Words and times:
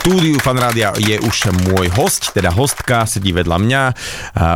štúdiu 0.00 0.40
Fanrádia 0.40 0.96
je 0.96 1.20
už 1.20 1.52
môj 1.68 1.92
host, 1.92 2.32
teda 2.32 2.48
hostka, 2.48 3.04
sedí 3.04 3.36
vedľa 3.36 3.56
mňa, 3.60 3.82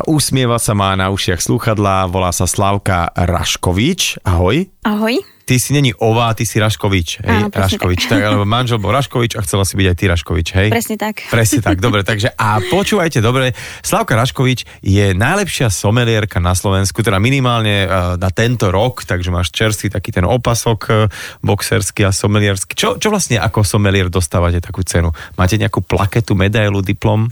usmieva 0.08 0.56
sa, 0.56 0.72
má 0.72 0.96
na 0.96 1.12
ušiach 1.12 1.36
slúchadlá, 1.36 2.08
volá 2.08 2.32
sa 2.32 2.48
Slavka 2.48 3.12
Raškovič. 3.12 4.24
Ahoj. 4.24 4.72
Ahoj 4.88 5.33
ty 5.44 5.60
si 5.60 5.76
není 5.76 5.92
Ova, 6.00 6.32
ty 6.32 6.48
si 6.48 6.56
Raškovič, 6.56 7.20
hej? 7.20 7.40
Áno, 7.44 7.48
Raškovič, 7.52 8.08
tak. 8.08 8.16
tak, 8.16 8.20
alebo 8.24 8.44
manžel 8.48 8.80
bol 8.80 8.96
Raškovič 8.96 9.36
a 9.36 9.44
chcela 9.44 9.68
si 9.68 9.76
byť 9.76 9.86
aj 9.92 9.96
ty 9.96 10.04
Raškovič, 10.08 10.48
hej? 10.56 10.68
Presne 10.72 10.96
tak. 10.96 11.14
Presne 11.28 11.60
tak, 11.60 11.76
dobre, 11.84 12.00
takže 12.00 12.32
a 12.32 12.58
počúvajte, 12.64 13.20
dobre, 13.20 13.52
Slavka 13.84 14.16
Raškovič 14.16 14.64
je 14.80 15.12
najlepšia 15.12 15.68
somelierka 15.68 16.40
na 16.40 16.56
Slovensku, 16.56 17.04
teda 17.04 17.20
minimálne 17.20 17.84
uh, 17.84 18.16
na 18.16 18.32
tento 18.32 18.72
rok, 18.72 19.04
takže 19.04 19.28
máš 19.28 19.52
čerstvý 19.52 19.92
taký 19.92 20.16
ten 20.16 20.24
opasok 20.24 20.80
uh, 20.88 20.96
boxerský 21.44 22.08
a 22.08 22.10
somelierský. 22.10 22.72
Čo, 22.72 22.96
čo 22.96 23.12
vlastne 23.12 23.36
ako 23.36 23.62
somelier 23.62 24.08
dostávate 24.08 24.64
takú 24.64 24.80
cenu? 24.80 25.12
Máte 25.36 25.60
nejakú 25.60 25.84
plaketu, 25.84 26.32
medailu, 26.32 26.80
diplom? 26.80 27.28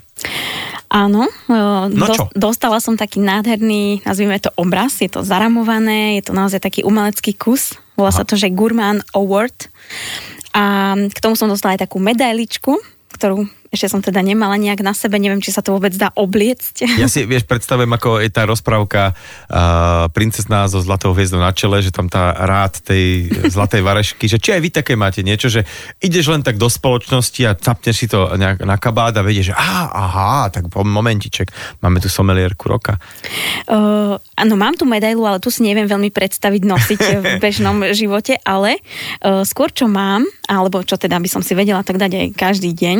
Áno, 0.93 1.25
no 1.49 1.89
do, 1.89 2.29
dostala 2.37 2.77
som 2.77 3.01
taký 3.01 3.17
nádherný, 3.17 4.05
nazvime 4.05 4.37
to 4.37 4.53
obraz, 4.61 5.01
je 5.01 5.09
to 5.09 5.25
zaramované, 5.25 6.21
je 6.21 6.29
to 6.29 6.37
naozaj 6.37 6.61
taký 6.61 6.85
umelecký 6.85 7.33
kus, 7.33 7.81
volá 7.97 8.13
Aha. 8.13 8.21
sa 8.21 8.29
to, 8.29 8.37
že 8.37 8.53
Gurman 8.53 9.01
Award 9.17 9.73
a 10.53 10.93
k 11.09 11.19
tomu 11.25 11.33
som 11.33 11.49
dostala 11.49 11.81
aj 11.81 11.89
takú 11.89 11.97
medailičku, 11.97 12.77
ktorú 13.17 13.49
ešte 13.73 13.89
som 13.89 14.05
teda 14.05 14.21
nemala 14.21 14.61
nejak 14.61 14.85
na 14.85 14.93
sebe, 14.93 15.17
neviem, 15.17 15.41
či 15.41 15.49
sa 15.49 15.65
to 15.65 15.73
vôbec 15.73 15.97
dá 15.97 16.13
obliecť. 16.13 16.85
Ja 17.01 17.09
si, 17.13 17.25
vieš, 17.25 17.49
predstavujem, 17.49 17.89
ako 17.89 18.21
je 18.21 18.29
tá 18.29 18.45
rozprávka 18.45 19.17
uh, 19.17 20.13
princesná 20.13 20.69
so 20.69 20.85
zlatou 20.85 21.17
hviezdou 21.17 21.41
na 21.41 21.57
čele, 21.57 21.81
že 21.81 21.89
tam 21.89 22.13
tá 22.13 22.37
rád 22.37 22.85
tej 22.85 23.33
zlatej 23.49 23.81
varešky, 23.89 24.29
že 24.29 24.37
či 24.37 24.53
aj 24.53 24.61
vy 24.61 24.69
také 24.69 24.93
máte 24.93 25.25
niečo, 25.25 25.49
že 25.49 25.65
ideš 26.05 26.29
len 26.29 26.45
tak 26.45 26.61
do 26.61 26.69
spoločnosti 26.69 27.41
a 27.49 27.57
capneš 27.57 27.97
si 27.97 28.07
to 28.13 28.37
nejak 28.37 28.61
na 28.61 28.77
kabát 28.77 29.17
a 29.17 29.25
vedieš, 29.25 29.51
že 29.51 29.55
á, 29.57 29.89
aha, 29.89 30.53
tak 30.53 30.69
po 30.69 30.85
momentiček, 30.85 31.49
máme 31.81 31.97
tu 32.05 32.13
somelierku 32.13 32.69
roka. 32.69 33.01
Uh, 33.65 34.21
áno, 34.37 34.55
mám 34.61 34.77
tu 34.77 34.85
medailu, 34.85 35.25
ale 35.25 35.41
tu 35.41 35.49
si 35.49 35.65
neviem 35.65 35.89
veľmi 35.89 36.13
predstaviť 36.13 36.61
nosiť 36.61 37.01
v 37.25 37.27
bežnom 37.41 37.89
živote, 37.97 38.37
ale 38.45 38.85
uh, 39.25 39.49
skôr 39.49 39.73
čo 39.73 39.89
mám, 39.89 40.29
alebo 40.45 40.85
čo 40.85 41.01
teda 41.01 41.17
by 41.17 41.29
som 41.33 41.41
si 41.41 41.57
vedela 41.57 41.81
tak 41.81 41.97
dať 41.97 42.13
aj 42.13 42.29
každý 42.37 42.77
deň, 42.77 42.99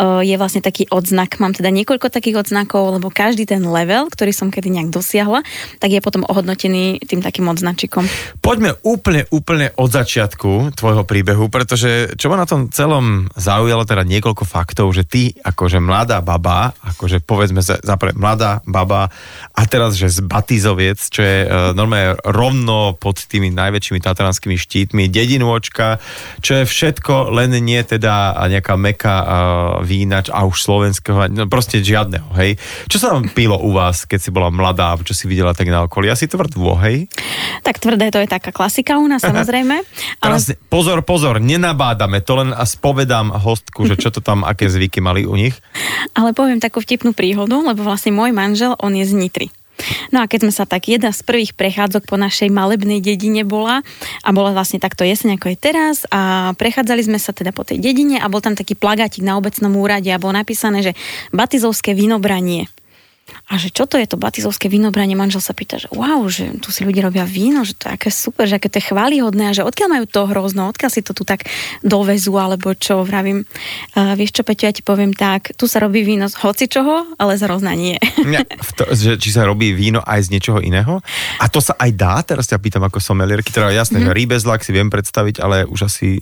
uh, 0.00 0.13
je 0.20 0.36
vlastne 0.36 0.60
taký 0.60 0.86
odznak. 0.92 1.40
Mám 1.40 1.56
teda 1.56 1.72
niekoľko 1.72 2.12
takých 2.12 2.44
odznakov, 2.44 3.00
lebo 3.00 3.08
každý 3.08 3.48
ten 3.48 3.64
level, 3.64 4.12
ktorý 4.12 4.30
som 4.30 4.52
kedy 4.52 4.68
nejak 4.70 4.90
dosiahla, 4.92 5.40
tak 5.80 5.90
je 5.90 6.04
potom 6.04 6.22
ohodnotený 6.28 7.00
tým 7.02 7.24
takým 7.24 7.48
odznačikom. 7.48 8.04
Poďme 8.44 8.76
úplne, 8.84 9.24
úplne 9.32 9.72
od 9.80 9.88
začiatku 9.88 10.76
tvojho 10.76 11.08
príbehu, 11.08 11.48
pretože 11.48 12.12
čo 12.20 12.28
ma 12.28 12.36
na 12.36 12.44
tom 12.44 12.68
celom 12.68 13.32
zaujalo, 13.38 13.88
teda 13.88 14.04
niekoľko 14.04 14.44
faktov, 14.44 14.92
že 14.92 15.08
ty 15.08 15.32
akože 15.40 15.80
mladá 15.80 16.20
baba, 16.20 16.76
akože 16.82 17.24
povedzme 17.24 17.64
sa 17.64 17.80
zapre 17.80 18.12
mladá 18.12 18.60
baba 18.68 19.08
a 19.54 19.62
teraz, 19.64 19.96
že 19.96 20.10
z 20.10 20.20
Batizoviec, 20.26 20.98
čo 20.98 21.22
je 21.22 21.38
e, 21.44 21.48
normálne 21.72 22.18
rovno 22.26 22.98
pod 22.98 23.22
tými 23.24 23.54
najväčšími 23.54 24.02
tatranskými 24.02 24.58
štítmi, 24.58 25.06
dedinôčka, 25.06 26.02
čo 26.42 26.60
je 26.60 26.64
všetko, 26.66 27.30
len 27.32 27.54
nie 27.62 27.80
teda 27.80 28.34
nejaká 28.50 28.74
meka 28.74 29.14
e, 29.14 29.26
vín 29.86 30.03
ináč 30.04 30.28
a 30.28 30.44
už 30.44 30.60
slovenského, 30.60 31.32
no 31.32 31.48
proste 31.48 31.80
žiadneho, 31.80 32.28
hej. 32.36 32.60
Čo 32.86 32.96
sa 33.00 33.06
tam 33.16 33.26
pilo 33.32 33.56
u 33.58 33.72
vás, 33.72 34.04
keď 34.04 34.20
si 34.20 34.30
bola 34.30 34.52
mladá, 34.52 34.94
čo 35.00 35.16
si 35.16 35.24
videla 35.24 35.56
tak 35.56 35.72
na 35.72 35.88
okolí? 35.88 36.12
Asi 36.12 36.28
tvrdvo, 36.28 36.76
hej? 36.84 37.08
Tak 37.64 37.80
tvrdé 37.80 38.12
to 38.12 38.20
je 38.20 38.28
taká 38.28 38.52
klasika 38.52 39.00
u 39.00 39.08
nás, 39.08 39.24
samozrejme. 39.30 39.76
ale... 40.20 40.36
Teraz, 40.36 40.52
pozor, 40.68 41.00
pozor, 41.02 41.40
nenabádame, 41.40 42.20
to 42.20 42.38
len 42.38 42.52
spovedám 42.52 43.32
hostku, 43.32 43.88
že 43.88 43.96
čo 43.96 44.12
to 44.12 44.20
tam, 44.20 44.44
aké 44.44 44.68
zvyky 44.68 45.00
mali 45.00 45.24
u 45.24 45.34
nich. 45.34 45.56
Ale 46.18 46.36
poviem 46.36 46.60
takú 46.60 46.78
vtipnú 46.84 47.16
príhodu, 47.16 47.56
lebo 47.58 47.82
vlastne 47.82 48.14
môj 48.14 48.30
manžel, 48.30 48.76
on 48.78 48.94
je 48.94 49.08
z 49.08 49.14
Nitry. 49.16 49.48
No 50.14 50.22
a 50.22 50.28
keď 50.30 50.46
sme 50.46 50.52
sa 50.54 50.64
tak, 50.64 50.86
jedna 50.86 51.10
z 51.10 51.26
prvých 51.26 51.52
prechádzok 51.58 52.06
po 52.06 52.14
našej 52.14 52.48
malebnej 52.50 53.02
dedine 53.02 53.42
bola 53.42 53.82
a 54.22 54.30
bola 54.30 54.54
vlastne 54.54 54.78
takto 54.78 55.02
jeseň 55.02 55.36
ako 55.36 55.50
je 55.50 55.58
teraz 55.58 55.96
a 56.14 56.52
prechádzali 56.54 57.02
sme 57.02 57.18
sa 57.18 57.34
teda 57.34 57.50
po 57.50 57.66
tej 57.66 57.82
dedine 57.82 58.22
a 58.22 58.30
bol 58.30 58.38
tam 58.38 58.54
taký 58.54 58.78
plagátik 58.78 59.26
na 59.26 59.34
obecnom 59.34 59.74
úrade 59.74 60.08
a 60.14 60.20
bolo 60.22 60.38
napísané, 60.38 60.80
že 60.84 60.92
Batizovské 61.34 61.92
vinobranie. 61.92 62.70
A 63.44 63.60
že 63.60 63.68
čo 63.68 63.84
to 63.84 64.00
je 64.00 64.08
to 64.08 64.16
batizovské 64.16 64.72
vinobranie? 64.72 65.12
Manžel 65.16 65.40
sa 65.44 65.52
pýta, 65.52 65.76
že 65.76 65.88
wow, 65.92 66.24
že 66.32 66.48
tu 66.64 66.72
si 66.72 66.84
ľudia 66.84 67.04
robia 67.04 67.28
víno, 67.28 67.60
že 67.64 67.76
to 67.76 67.88
je 67.88 67.96
aké 67.96 68.08
super, 68.08 68.48
že 68.48 68.56
aké 68.56 68.72
to 68.72 68.80
je 68.80 68.88
chválihodné 68.88 69.52
a 69.52 69.56
že 69.56 69.64
odkiaľ 69.64 69.88
majú 70.00 70.04
to 70.08 70.20
hrozno, 70.28 70.72
odkiaľ 70.72 70.90
si 70.92 71.00
to 71.04 71.12
tu 71.12 71.28
tak 71.28 71.44
dovezú, 71.84 72.36
alebo 72.40 72.72
čo, 72.72 73.04
vravím. 73.04 73.44
Uh, 73.92 74.16
vieš 74.16 74.40
čo, 74.40 74.42
Peťo, 74.48 74.68
ja 74.68 74.72
ti 74.72 74.80
poviem 74.80 75.12
tak, 75.12 75.52
tu 75.60 75.68
sa 75.68 75.80
robí 75.80 76.00
víno 76.04 76.28
z 76.28 76.40
hoci 76.40 76.68
čoho, 76.68 77.16
ale 77.20 77.36
z 77.36 77.44
hrozna 77.48 77.72
nie. 77.76 77.96
Ja, 78.34 78.42
to, 78.74 78.88
že, 78.90 79.14
či 79.20 79.30
sa 79.30 79.46
robí 79.46 79.70
víno 79.70 80.02
aj 80.02 80.26
z 80.26 80.28
niečoho 80.34 80.58
iného? 80.58 80.98
A 81.38 81.46
to 81.46 81.62
sa 81.62 81.76
aj 81.78 81.90
dá? 81.94 82.18
Teraz 82.24 82.50
ťa 82.50 82.58
pýtam 82.58 82.82
ako 82.82 82.98
somelierky, 82.98 83.54
teda 83.54 83.70
jasné, 83.70 84.02
mm-hmm. 84.02 84.10
že 84.10 84.18
rýbezlak 84.18 84.60
si 84.64 84.74
viem 84.74 84.90
predstaviť, 84.90 85.38
ale 85.38 85.62
už 85.68 85.86
asi... 85.86 86.18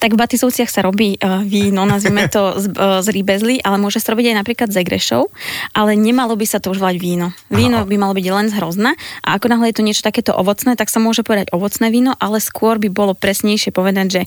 Tak 0.00 0.16
v 0.16 0.18
Batizovciach 0.24 0.70
sa 0.72 0.80
robí 0.80 1.20
uh, 1.20 1.44
víno, 1.44 1.84
nazvime 1.84 2.30
to 2.32 2.56
z, 2.56 2.72
uh, 2.80 3.04
z 3.04 3.08
rýbezly, 3.12 3.60
ale 3.60 3.76
môže 3.76 4.00
sa 4.00 4.16
robiť 4.16 4.32
aj 4.32 4.36
napríklad 4.40 4.68
z 4.72 4.80
egrešov, 4.86 5.28
ale 5.76 5.98
nemalo 6.24 6.40
by 6.40 6.48
sa 6.48 6.56
to 6.56 6.72
už 6.72 6.80
volať 6.80 6.96
víno. 6.96 7.36
Víno 7.52 7.84
Aha. 7.84 7.84
by 7.84 7.96
malo 8.00 8.16
byť 8.16 8.26
len 8.32 8.48
z 8.48 8.56
hrozna 8.56 8.96
a 9.20 9.36
ako 9.36 9.52
náhle 9.52 9.68
je 9.68 9.76
to 9.76 9.84
niečo 9.84 10.00
takéto 10.00 10.32
ovocné, 10.32 10.72
tak 10.72 10.88
sa 10.88 10.96
môže 10.96 11.20
povedať 11.20 11.52
ovocné 11.52 11.92
víno, 11.92 12.16
ale 12.16 12.40
skôr 12.40 12.80
by 12.80 12.88
bolo 12.88 13.12
presnejšie 13.12 13.76
povedať, 13.76 14.06
že 14.08 14.22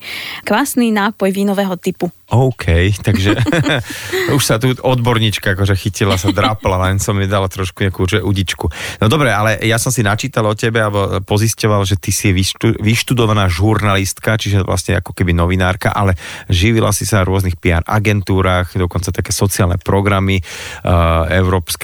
kvasný 0.46 0.94
nápoj 0.94 1.34
vínového 1.34 1.74
typu. 1.82 2.14
OK, 2.28 2.92
takže 3.02 3.40
už 4.38 4.44
sa 4.44 4.62
tu 4.62 4.76
odborníčka 4.78 5.56
akože 5.58 5.74
chytila, 5.74 6.22
sa 6.22 6.30
drapla, 6.30 6.86
len 6.86 7.02
som 7.02 7.18
mi 7.18 7.26
dala 7.26 7.50
trošku 7.50 7.88
nejakú 7.88 8.06
že 8.06 8.20
udičku. 8.22 8.70
No 9.02 9.10
dobre, 9.10 9.34
ale 9.34 9.58
ja 9.66 9.82
som 9.82 9.90
si 9.90 10.06
načítal 10.06 10.46
o 10.46 10.54
tebe, 10.54 10.84
alebo 10.84 11.24
pozisťoval, 11.26 11.82
že 11.88 11.98
ty 11.98 12.14
si 12.14 12.30
vyštu, 12.30 12.78
vyštudovaná 12.78 13.50
žurnalistka, 13.50 14.38
čiže 14.38 14.62
vlastne 14.62 15.00
ako 15.02 15.18
keby 15.18 15.34
novinárka, 15.34 15.90
ale 15.96 16.14
živila 16.52 16.94
si 16.94 17.10
sa 17.10 17.24
na 17.24 17.28
rôznych 17.28 17.58
PR 17.58 17.82
agentúrach, 17.88 18.76
dokonca 18.76 19.16
také 19.16 19.32
sociálne 19.32 19.80
programy 19.80 20.44
uh, 20.44 21.32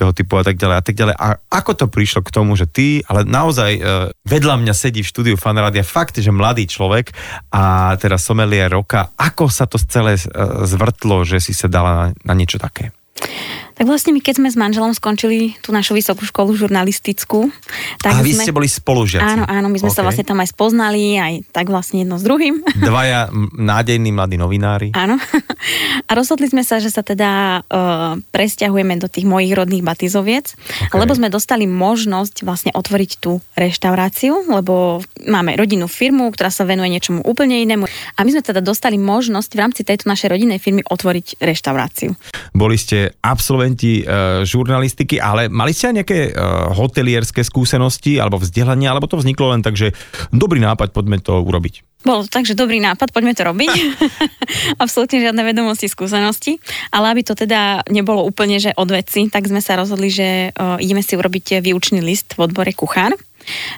európskeho 0.04 0.12
typu 0.12 0.34
a 0.40 0.44
tak 0.44 0.60
ďalej 0.60 0.76
a 0.76 0.84
tak 0.84 0.96
ďalej. 1.00 1.16
A 1.16 1.28
ako 1.48 1.72
to 1.80 1.86
prišlo 1.88 2.22
k 2.28 2.34
tomu, 2.36 2.60
že 2.60 2.68
ty, 2.68 3.00
ale 3.08 3.24
naozaj 3.24 3.72
uh, 3.80 4.12
vedľa 4.28 4.60
mňa 4.60 4.74
sedí 4.76 5.02
v 5.02 5.12
štúdiu 5.12 5.36
Fanradia 5.40 5.88
fakt, 5.88 6.20
že 6.20 6.30
mladý 6.30 6.68
človek 6.68 7.16
a 7.56 7.96
teraz 7.98 8.28
somelie 8.28 8.68
roka, 8.68 9.16
ako 9.16 9.48
sa 9.48 9.66
to 9.66 9.80
celé 9.80 10.16
E, 10.34 10.66
zvrtlo, 10.66 11.22
že 11.28 11.38
si 11.38 11.54
sa 11.54 11.70
dala 11.70 11.92
na, 11.94 12.06
na 12.26 12.34
niečo 12.34 12.58
také? 12.58 12.90
Tak 13.74 13.86
vlastne 13.90 14.14
my, 14.14 14.22
keď 14.22 14.42
sme 14.42 14.50
s 14.54 14.58
manželom 14.58 14.94
skončili 14.94 15.58
tú 15.66 15.74
našu 15.74 15.98
vysokú 15.98 16.24
školu 16.24 16.54
žurnalistickú, 16.54 17.50
tak 18.00 18.20
A 18.20 18.26
vy 18.26 18.38
sme... 18.38 18.46
ste 18.46 18.54
boli 18.54 18.70
spolužiaci. 18.70 19.26
Áno, 19.26 19.44
áno, 19.50 19.68
my 19.70 19.78
sme 19.82 19.90
okay. 19.90 19.98
sa 19.98 20.06
vlastne 20.06 20.26
tam 20.26 20.38
aj 20.42 20.54
spoznali, 20.54 21.18
aj 21.18 21.34
tak 21.50 21.74
vlastne 21.74 22.06
jedno 22.06 22.22
s 22.22 22.24
druhým. 22.24 22.62
Dvaja 22.90 23.34
nádejní 23.58 24.14
mladí 24.14 24.38
novinári. 24.38 24.94
Áno. 24.94 25.18
A 26.10 26.12
rozhodli 26.14 26.46
sme 26.46 26.62
sa, 26.62 26.78
že 26.78 26.94
sa 26.94 27.02
teda 27.02 27.64
uh, 27.66 28.20
presťahujeme 28.30 29.00
do 29.02 29.10
tých 29.10 29.26
mojich 29.26 29.56
rodných 29.56 29.82
batizoviec, 29.82 30.54
okay. 30.54 30.98
lebo 31.00 31.16
sme 31.16 31.34
dostali 31.34 31.66
možnosť 31.66 32.46
vlastne 32.46 32.72
otvoriť 32.76 33.12
tú 33.18 33.42
reštauráciu, 33.58 34.54
lebo 34.54 35.02
máme 35.26 35.58
rodinnú 35.58 35.90
firmu, 35.90 36.30
ktorá 36.36 36.54
sa 36.54 36.68
venuje 36.68 36.94
niečomu 36.94 37.26
úplne 37.26 37.58
inému. 37.64 37.90
A 37.90 38.20
my 38.22 38.30
sme 38.30 38.44
teda 38.46 38.62
dostali 38.62 39.02
možnosť 39.02 39.50
v 39.56 39.60
rámci 39.60 39.82
tejto 39.82 40.06
našej 40.06 40.30
rodinnej 40.30 40.60
firmy 40.62 40.86
otvoriť 40.86 41.42
reštauráciu. 41.42 42.14
Boli 42.54 42.78
ste 42.78 43.18
absolventi 43.24 43.73
absolventi 43.74 44.06
uh, 44.06 44.46
žurnalistiky, 44.46 45.18
ale 45.18 45.50
mali 45.50 45.74
ste 45.74 45.90
aj 45.90 45.96
nejaké 45.98 46.20
uh, 46.30 46.70
hotelierské 46.78 47.42
skúsenosti 47.42 48.22
alebo 48.22 48.38
vzdelanie, 48.38 48.86
alebo 48.86 49.10
to 49.10 49.18
vzniklo 49.18 49.58
len 49.58 49.66
tak, 49.66 49.74
že 49.74 49.98
dobrý 50.30 50.62
nápad, 50.62 50.94
poďme 50.94 51.18
to 51.20 51.42
urobiť? 51.42 51.82
Bolo 52.04 52.28
to 52.28 52.30
tak, 52.30 52.44
že 52.44 52.54
dobrý 52.54 52.84
nápad, 52.84 53.16
poďme 53.16 53.34
to 53.34 53.48
robiť. 53.48 53.72
Absolútne 54.84 55.24
žiadne 55.24 55.42
vedomosti, 55.48 55.88
skúsenosti. 55.88 56.60
Ale 56.92 57.16
aby 57.16 57.24
to 57.24 57.32
teda 57.32 57.88
nebolo 57.88 58.28
úplne, 58.28 58.60
že 58.60 58.76
od 58.76 58.92
veci, 58.92 59.32
tak 59.32 59.48
sme 59.48 59.64
sa 59.64 59.80
rozhodli, 59.80 60.12
že 60.12 60.52
uh, 60.52 60.76
ideme 60.84 61.00
si 61.00 61.16
urobiť 61.16 61.64
výučný 61.64 62.04
list 62.04 62.36
v 62.36 62.44
odbore 62.44 62.76
kuchár. 62.76 63.16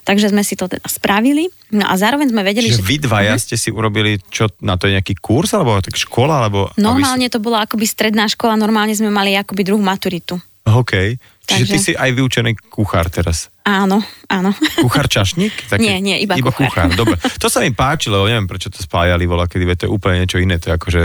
Takže 0.07 0.31
sme 0.31 0.41
si 0.45 0.57
to 0.57 0.69
teda 0.69 0.85
spravili. 0.87 1.49
No 1.73 1.85
a 1.85 1.93
zároveň 1.97 2.31
sme 2.31 2.45
vedeli, 2.45 2.69
Čiže 2.71 2.81
že... 2.81 2.87
vy 2.87 2.95
dvaja 3.03 3.33
uh-huh. 3.35 3.43
ste 3.43 3.55
si 3.57 3.69
urobili, 3.73 4.21
čo 4.29 4.49
na 4.61 4.77
to 4.77 4.87
je 4.87 4.95
nejaký 4.97 5.17
kurz, 5.17 5.53
alebo 5.57 5.77
tak 5.81 5.97
škola, 5.97 6.45
alebo... 6.45 6.69
Normálne 6.77 7.27
to 7.27 7.41
bola 7.41 7.65
akoby 7.65 7.89
stredná 7.89 8.29
škola, 8.29 8.55
normálne 8.55 8.93
sme 8.93 9.09
mali 9.09 9.33
akoby 9.35 9.61
druhú 9.65 9.81
maturitu. 9.81 10.37
OK. 10.65 11.21
Čiže 11.45 11.61
Takže... 11.61 11.73
ty 11.73 11.77
si 11.77 11.91
aj 11.93 12.09
vyučený 12.17 12.57
kuchár 12.73 13.05
teraz. 13.13 13.53
Áno, 13.61 14.01
áno. 14.25 14.49
Kuchár 14.81 15.05
čašník? 15.05 15.53
Také, 15.73 15.77
nie, 15.77 16.01
nie, 16.01 16.17
iba, 16.25 16.33
iba 16.41 16.49
kuchár. 16.49 16.89
kuchár. 16.89 16.97
Dobre, 16.97 17.21
to 17.37 17.53
sa 17.53 17.61
mi 17.61 17.69
páči, 17.69 18.09
lebo 18.09 18.25
neviem, 18.25 18.49
prečo 18.49 18.73
to 18.73 18.81
spájali, 18.81 19.29
vola, 19.29 19.45
kedy 19.45 19.65
to 19.77 19.85
je 19.85 19.93
úplne 19.93 20.25
niečo 20.25 20.41
iné. 20.41 20.57
To 20.57 20.73
je 20.73 20.73
akože 20.73 21.03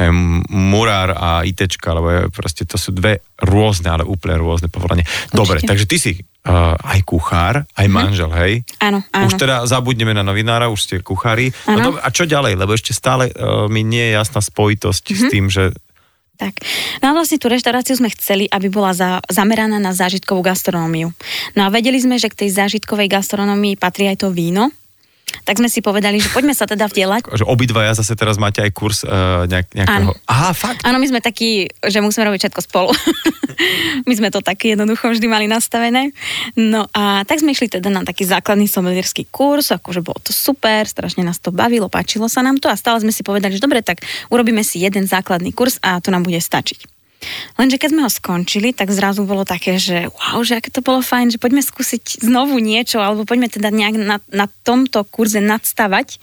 neviem, 0.00 0.40
murár 0.48 1.12
a 1.12 1.44
ITčka, 1.44 1.92
lebo 1.92 2.08
je, 2.08 2.20
proste 2.32 2.64
to 2.64 2.80
sú 2.80 2.96
dve 2.96 3.20
rôzne, 3.44 3.92
ale 3.92 4.08
úplne 4.08 4.40
rôzne 4.40 4.72
povolanie. 4.72 5.04
Dobre, 5.28 5.60
takže 5.60 5.84
ty 5.84 5.96
si 6.00 6.10
uh, 6.44 6.76
aj 6.76 7.00
kuchár, 7.08 7.64
aj 7.74 7.86
mhm. 7.88 7.92
manžel, 7.92 8.30
hej? 8.36 8.52
Áno, 8.80 9.00
áno. 9.10 9.26
Už 9.28 9.40
teda 9.40 9.64
zabudneme 9.64 10.12
na 10.12 10.22
novinára, 10.24 10.68
už 10.68 10.80
ste 10.84 10.94
kuchári. 11.00 11.50
No, 11.66 11.96
a 11.96 12.08
čo 12.12 12.28
ďalej? 12.28 12.60
Lebo 12.60 12.76
ešte 12.76 12.92
stále 12.92 13.32
uh, 13.32 13.66
mi 13.66 13.82
nie 13.82 14.12
je 14.12 14.16
jasná 14.16 14.40
spojitosť 14.44 15.04
mm-hmm. 15.04 15.18
s 15.18 15.22
mhm. 15.24 15.32
tým, 15.32 15.46
že 15.50 15.64
Tak. 16.34 16.54
No 16.98 17.14
a 17.14 17.16
vlastne 17.16 17.38
tú 17.38 17.46
reštauráciu 17.46 17.94
sme 17.94 18.10
chceli, 18.10 18.50
aby 18.50 18.66
bola 18.66 18.90
za, 18.90 19.22
zameraná 19.30 19.78
na 19.78 19.94
zážitkovú 19.94 20.42
gastronómiu. 20.42 21.14
No 21.54 21.60
a 21.62 21.68
vedeli 21.70 21.96
sme, 22.02 22.18
že 22.18 22.26
k 22.26 22.44
tej 22.46 22.50
zážitkovej 22.58 23.06
gastronómii 23.06 23.78
patrí 23.78 24.10
aj 24.10 24.26
to 24.26 24.34
víno, 24.34 24.74
tak 25.42 25.58
sme 25.58 25.66
si 25.66 25.82
povedali, 25.82 26.22
že 26.22 26.30
poďme 26.30 26.54
sa 26.54 26.70
teda 26.70 26.86
vdelať. 26.86 27.34
Že 27.34 27.50
obidvaja 27.50 27.98
zase 27.98 28.14
teraz 28.14 28.38
máte 28.38 28.62
aj 28.62 28.70
kurz 28.70 29.02
uh, 29.02 29.44
nejak, 29.50 29.74
nejakého... 29.74 30.14
Áno. 30.14 30.30
Aha, 30.30 30.54
fakt? 30.54 30.86
Áno, 30.86 31.02
my 31.02 31.06
sme 31.10 31.18
takí, 31.18 31.66
že 31.82 31.98
musíme 31.98 32.30
robiť 32.30 32.46
všetko 32.48 32.60
spolu. 32.62 32.90
my 34.08 34.14
sme 34.14 34.28
to 34.30 34.38
tak 34.38 34.62
jednoducho 34.62 35.10
vždy 35.10 35.26
mali 35.26 35.46
nastavené. 35.50 36.14
No 36.54 36.86
a 36.94 37.26
tak 37.26 37.42
sme 37.42 37.52
išli 37.52 37.66
teda 37.66 37.90
na 37.90 38.06
taký 38.06 38.22
základný 38.22 38.70
somelierský 38.70 39.26
kurz, 39.28 39.74
akože 39.74 40.00
bolo 40.04 40.22
to 40.22 40.30
super, 40.30 40.86
strašne 40.86 41.26
nás 41.26 41.42
to 41.42 41.50
bavilo, 41.50 41.90
páčilo 41.90 42.30
sa 42.30 42.46
nám 42.46 42.62
to 42.62 42.70
a 42.70 42.78
stále 42.78 43.02
sme 43.02 43.10
si 43.10 43.26
povedali, 43.26 43.58
že 43.58 43.62
dobre, 43.62 43.82
tak 43.82 44.02
urobíme 44.30 44.62
si 44.62 44.78
jeden 44.78 45.10
základný 45.10 45.50
kurz 45.50 45.82
a 45.82 45.98
to 45.98 46.14
nám 46.14 46.22
bude 46.22 46.38
stačiť. 46.38 46.93
Lenže 47.54 47.78
keď 47.78 47.88
sme 47.90 48.02
ho 48.06 48.10
skončili, 48.10 48.74
tak 48.74 48.90
zrazu 48.90 49.22
bolo 49.22 49.46
také, 49.46 49.78
že 49.78 50.10
wow, 50.10 50.42
že 50.42 50.58
aké 50.58 50.74
to 50.74 50.82
bolo 50.82 51.00
fajn, 51.00 51.34
že 51.34 51.38
poďme 51.38 51.62
skúsiť 51.62 52.24
znovu 52.24 52.58
niečo, 52.58 52.98
alebo 52.98 53.22
poďme 53.22 53.46
teda 53.46 53.70
nejak 53.70 53.94
na, 53.98 54.18
na 54.30 54.46
tomto 54.66 55.06
kurze 55.06 55.38
nadstavať. 55.38 56.18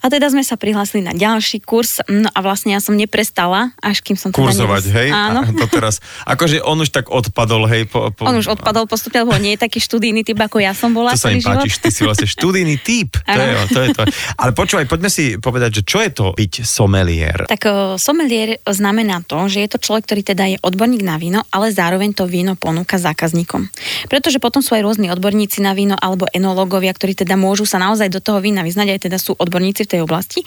A 0.00 0.12
teda 0.12 0.30
sme 0.30 0.46
sa 0.46 0.54
prihlásili 0.54 1.02
na 1.02 1.12
ďalší 1.12 1.60
kurz, 1.62 1.98
no 2.06 2.30
a 2.30 2.38
vlastne 2.44 2.72
ja 2.76 2.80
som 2.80 2.94
neprestala, 2.94 3.74
až 3.82 4.00
kým 4.04 4.14
som 4.14 4.30
teda 4.30 4.38
Kurzovať, 4.38 4.82
neves... 4.86 4.96
hej? 4.96 5.08
Áno. 5.10 5.40
A 5.42 5.50
to 5.50 5.66
teraz, 5.66 5.98
akože 6.24 6.62
on 6.62 6.78
už 6.78 6.90
tak 6.92 7.10
odpadol, 7.10 7.66
hej? 7.66 7.88
Po, 7.90 8.12
po... 8.12 8.28
On 8.28 8.36
už 8.36 8.52
odpadol 8.52 8.86
postupne, 8.86 9.22
lebo 9.22 9.34
nie 9.40 9.58
je 9.58 9.60
taký 9.66 9.82
študijný 9.82 10.22
typ, 10.22 10.38
ako 10.38 10.62
ja 10.62 10.72
som 10.72 10.94
bola 10.94 11.12
To 11.12 11.20
sa 11.20 11.34
im 11.34 11.42
páči, 11.42 11.68
život. 11.72 11.82
ty 11.82 11.88
si 11.90 12.00
vlastne 12.06 12.28
študijný 12.28 12.76
typ. 12.82 13.18
To 13.24 13.40
je, 13.40 13.52
to 13.70 13.80
je 13.82 13.88
to. 13.94 14.02
Ale 14.38 14.50
počúvaj, 14.54 14.86
poďme 14.86 15.10
si 15.10 15.38
povedať, 15.38 15.80
že 15.80 15.82
čo 15.86 15.98
je 16.02 16.10
to 16.10 16.26
byť 16.34 16.52
somelier? 16.62 17.38
Tak 17.46 17.62
o, 17.66 17.74
sommelier 17.98 18.58
znamená 18.66 19.22
to, 19.22 19.46
že 19.46 19.62
je 19.64 19.68
to 19.70 19.78
človek, 19.82 20.06
ktorý 20.06 20.22
teda 20.26 20.50
je 20.50 20.58
odborník 20.58 21.06
na 21.06 21.14
víno, 21.22 21.46
ale 21.54 21.70
zároveň 21.70 22.10
to 22.10 22.26
víno 22.26 22.58
ponúka 22.58 22.98
zákazníkom. 22.98 23.70
Pretože 24.10 24.42
potom 24.42 24.58
sú 24.58 24.74
aj 24.74 24.82
rôzni 24.82 25.06
odborníci 25.14 25.62
na 25.62 25.70
víno 25.70 25.94
alebo 25.94 26.26
enológovia, 26.34 26.90
ktorí 26.90 27.14
teda 27.14 27.38
môžu 27.38 27.62
sa 27.62 27.78
naozaj 27.78 28.10
do 28.10 28.18
toho 28.18 28.42
vína 28.42 28.66
vyznať, 28.66 28.98
aj 28.98 29.00
teda 29.06 29.18
sú 29.22 29.38
odborníci 29.38 29.86
v 29.86 29.90
tej 29.94 30.00
oblasti, 30.02 30.42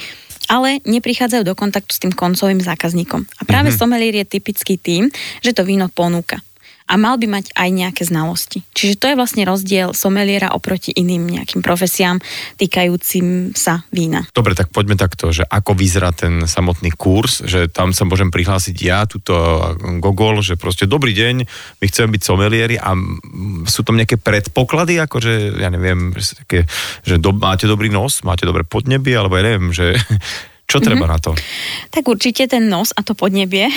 ale 0.52 0.84
neprichádzajú 0.84 1.48
do 1.48 1.56
kontaktu 1.56 1.92
s 1.96 2.02
tým 2.04 2.12
koncovým 2.12 2.60
zákazníkom. 2.60 3.24
A 3.24 3.42
práve 3.48 3.72
mm-hmm. 3.72 3.80
sommelier 3.80 4.16
je 4.20 4.28
typický 4.28 4.76
tým, 4.76 5.08
že 5.40 5.56
to 5.56 5.64
víno 5.64 5.88
ponúka 5.88 6.44
a 6.90 6.98
mal 6.98 7.22
by 7.22 7.30
mať 7.30 7.46
aj 7.54 7.70
nejaké 7.70 8.04
znalosti. 8.10 8.66
Čiže 8.74 8.98
to 8.98 9.06
je 9.14 9.16
vlastne 9.16 9.46
rozdiel 9.46 9.94
someliera 9.94 10.50
oproti 10.58 10.90
iným 10.90 11.30
nejakým 11.30 11.62
profesiám 11.62 12.18
týkajúcim 12.58 13.54
sa 13.54 13.86
vína. 13.94 14.26
Dobre, 14.34 14.58
tak 14.58 14.74
poďme 14.74 14.98
takto, 14.98 15.30
že 15.30 15.46
ako 15.46 15.78
vyzerá 15.78 16.10
ten 16.10 16.50
samotný 16.50 16.90
kurz, 16.98 17.46
že 17.46 17.70
tam 17.70 17.94
sa 17.94 18.10
môžem 18.10 18.34
prihlásiť 18.34 18.76
ja, 18.82 19.06
túto 19.06 19.38
Gogol, 20.02 20.42
že 20.42 20.58
proste 20.58 20.90
dobrý 20.90 21.14
deň, 21.14 21.36
my 21.78 21.86
chceme 21.86 22.10
byť 22.18 22.22
somelieri 22.26 22.76
a 22.82 22.98
sú 23.70 23.86
tam 23.86 23.96
nejaké 23.96 24.18
predpoklady, 24.18 24.98
akože 25.06 25.62
ja 25.62 25.70
neviem, 25.70 26.10
že, 26.18 26.42
také, 26.42 26.60
že 27.06 27.22
do, 27.22 27.38
máte 27.38 27.70
dobrý 27.70 27.94
nos, 27.94 28.26
máte 28.26 28.50
dobré 28.50 28.66
podnebie, 28.66 29.14
alebo 29.14 29.38
ja 29.38 29.46
neviem, 29.46 29.70
že 29.70 29.94
čo 30.70 30.78
treba 30.78 31.10
mm-hmm. 31.10 31.16
na 31.18 31.20
to? 31.20 31.34
Tak 31.90 32.06
určite 32.06 32.46
ten 32.46 32.70
nos 32.70 32.94
a 32.94 33.02
to 33.02 33.18
podnebie 33.18 33.74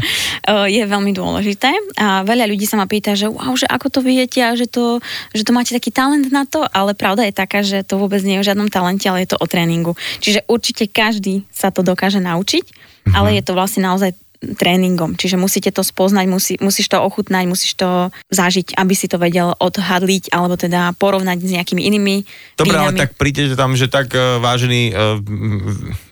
je 0.76 0.82
veľmi 0.82 1.14
dôležité. 1.14 1.70
A 1.94 2.26
veľa 2.26 2.50
ľudí 2.50 2.66
sa 2.66 2.74
ma 2.74 2.90
pýta, 2.90 3.14
že 3.14 3.30
wow, 3.30 3.54
že 3.54 3.70
ako 3.70 3.86
to 3.86 4.00
viete 4.02 4.42
a 4.42 4.58
že 4.58 4.66
to, 4.66 4.98
že 5.30 5.46
to 5.46 5.54
máte 5.54 5.70
taký 5.70 5.94
talent 5.94 6.34
na 6.34 6.42
to, 6.42 6.66
ale 6.74 6.98
pravda 6.98 7.22
je 7.30 7.38
taká, 7.38 7.62
že 7.62 7.86
to 7.86 8.02
vôbec 8.02 8.18
nie 8.26 8.34
je 8.34 8.42
o 8.42 8.48
žiadnom 8.50 8.66
talente, 8.66 9.06
ale 9.06 9.22
je 9.22 9.30
to 9.30 9.38
o 9.38 9.46
tréningu. 9.46 9.94
Čiže 10.18 10.42
určite 10.50 10.90
každý 10.90 11.46
sa 11.54 11.70
to 11.70 11.86
dokáže 11.86 12.18
naučiť, 12.18 12.64
mm-hmm. 12.66 13.14
ale 13.14 13.38
je 13.38 13.42
to 13.46 13.54
vlastne 13.54 13.86
naozaj 13.86 14.10
tréningom. 14.52 15.16
Čiže 15.16 15.40
musíte 15.40 15.72
to 15.72 15.80
spoznať, 15.80 16.26
musí, 16.28 16.54
musíš 16.60 16.92
to 16.92 17.00
ochutnať, 17.00 17.44
musíš 17.48 17.72
to 17.80 18.12
zažiť, 18.28 18.76
aby 18.76 18.92
si 18.92 19.08
to 19.08 19.16
vedel 19.16 19.56
odhadliť 19.56 20.28
alebo 20.36 20.60
teda 20.60 20.92
porovnať 21.00 21.40
s 21.40 21.50
nejakými 21.56 21.80
inými 21.80 22.14
Dobre, 22.60 22.76
vínami. 22.76 23.00
ale 23.00 23.00
tak 23.00 23.16
prídete 23.16 23.56
tam, 23.56 23.72
že 23.72 23.88
tak 23.88 24.12
uh, 24.12 24.38
vážený, 24.44 24.82
uh, 24.92 25.16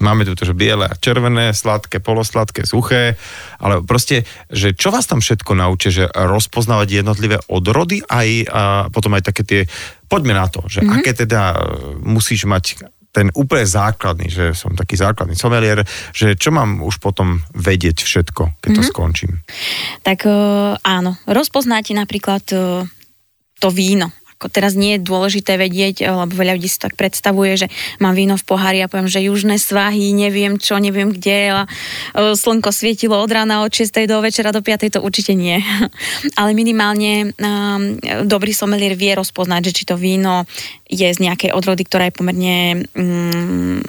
máme 0.01 0.25
tu 0.25 0.33
to, 0.33 0.49
že 0.49 0.57
biele 0.57 0.89
a 0.89 0.97
červené, 0.97 1.53
sladké, 1.53 2.01
polosladké, 2.01 2.65
suché, 2.65 3.21
ale 3.61 3.85
proste, 3.85 4.25
že 4.49 4.73
čo 4.73 4.89
vás 4.89 5.05
tam 5.05 5.21
všetko 5.21 5.53
naučí, 5.53 5.93
že 5.93 6.09
rozpoznávať 6.09 7.05
jednotlivé 7.05 7.37
odrody 7.53 8.01
aj 8.09 8.29
a 8.49 8.63
potom 8.89 9.13
aj 9.13 9.23
také 9.29 9.43
tie, 9.45 9.61
poďme 10.09 10.33
na 10.33 10.49
to, 10.49 10.65
že 10.71 10.81
mm-hmm. 10.81 10.97
aké 11.05 11.13
teda 11.13 11.43
uh, 11.53 11.59
musíš 12.01 12.49
mať 12.49 12.89
ten 13.13 13.29
úplne 13.37 13.69
základný, 13.69 14.33
že 14.33 14.57
som 14.57 14.73
taký 14.73 14.97
základný 14.97 15.37
somelier, 15.37 15.85
že 16.17 16.33
čo 16.33 16.49
mám 16.49 16.81
už 16.81 16.97
potom 16.97 17.45
vedieť 17.53 18.01
všetko, 18.01 18.43
keď 18.59 18.71
mm-hmm. 18.73 18.89
to 18.89 18.91
skončím? 18.91 19.33
Tak 20.01 20.25
uh, 20.25 20.81
áno, 20.81 21.21
rozpoznáte 21.29 21.93
napríklad 21.93 22.43
uh, 22.57 22.89
to 23.61 23.69
víno. 23.69 24.11
Teraz 24.49 24.75
nie 24.75 24.97
je 24.97 25.05
dôležité 25.05 25.61
vedieť, 25.61 26.09
lebo 26.09 26.33
veľa 26.33 26.57
ľudí 26.57 26.71
si 26.71 26.79
tak 26.81 26.97
predstavuje, 26.97 27.67
že 27.67 27.67
mám 27.99 28.17
víno 28.17 28.35
v 28.39 28.45
pohári 28.47 28.79
a 28.83 28.91
poviem, 28.91 29.11
že 29.11 29.23
južné 29.23 29.61
svahy, 29.61 30.15
neviem 30.17 30.57
čo, 30.57 30.79
neviem 30.79 31.13
kde 31.13 31.53
a 31.53 31.61
uh, 31.67 32.35
slnko 32.35 32.71
svietilo 32.73 33.19
od 33.19 33.31
rána 33.31 33.63
od 33.63 33.71
6. 33.71 34.07
do 34.09 34.19
večera 34.23 34.51
do 34.51 34.65
5. 34.65 34.99
to 34.99 35.01
určite 35.03 35.37
nie. 35.37 35.61
Ale 36.41 36.57
minimálne 36.57 37.37
um, 37.37 37.99
dobrý 38.25 38.57
somelier 38.57 38.97
vie 38.97 39.13
rozpoznať, 39.19 39.71
že 39.71 39.77
či 39.83 39.85
to 39.85 39.95
víno 39.99 40.49
je 40.89 41.09
z 41.09 41.19
nejakej 41.19 41.57
odrody, 41.57 41.85
ktorá 41.85 42.09
je 42.09 42.17
pomerne 42.17 42.57
um, 42.97 43.81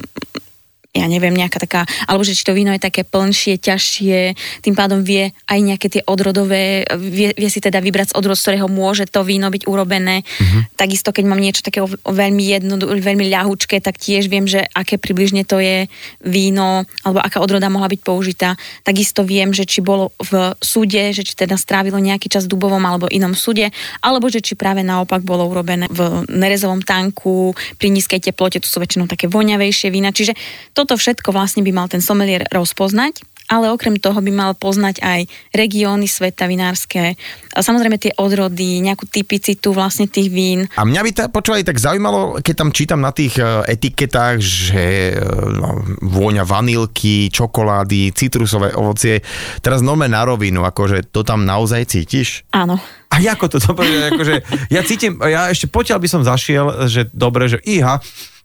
ja 0.94 1.10
neviem, 1.10 1.34
nejaká 1.34 1.58
taká, 1.58 1.82
alebo 2.06 2.22
že 2.22 2.38
či 2.38 2.46
to 2.46 2.54
víno 2.54 2.70
je 2.70 2.78
také 2.78 3.02
plnšie, 3.02 3.58
ťažšie, 3.58 4.38
tým 4.62 4.78
pádom 4.78 5.02
vie 5.02 5.34
aj 5.50 5.60
nejaké 5.60 5.90
tie 5.90 6.06
odrodové, 6.06 6.86
vie, 7.02 7.34
vie 7.34 7.50
si 7.50 7.58
teda 7.58 7.82
vybrať 7.82 8.14
z 8.14 8.18
odrod, 8.22 8.38
z 8.38 8.46
ktorého 8.46 8.70
môže 8.70 9.10
to 9.10 9.26
víno 9.26 9.50
byť 9.50 9.66
urobené. 9.66 10.22
Mm-hmm. 10.22 10.78
Takisto, 10.78 11.10
keď 11.10 11.26
mám 11.26 11.42
niečo 11.42 11.66
také 11.66 11.82
veľmi 12.06 12.44
jedno, 12.46 12.78
veľmi 12.78 13.26
ľahučké, 13.26 13.82
tak 13.82 13.98
tiež 13.98 14.30
viem, 14.30 14.46
že 14.46 14.62
aké 14.70 15.02
približne 15.02 15.50
to 15.50 15.58
je 15.58 15.90
víno, 16.22 16.86
alebo 17.02 17.26
aká 17.26 17.42
odroda 17.42 17.74
mohla 17.74 17.90
byť 17.90 18.02
použitá. 18.06 18.54
Takisto 18.86 19.26
viem, 19.26 19.50
že 19.50 19.66
či 19.66 19.82
bolo 19.82 20.14
v 20.22 20.54
súde, 20.62 21.10
že 21.10 21.26
či 21.26 21.34
teda 21.34 21.58
strávilo 21.58 21.98
nejaký 21.98 22.30
čas 22.30 22.46
v 22.46 22.54
dubovom 22.54 22.86
alebo 22.86 23.10
inom 23.10 23.34
súde, 23.34 23.74
alebo 24.06 24.30
že 24.30 24.46
či 24.46 24.54
práve 24.54 24.86
naopak 24.86 25.26
bolo 25.26 25.50
urobené 25.50 25.90
v 25.90 26.30
nerezovom 26.30 26.86
tanku, 26.86 27.58
pri 27.82 27.90
nízkej 27.90 28.30
teplote, 28.30 28.62
to 28.62 28.70
sú 28.70 28.78
väčšinou 28.78 29.10
také 29.10 29.26
voňavejšie 29.26 29.90
vína. 29.90 30.14
Čiže 30.14 30.38
to 30.78 30.83
toto 30.84 31.00
všetko 31.00 31.32
vlastne 31.32 31.64
by 31.64 31.72
mal 31.72 31.88
ten 31.88 32.04
somelier 32.04 32.44
rozpoznať, 32.52 33.24
ale 33.48 33.72
okrem 33.72 33.96
toho 34.00 34.20
by 34.20 34.32
mal 34.32 34.52
poznať 34.56 35.00
aj 35.00 35.28
regióny 35.56 36.08
sveta 36.08 36.48
vinárske, 36.48 37.16
a 37.54 37.60
samozrejme 37.62 38.02
tie 38.02 38.12
odrody, 38.20 38.84
nejakú 38.84 39.08
typicitu 39.08 39.72
vlastne 39.72 40.12
tých 40.12 40.28
vín. 40.28 40.68
A 40.76 40.84
mňa 40.84 41.02
by 41.04 41.12
to 41.12 41.22
počúvali 41.32 41.64
tak 41.64 41.80
zaujímalo, 41.80 42.44
keď 42.44 42.56
tam 42.56 42.70
čítam 42.76 43.00
na 43.00 43.16
tých 43.16 43.40
uh, 43.40 43.64
etiketách, 43.64 44.44
že 44.44 45.16
uh, 45.16 45.54
no, 45.54 45.80
vôňa 46.04 46.44
vanilky, 46.44 47.32
čokolády, 47.32 48.12
citrusové 48.12 48.76
ovocie. 48.76 49.24
Teraz 49.64 49.80
nome 49.80 50.12
na 50.12 50.28
rovinu, 50.28 50.68
akože 50.68 51.14
to 51.14 51.24
tam 51.24 51.48
naozaj 51.48 51.88
cítiš? 51.88 52.44
Áno. 52.52 52.76
A 53.14 53.22
ako 53.22 53.46
to 53.46 53.58
dobre, 53.62 53.86
akože 54.10 54.42
ja 54.74 54.82
cítim, 54.82 55.22
ja 55.22 55.46
ešte 55.54 55.70
potiaľ 55.70 56.02
by 56.02 56.10
som 56.10 56.26
zašiel, 56.26 56.90
že 56.90 57.06
dobre, 57.14 57.46
že 57.46 57.62
iha, 57.62 58.02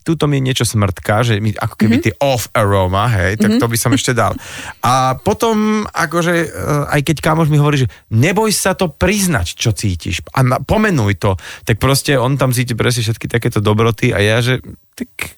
tuto 0.08 0.24
mi 0.24 0.40
niečo 0.40 0.64
smrtká, 0.64 1.20
že 1.20 1.36
mi 1.44 1.52
ako 1.52 1.76
keby 1.76 2.00
mm-hmm. 2.00 2.16
tie 2.16 2.24
off 2.24 2.48
aroma, 2.56 3.12
hej, 3.12 3.36
tak 3.36 3.52
mm-hmm. 3.52 3.60
to 3.60 3.68
by 3.68 3.76
som 3.76 3.92
ešte 3.92 4.16
dal. 4.16 4.32
A 4.80 5.20
potom, 5.20 5.84
akože, 5.84 6.34
eh, 6.48 6.94
aj 6.96 7.00
keď 7.04 7.16
kamoš 7.20 7.52
mi 7.52 7.60
hovorí, 7.60 7.84
že 7.84 7.92
neboj 8.08 8.48
sa 8.48 8.72
to 8.72 8.88
priznať, 8.88 9.52
čo 9.52 9.76
cítiš 9.76 10.24
a 10.32 10.40
na, 10.40 10.56
pomenuj 10.64 11.20
to, 11.20 11.36
tak 11.68 11.76
proste 11.76 12.16
on 12.16 12.40
tam 12.40 12.56
cíti 12.56 12.72
presne 12.72 13.04
všetky 13.04 13.28
takéto 13.28 13.60
dobroty 13.60 14.16
a 14.16 14.24
ja, 14.24 14.40
že 14.40 14.64
tak 14.96 15.36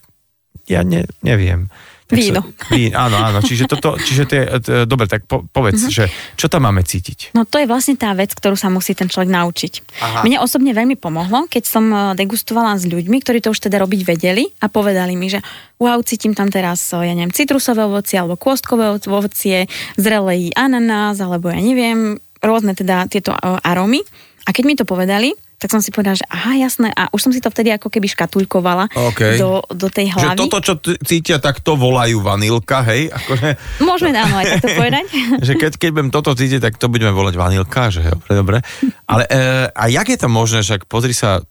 ja 0.70 0.86
ne, 0.86 1.02
neviem. 1.26 1.66
Víno. 2.10 2.42
Sa, 2.42 2.74
vín, 2.74 2.92
áno, 2.92 3.16
áno. 3.16 3.38
Čiže, 3.38 3.70
toto, 3.70 3.94
čiže 3.94 4.22
tie, 4.26 4.42
t, 4.58 4.84
dobre, 4.84 5.06
tak 5.06 5.24
po, 5.30 5.46
povedz, 5.46 5.86
mm-hmm. 5.86 5.94
že 5.94 6.04
čo 6.34 6.50
tam 6.50 6.66
máme 6.66 6.82
cítiť? 6.82 7.32
No 7.32 7.46
to 7.46 7.62
je 7.62 7.70
vlastne 7.70 7.94
tá 7.94 8.10
vec, 8.12 8.34
ktorú 8.34 8.58
sa 8.58 8.66
musí 8.66 8.98
ten 8.98 9.06
človek 9.06 9.30
naučiť. 9.30 9.72
Aha. 10.02 10.20
Mne 10.26 10.42
osobne 10.42 10.74
veľmi 10.74 10.98
pomohlo, 10.98 11.46
keď 11.46 11.64
som 11.64 11.84
e, 11.90 11.96
degustovala 12.18 12.74
s 12.76 12.84
ľuďmi, 12.90 13.22
ktorí 13.22 13.38
to 13.40 13.54
už 13.54 13.70
teda 13.70 13.78
robiť 13.78 14.00
vedeli 14.02 14.50
a 14.58 14.66
povedali 14.66 15.14
mi, 15.14 15.30
že 15.30 15.38
wow, 15.78 16.02
cítim 16.02 16.34
tam 16.34 16.50
teraz, 16.50 16.90
e, 16.90 17.06
ja 17.06 17.14
neviem, 17.14 17.32
citrusové 17.32 17.86
ovocie 17.86 18.18
alebo 18.18 18.34
kôstkové 18.34 18.90
ovocie, 18.90 19.70
zrelej 19.94 20.50
ananás, 20.58 21.22
alebo 21.22 21.48
ja 21.48 21.62
neviem, 21.62 22.18
rôzne 22.42 22.74
teda 22.74 23.06
tieto 23.06 23.30
e, 23.32 23.38
arómy. 23.62 24.02
A 24.48 24.50
keď 24.50 24.64
mi 24.66 24.74
to 24.74 24.88
povedali, 24.88 25.30
tak 25.60 25.68
som 25.68 25.84
si 25.84 25.92
povedala, 25.92 26.16
že 26.16 26.24
aha, 26.32 26.56
jasné, 26.56 26.88
a 26.96 27.12
už 27.12 27.20
som 27.28 27.32
si 27.36 27.44
to 27.44 27.52
vtedy 27.52 27.68
ako 27.68 27.92
keby 27.92 28.08
škatulkovala 28.08 28.88
okay. 28.96 29.36
do, 29.36 29.60
do 29.68 29.92
tej 29.92 30.16
hlavy. 30.16 30.40
Že 30.40 30.42
toto, 30.48 30.58
čo 30.64 30.74
t- 30.80 30.96
cítia, 31.04 31.36
tak 31.36 31.60
to 31.60 31.76
volajú 31.76 32.24
vanilka, 32.24 32.80
hej? 32.88 33.12
Akože... 33.12 33.60
Môžeme 33.84 34.16
áno 34.16 34.40
aj 34.40 34.56
takto 34.56 34.72
povedať. 34.72 35.04
že 35.46 35.52
keď, 35.60 35.72
keď 35.76 35.90
budem 35.92 36.10
toto 36.10 36.32
cítiť, 36.32 36.64
tak 36.64 36.80
to 36.80 36.88
budeme 36.88 37.12
volať 37.12 37.34
vanilka, 37.36 37.92
že 37.92 38.08
dobre, 38.08 38.32
dobre. 38.32 38.56
Ale 39.04 39.28
e, 39.28 39.68
a 39.68 39.84
jak 39.92 40.08
je 40.08 40.18
to 40.18 40.32
možné, 40.32 40.64
však 40.64 40.88
pozri 40.88 41.12
sa, 41.12 41.44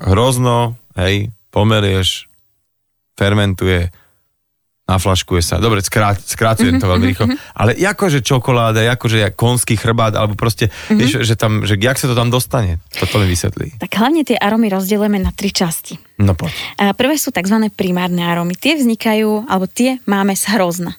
hrozno, 0.00 0.80
hej, 0.96 1.28
pomerieš, 1.52 2.32
fermentuje, 3.20 3.92
naflaškuje 4.90 5.42
sa. 5.42 5.62
Dobre, 5.62 5.78
skrá, 5.80 6.18
skrácujem 6.18 6.82
to 6.82 6.90
veľmi 6.90 7.06
rýchlo. 7.14 7.30
Ale 7.54 7.78
akože 7.78 8.20
čokoláda, 8.26 8.82
akože 8.98 9.30
konský 9.38 9.78
chrbát, 9.78 10.18
alebo 10.18 10.34
proste, 10.34 10.68
vieš, 10.90 11.22
že 11.22 11.38
tam, 11.38 11.62
že 11.62 11.78
jak 11.78 11.94
sa 11.94 12.10
to 12.10 12.18
tam 12.18 12.28
dostane? 12.28 12.82
Toto 12.90 13.22
mi 13.22 13.30
vysvetlí. 13.30 13.78
Tak 13.78 13.90
hlavne 13.94 14.26
tie 14.26 14.34
arómy 14.34 14.66
rozdielujeme 14.68 15.22
na 15.22 15.30
tri 15.30 15.54
časti. 15.54 15.94
No 16.18 16.34
poď. 16.34 16.50
A 16.82 16.92
prvé 16.92 17.14
sú 17.16 17.30
tzv. 17.30 17.70
primárne 17.72 18.26
arómy. 18.26 18.58
Tie 18.58 18.74
vznikajú, 18.74 19.46
alebo 19.46 19.70
tie 19.70 20.02
máme 20.10 20.34
z 20.34 20.58
hrozna. 20.58 20.98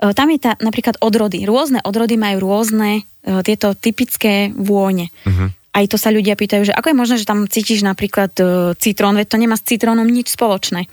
E, 0.00 0.10
Tam 0.16 0.26
je 0.32 0.38
tá 0.40 0.58
napríklad 0.58 0.98
odrody. 0.98 1.44
Rôzne 1.46 1.78
odrody 1.84 2.18
majú 2.18 2.42
rôzne 2.42 3.02
e, 3.22 3.42
tieto 3.46 3.76
typické 3.76 4.50
vône. 4.50 5.12
Mhm. 5.28 5.61
Aj 5.72 5.84
to 5.88 5.96
sa 5.96 6.12
ľudia 6.12 6.36
pýtajú, 6.36 6.68
že 6.68 6.76
ako 6.76 6.92
je 6.92 7.00
možné, 7.00 7.16
že 7.16 7.28
tam 7.28 7.48
cítiš 7.48 7.80
napríklad 7.80 8.32
e, 8.36 8.44
citrón, 8.76 9.16
veď 9.16 9.26
to 9.32 9.40
nemá 9.40 9.56
s 9.56 9.64
citrónom 9.64 10.04
nič 10.04 10.36
spoločné. 10.36 10.84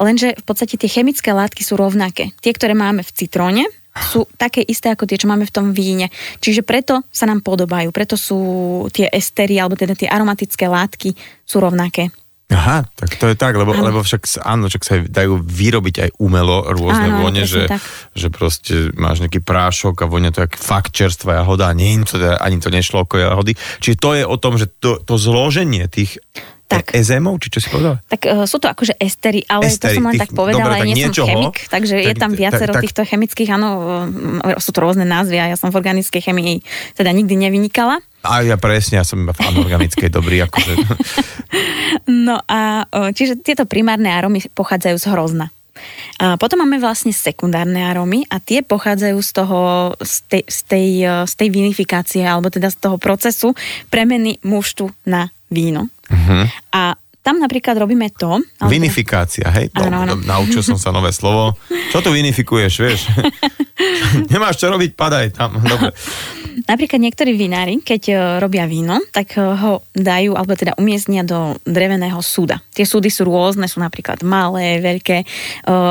Lenže 0.00 0.32
v 0.40 0.44
podstate 0.48 0.80
tie 0.80 0.88
chemické 0.88 1.36
látky 1.36 1.60
sú 1.60 1.76
rovnaké. 1.76 2.32
Tie, 2.40 2.52
ktoré 2.56 2.72
máme 2.72 3.04
v 3.04 3.12
citróne, 3.12 3.68
sú 3.94 4.26
také 4.34 4.64
isté 4.64 4.90
ako 4.90 5.06
tie, 5.06 5.20
čo 5.20 5.30
máme 5.30 5.46
v 5.46 5.54
tom 5.54 5.70
víne. 5.70 6.10
Čiže 6.42 6.66
preto 6.66 7.06
sa 7.14 7.30
nám 7.30 7.46
podobajú, 7.46 7.94
preto 7.94 8.18
sú 8.18 8.40
tie 8.90 9.06
estery, 9.12 9.60
alebo 9.60 9.78
teda 9.78 9.94
tie 9.94 10.10
aromatické 10.10 10.66
látky 10.66 11.14
sú 11.46 11.62
rovnaké. 11.62 12.10
Aha, 12.52 12.84
tak 12.92 13.16
to 13.16 13.32
je 13.32 13.36
tak, 13.40 13.56
lebo, 13.56 13.72
Áno. 13.72 13.88
lebo 13.88 13.98
však 14.04 14.44
áno, 14.44 14.68
však 14.68 14.82
sa 14.84 15.00
dajú 15.00 15.40
vyrobiť 15.40 15.96
aj 16.04 16.10
umelo 16.20 16.60
rôzne 16.68 17.08
Áno, 17.08 17.24
vône, 17.24 17.48
že, 17.48 17.64
tak. 17.64 17.80
že 18.12 18.28
proste 18.28 18.92
máš 18.92 19.24
nejaký 19.24 19.40
prášok 19.40 20.04
a 20.04 20.10
vonia 20.10 20.28
to 20.28 20.44
jak 20.44 20.60
fakt 20.60 20.92
čerstvá 20.92 21.40
jahoda 21.40 21.72
a 21.72 21.74
nie, 21.74 21.96
to 22.04 22.20
ani 22.20 22.60
to 22.60 22.68
nešlo 22.68 23.08
ako 23.08 23.16
jahody. 23.16 23.56
Čiže 23.80 23.96
to 23.96 24.10
je 24.12 24.24
o 24.28 24.36
tom, 24.36 24.60
že 24.60 24.68
to, 24.76 25.00
to 25.00 25.16
zloženie 25.16 25.88
tých 25.88 26.20
Tak. 26.64 26.96
e- 26.96 27.04
ezémov, 27.04 27.36
či 27.44 27.52
čo 27.52 27.60
si 27.60 27.68
povedal? 27.68 28.00
Tak 28.08 28.20
uh, 28.24 28.48
sú 28.48 28.56
to 28.56 28.72
akože 28.72 28.96
estery, 28.96 29.44
ale 29.44 29.68
Estery, 29.68 29.94
to 29.94 29.98
som 30.00 30.04
len 30.08 30.14
tých- 30.16 30.22
tak 30.24 30.30
povedala, 30.32 30.64
dobre, 30.64 30.80
tak 30.80 30.88
nie 30.88 30.96
niečoho, 30.96 31.26
som 31.28 31.28
chemik, 31.28 31.56
takže 31.68 31.94
je 32.00 32.14
tak- 32.16 32.22
tam 32.24 32.30
viacero 32.32 32.72
tak- 32.72 32.76
tak- 32.80 32.84
týchto 32.88 33.02
chemických, 33.04 33.50
áno, 33.52 33.68
uh, 34.40 34.56
sú 34.56 34.70
to 34.72 34.80
rôzne 34.80 35.04
názvy 35.04 35.36
a 35.38 35.52
ja 35.52 35.56
som 35.60 35.68
v 35.68 35.76
organickej 35.76 36.24
chemii 36.24 36.64
teda 36.96 37.12
nikdy 37.12 37.36
nevynikala. 37.36 38.00
A 38.24 38.40
ja 38.40 38.56
presne, 38.56 38.96
ja 38.96 39.04
som 39.04 39.20
iba 39.20 39.36
v 39.36 39.44
anorganickej 39.44 40.08
dobrý, 40.08 40.40
akože. 40.48 40.72
No 42.10 42.42
a 42.50 42.84
čiže 43.14 43.38
tieto 43.38 43.64
primárne 43.64 44.10
arómy 44.10 44.42
pochádzajú 44.52 44.96
z 44.98 45.06
hrozna. 45.14 45.46
A 46.18 46.34
potom 46.38 46.62
máme 46.62 46.78
vlastne 46.78 47.10
sekundárne 47.10 47.82
arómy 47.86 48.26
a 48.30 48.38
tie 48.42 48.62
pochádzajú 48.62 49.18
z 49.22 49.30
toho, 49.34 49.58
z 50.02 50.14
tej, 50.26 50.42
z 50.46 50.60
tej, 50.66 50.88
z 51.26 51.34
tej 51.34 51.48
vinifikácie, 51.50 52.22
alebo 52.26 52.50
teda 52.50 52.70
z 52.70 52.78
toho 52.78 52.96
procesu 52.98 53.54
premeny 53.90 54.38
muštu 54.42 54.90
na 55.06 55.30
víno. 55.50 55.90
Mhm. 56.10 56.44
A 56.72 56.94
tam 57.24 57.40
napríklad 57.40 57.80
robíme 57.80 58.12
to... 58.12 58.36
ale 58.60 58.68
Vinifikácia, 58.68 59.48
hej? 59.48 59.72
No, 59.72 59.88
Áno, 59.88 59.96
áno. 60.04 60.12
no, 60.12 60.28
naučil 60.28 60.60
som 60.60 60.76
sa 60.76 60.92
nové 60.92 61.08
slovo. 61.08 61.56
Čo 61.88 62.04
tu 62.04 62.12
vinifikuješ, 62.12 62.72
vieš? 62.76 63.00
Nemáš 64.32 64.60
čo 64.60 64.68
robiť, 64.68 64.92
padaj 64.92 65.32
tam. 65.32 65.56
Dobre. 65.56 65.96
Napríklad 66.68 67.00
niektorí 67.00 67.32
vinári, 67.34 67.80
keď 67.80 68.02
e, 68.08 68.14
robia 68.38 68.68
víno, 68.68 69.00
tak 69.10 69.34
e, 69.34 69.42
ho 69.42 69.82
dajú, 69.90 70.36
alebo 70.36 70.54
teda 70.54 70.76
umiestnia 70.76 71.26
do 71.26 71.58
dreveného 71.66 72.20
súda. 72.20 72.62
Tie 72.70 72.86
súdy 72.86 73.08
sú 73.10 73.26
rôzne, 73.26 73.66
sú 73.66 73.80
napríklad 73.80 74.20
malé, 74.22 74.78
veľké. 74.78 75.16
E, 75.18 75.26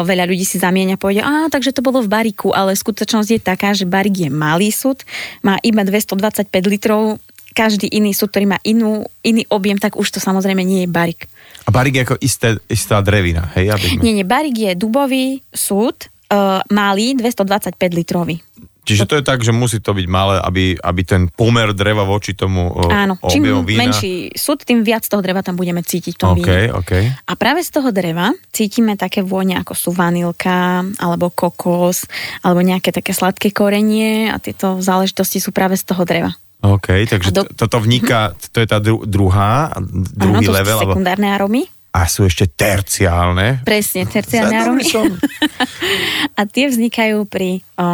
Veľa 0.05 0.29
ľudí 0.29 0.45
si 0.45 0.61
zamieňa 0.61 0.95
a 0.95 1.01
povie, 1.01 1.19
a 1.19 1.49
takže 1.49 1.73
to 1.75 1.81
bolo 1.83 1.99
v 1.99 2.13
bariku, 2.13 2.53
ale 2.53 2.77
skutočnosť 2.77 3.29
je 3.33 3.41
taká, 3.41 3.73
že 3.73 3.83
barik 3.83 4.15
je 4.15 4.29
malý 4.29 4.69
súd, 4.71 5.01
má 5.41 5.57
iba 5.65 5.81
225 5.83 6.47
litrov, 6.69 7.17
každý 7.53 7.87
iný 7.87 8.11
súd, 8.11 8.33
ktorý 8.33 8.57
má 8.57 8.59
inú, 8.65 9.05
iný 9.21 9.45
objem, 9.53 9.77
tak 9.77 9.95
už 9.95 10.09
to 10.09 10.19
samozrejme 10.19 10.65
nie 10.65 10.83
je 10.85 10.89
barik. 10.89 11.29
A 11.63 11.71
barík 11.71 11.95
je 11.95 12.03
ako 12.03 12.17
isté, 12.19 12.49
istá 12.67 12.99
drevina, 12.99 13.47
hej? 13.55 13.71
Aby 13.71 13.85
sme... 13.87 14.01
Nie, 14.03 14.13
nie, 14.19 14.27
barik 14.27 14.57
je 14.57 14.71
dubový 14.75 15.39
súd, 15.53 16.09
e, 16.27 16.35
malý, 16.73 17.15
225 17.15 17.77
litrový. 17.93 18.41
Čiže 18.83 19.07
to 19.07 19.15
je 19.15 19.23
tak, 19.23 19.39
že 19.39 19.55
musí 19.55 19.79
to 19.79 19.95
byť 19.95 20.07
malé, 20.11 20.43
aby, 20.43 20.75
aby 20.75 21.01
ten 21.07 21.31
pomer 21.31 21.71
dreva 21.71 22.03
voči 22.03 22.35
tomu 22.35 22.67
o, 22.67 22.91
Áno, 22.91 23.15
čím 23.31 23.63
vína... 23.63 23.87
menší 23.87 24.35
súd, 24.35 24.67
tým 24.67 24.83
viac 24.83 25.07
toho 25.07 25.23
dreva 25.23 25.39
tam 25.39 25.55
budeme 25.55 25.79
cítiť 25.79 26.13
v 26.13 26.19
tom 26.19 26.35
OK, 26.35 26.39
víne. 26.43 26.67
OK. 26.75 26.91
A 27.23 27.33
práve 27.39 27.63
z 27.63 27.71
toho 27.71 27.95
dreva 27.95 28.35
cítime 28.51 28.99
také 28.99 29.23
vône, 29.23 29.55
ako 29.55 29.71
sú 29.71 29.89
vanilka, 29.95 30.83
alebo 30.99 31.31
kokos, 31.31 32.03
alebo 32.43 32.59
nejaké 32.59 32.91
také 32.91 33.15
sladké 33.15 33.55
korenie 33.55 34.27
a 34.27 34.35
tieto 34.43 34.83
záležitosti 34.83 35.39
sú 35.39 35.55
práve 35.55 35.79
z 35.79 35.87
toho 35.87 36.03
dreva. 36.03 36.35
OK, 36.63 36.87
takže 37.05 37.29
do- 37.29 37.43
to, 37.43 37.67
toto 37.67 37.77
vniká, 37.77 38.31
to 38.49 38.57
je 38.57 38.65
tá 38.65 38.79
dru, 38.79 39.03
druhá, 39.03 39.75
druhý 40.09 40.41
Áno, 40.41 40.47
to 40.47 40.53
level, 40.53 40.79
sú 40.79 40.83
sekundárne 40.87 41.27
arómy. 41.27 41.67
a 41.91 42.07
sú 42.07 42.23
ešte 42.23 42.47
terciálne. 42.47 43.61
Presne, 43.61 44.07
terciálne 44.07 44.55
arómy. 44.57 44.83
A 46.39 46.41
tie 46.43 46.65
vznikajú 46.65 47.27
pri, 47.27 47.61
o, 47.75 47.87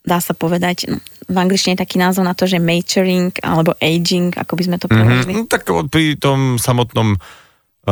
dá 0.00 0.18
sa 0.18 0.32
povedať, 0.32 0.88
no, 0.88 0.96
v 1.24 1.36
angličtine 1.36 1.74
je 1.74 1.82
taký 1.82 1.96
názov 1.96 2.22
na 2.22 2.32
to, 2.32 2.46
že 2.46 2.56
maturing 2.56 3.34
alebo 3.40 3.74
aging, 3.76 4.30
ako 4.32 4.52
by 4.54 4.62
sme 4.62 4.76
to 4.76 4.86
preložili. 4.86 5.32
Mhm, 5.34 5.38
no, 5.38 5.50
tak 5.50 5.62
o- 5.66 5.84
pri 5.84 6.16
tom 6.16 6.56
samotnom 6.56 7.14
e, 7.14 7.18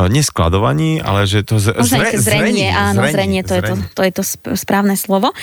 neskladovaní, 0.07 0.99
ale 0.99 1.25
že 1.25 1.43
to 1.43 1.59
z, 1.59 1.75
Možno 1.75 1.99
zre, 1.99 2.11
zrenie, 2.15 2.69
áno, 2.69 3.03
zrenie, 3.05 3.43
to, 3.43 3.55
Je 3.55 3.63
to, 3.65 3.75
to 3.93 4.03
je 4.03 4.13
to 4.13 4.23
sp- 4.23 4.55
správne 4.55 4.95
slovo. 4.95 5.35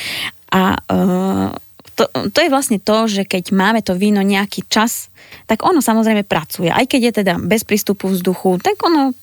A 0.47 0.79
uh, 0.79 1.51
to, 1.97 2.05
to 2.29 2.39
je 2.45 2.53
vlastne 2.53 2.77
to, 2.77 3.09
že 3.09 3.25
keď 3.25 3.49
máme 3.49 3.81
to 3.81 3.97
víno 3.97 4.21
nejaký 4.21 4.69
čas, 4.69 5.09
tak 5.49 5.65
ono 5.65 5.81
samozrejme 5.81 6.21
pracuje. 6.29 6.69
Aj 6.69 6.85
keď 6.85 7.01
je 7.09 7.13
teda 7.25 7.33
bez 7.41 7.65
prístupu 7.65 8.13
vzduchu, 8.13 8.61
tak 8.61 8.77
ono 8.85 9.17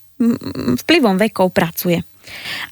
vplyvom 0.82 1.14
vekov 1.14 1.54
pracuje. 1.54 2.02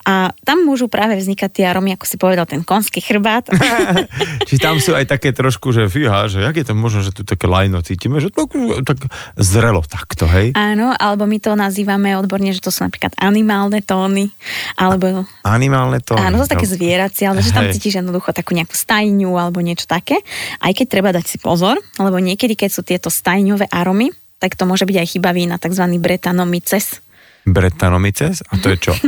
A 0.09 0.35
tam 0.43 0.65
môžu 0.67 0.87
práve 0.87 1.19
vznikať 1.19 1.51
tie 1.51 1.65
arómy, 1.69 1.95
ako 1.97 2.05
si 2.09 2.17
povedal, 2.19 2.47
ten 2.49 2.65
konský 2.65 3.01
chrbát. 3.01 3.49
Či 4.49 4.57
tam 4.59 4.79
sú 4.79 4.97
aj 4.97 5.09
také 5.09 5.35
trošku, 5.35 5.73
že 5.75 5.89
fíha, 5.89 6.29
že 6.29 6.43
jak 6.43 6.57
je 6.57 6.67
to 6.67 6.75
možno, 6.77 7.05
že 7.05 7.13
tu 7.13 7.23
také 7.27 7.47
lajno 7.47 7.81
cítime, 7.85 8.19
že 8.19 8.33
to 8.33 8.49
tak 8.87 9.09
zrelo 9.37 9.85
takto, 9.85 10.25
hej? 10.31 10.55
Áno, 10.55 10.95
alebo 10.97 11.27
my 11.29 11.39
to 11.43 11.53
nazývame 11.59 12.15
odborne, 12.17 12.55
že 12.55 12.63
to 12.63 12.71
sú 12.73 12.87
napríklad 12.87 13.13
animálne 13.19 13.83
tóny, 13.85 14.31
alebo 14.79 15.27
Animálne 15.43 15.99
to. 15.99 16.15
Áno, 16.15 16.39
to 16.39 16.47
sú 16.47 16.55
také 16.55 16.71
zvieracie, 16.71 17.27
ale 17.27 17.43
že 17.43 17.51
tam 17.51 17.67
Hej. 17.67 17.75
cítiš 17.77 17.99
jednoducho 17.99 18.31
takú 18.31 18.55
nejakú 18.55 18.79
stajňu 18.79 19.35
alebo 19.35 19.59
niečo 19.59 19.91
také. 19.91 20.23
Aj 20.63 20.71
keď 20.71 20.87
treba 20.87 21.11
dať 21.11 21.27
si 21.27 21.37
pozor, 21.43 21.83
lebo 21.99 22.17
niekedy, 22.23 22.55
keď 22.55 22.71
sú 22.71 22.87
tieto 22.87 23.11
stajňové 23.11 23.67
aromy, 23.69 24.15
tak 24.39 24.55
to 24.59 24.67
môže 24.67 24.87
byť 24.87 24.97
aj 24.99 25.09
chyba 25.19 25.31
vína, 25.35 25.59
tzv. 25.59 25.83
bretanomices. 26.03 27.02
Bretanomices? 27.47 28.45
A 28.51 28.59
to 28.59 28.71
je 28.73 28.79
čo? 28.79 28.93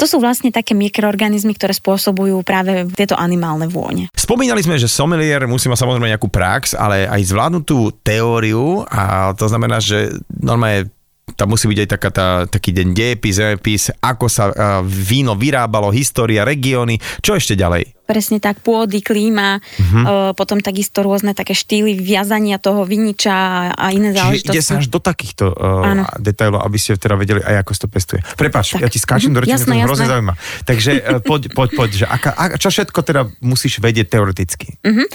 To 0.00 0.08
sú 0.08 0.16
vlastne 0.16 0.48
také 0.48 0.72
mikroorganizmy, 0.72 1.52
ktoré 1.52 1.76
spôsobujú 1.76 2.40
práve 2.40 2.88
tieto 2.96 3.20
animálne 3.20 3.68
vône. 3.68 4.08
Spomínali 4.16 4.64
sme, 4.64 4.80
že 4.80 4.88
sommelier 4.88 5.44
musí 5.44 5.68
mať 5.68 5.84
samozrejme 5.84 6.08
nejakú 6.08 6.32
prax, 6.32 6.72
ale 6.72 7.04
aj 7.04 7.20
zvládnutú 7.28 8.00
teóriu 8.00 8.80
a 8.88 9.36
to 9.36 9.44
znamená, 9.44 9.76
že 9.76 10.08
normálne 10.32 10.88
tam 11.36 11.52
musí 11.52 11.68
byť 11.68 11.78
aj 11.84 11.88
taká 11.92 12.10
tá, 12.10 12.28
taký 12.48 12.72
deň 12.72 12.88
dejepis, 12.96 13.36
zemepis, 13.36 13.82
ako 14.00 14.26
sa 14.26 14.50
víno 14.82 15.36
vyrábalo, 15.36 15.92
história, 15.92 16.48
regióny, 16.48 16.96
čo 17.20 17.36
ešte 17.36 17.54
ďalej? 17.54 17.99
Presne 18.10 18.42
tak, 18.42 18.58
pôdy, 18.66 18.98
klíma, 19.06 19.62
uh-huh. 19.62 20.34
potom 20.34 20.58
takisto 20.58 21.06
rôzne 21.06 21.30
také 21.30 21.54
štýly 21.54 21.94
viazania 21.94 22.58
toho 22.58 22.82
viniča 22.82 23.70
a 23.70 23.86
iné 23.94 24.10
Čiže 24.10 24.18
záležitosti. 24.18 24.56
ide 24.58 24.62
sa 24.66 24.74
až 24.82 24.90
do 24.90 24.98
takýchto 24.98 25.54
uh, 25.54 26.02
detailov, 26.18 26.66
aby 26.66 26.74
ste 26.74 26.98
teda 26.98 27.14
vedeli 27.14 27.38
aj 27.38 27.62
ako 27.62 27.70
to 27.70 27.86
pestuje. 27.86 28.20
Prepač, 28.34 28.74
Tak. 28.74 28.82
ja 28.82 28.88
ti 28.90 28.98
skáčem 28.98 29.30
do 29.30 29.38
Mhm, 29.38 29.46
reči, 29.46 29.54
jasné, 29.54 29.74
to 29.78 29.86
hrozne 29.86 30.06
zaujíma. 30.10 30.34
Takže 30.66 30.90
uh, 30.98 31.22
poď, 31.22 31.42
poď, 31.54 31.68
poď, 31.78 31.90
že 32.02 32.06
aká, 32.10 32.30
a, 32.34 32.58
čo 32.58 32.68
všetko 32.68 32.98
teda 33.06 33.22
musíš 33.40 33.78
vedieť 33.78 34.10
teoreticky? 34.10 34.74
Uh-huh. 34.82 35.06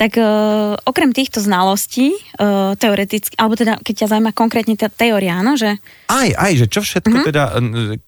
Tak 0.00 0.16
uh, 0.16 0.80
okrem 0.88 1.12
týchto 1.12 1.44
znalostí, 1.44 2.16
uh, 2.40 2.72
teoreticky, 2.80 3.36
alebo 3.36 3.60
teda 3.60 3.76
keď 3.84 3.94
ťa 4.04 4.06
zaujíma 4.16 4.32
konkrétne 4.32 4.74
tá 4.80 4.88
teória, 4.88 5.36
áno, 5.36 5.60
že 5.60 5.76
Aj, 6.08 6.28
aj, 6.32 6.52
že 6.64 6.66
čo 6.72 6.80
všetko 6.80 7.12
uh-huh. 7.12 7.28
teda, 7.28 7.42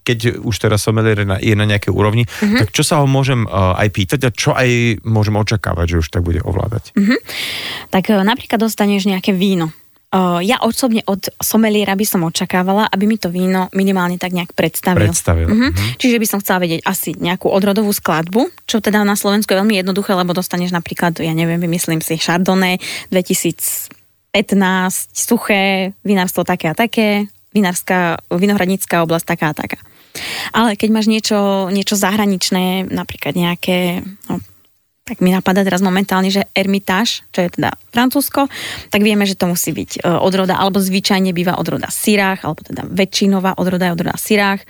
keď 0.01 0.41
už 0.41 0.55
teraz 0.57 0.81
sommelier 0.81 1.29
je 1.45 1.55
na, 1.55 1.67
nejakej 1.69 1.93
úrovni, 1.93 2.25
uh-huh. 2.25 2.65
tak 2.65 2.73
čo 2.73 2.81
sa 2.81 3.03
ho 3.03 3.07
môžem 3.07 3.45
uh, 3.45 3.77
aj 3.77 3.89
pýtať 3.93 4.19
čo 4.35 4.57
aj 4.57 5.03
môžem 5.07 5.37
očakávať, 5.37 5.97
že 5.97 6.01
už 6.03 6.09
tak 6.11 6.23
bude 6.23 6.41
ovládať? 6.43 6.95
Mhm. 6.95 7.05
Uh-huh. 7.05 7.19
tak 7.91 8.11
uh, 8.11 8.23
napríklad 8.23 8.61
dostaneš 8.63 9.07
nejaké 9.07 9.35
víno. 9.35 9.75
Uh, 10.11 10.43
ja 10.43 10.59
osobne 10.59 11.07
od 11.07 11.31
someliera 11.39 11.95
by 11.95 12.03
som 12.03 12.27
očakávala, 12.27 12.91
aby 12.91 13.07
mi 13.07 13.15
to 13.15 13.31
víno 13.31 13.71
minimálne 13.71 14.19
tak 14.19 14.35
nejak 14.35 14.59
predstavil. 14.59 15.07
Predstavil. 15.07 15.47
Mhm. 15.47 15.71
Mhm. 15.71 16.03
Čiže 16.03 16.19
by 16.19 16.27
som 16.27 16.43
chcela 16.43 16.59
vedieť 16.67 16.83
asi 16.83 17.15
nejakú 17.15 17.47
odrodovú 17.47 17.95
skladbu, 17.95 18.51
čo 18.67 18.83
teda 18.83 19.07
na 19.07 19.15
Slovensku 19.15 19.55
je 19.55 19.63
veľmi 19.63 19.79
jednoduché, 19.79 20.19
lebo 20.19 20.35
dostaneš 20.35 20.75
napríklad, 20.75 21.15
ja 21.23 21.31
neviem, 21.31 21.63
vymyslím 21.63 22.03
si 22.03 22.19
Chardonnay 22.19 22.83
2015, 23.15 23.95
suché, 25.15 25.95
vinárstvo 26.03 26.43
také 26.43 26.67
a 26.71 26.75
také, 26.75 27.31
vinárska, 27.55 28.19
vinohradnícká 28.35 29.07
oblasť 29.07 29.27
taká 29.31 29.55
a 29.55 29.59
taká. 29.63 29.79
Ale 30.51 30.75
keď 30.75 30.89
máš 30.91 31.07
niečo, 31.07 31.71
niečo 31.71 31.95
zahraničné, 31.95 32.91
napríklad 32.91 33.35
nejaké, 33.39 34.03
no, 34.27 34.43
tak 35.07 35.19
mi 35.23 35.35
napadá 35.35 35.67
teraz 35.67 35.83
momentálne, 35.83 36.31
že 36.31 36.47
Hermitage, 36.55 37.27
čo 37.35 37.43
je 37.43 37.51
teda 37.51 37.75
Francúzsko, 37.91 38.47
tak 38.95 39.03
vieme, 39.03 39.27
že 39.27 39.35
to 39.35 39.51
musí 39.51 39.75
byť 39.75 39.91
e, 39.99 40.01
odroda, 40.07 40.55
alebo 40.55 40.79
zvyčajne 40.79 41.35
býva 41.35 41.59
odroda 41.59 41.91
syrách, 41.91 42.47
alebo 42.47 42.63
teda 42.63 42.87
väčšinová 42.87 43.59
odroda 43.59 43.91
je 43.91 43.95
odroda 43.99 44.15
syrách. 44.15 44.63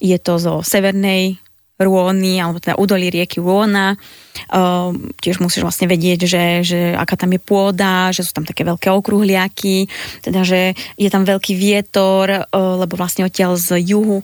Je 0.00 0.16
to 0.16 0.40
zo 0.40 0.54
severnej 0.64 1.36
Rôny, 1.74 2.38
alebo 2.38 2.62
teda 2.62 2.78
údolí 2.78 3.10
rieky 3.10 3.42
Rôna. 3.42 3.98
Uh, 4.46 4.94
tiež 5.18 5.42
musíš 5.42 5.66
vlastne 5.66 5.90
vedieť, 5.90 6.26
že, 6.26 6.44
že 6.62 6.80
aká 6.94 7.18
tam 7.18 7.34
je 7.34 7.42
pôda, 7.42 8.14
že 8.14 8.22
sú 8.22 8.30
tam 8.30 8.46
také 8.46 8.62
veľké 8.62 8.94
okruhliaky, 8.94 9.90
teda 10.22 10.46
že 10.46 10.78
je 10.94 11.08
tam 11.10 11.26
veľký 11.26 11.54
vietor, 11.58 12.30
uh, 12.30 12.78
lebo 12.78 12.94
vlastne 12.94 13.26
odtiaľ 13.26 13.58
z 13.58 13.82
juhu 13.82 14.22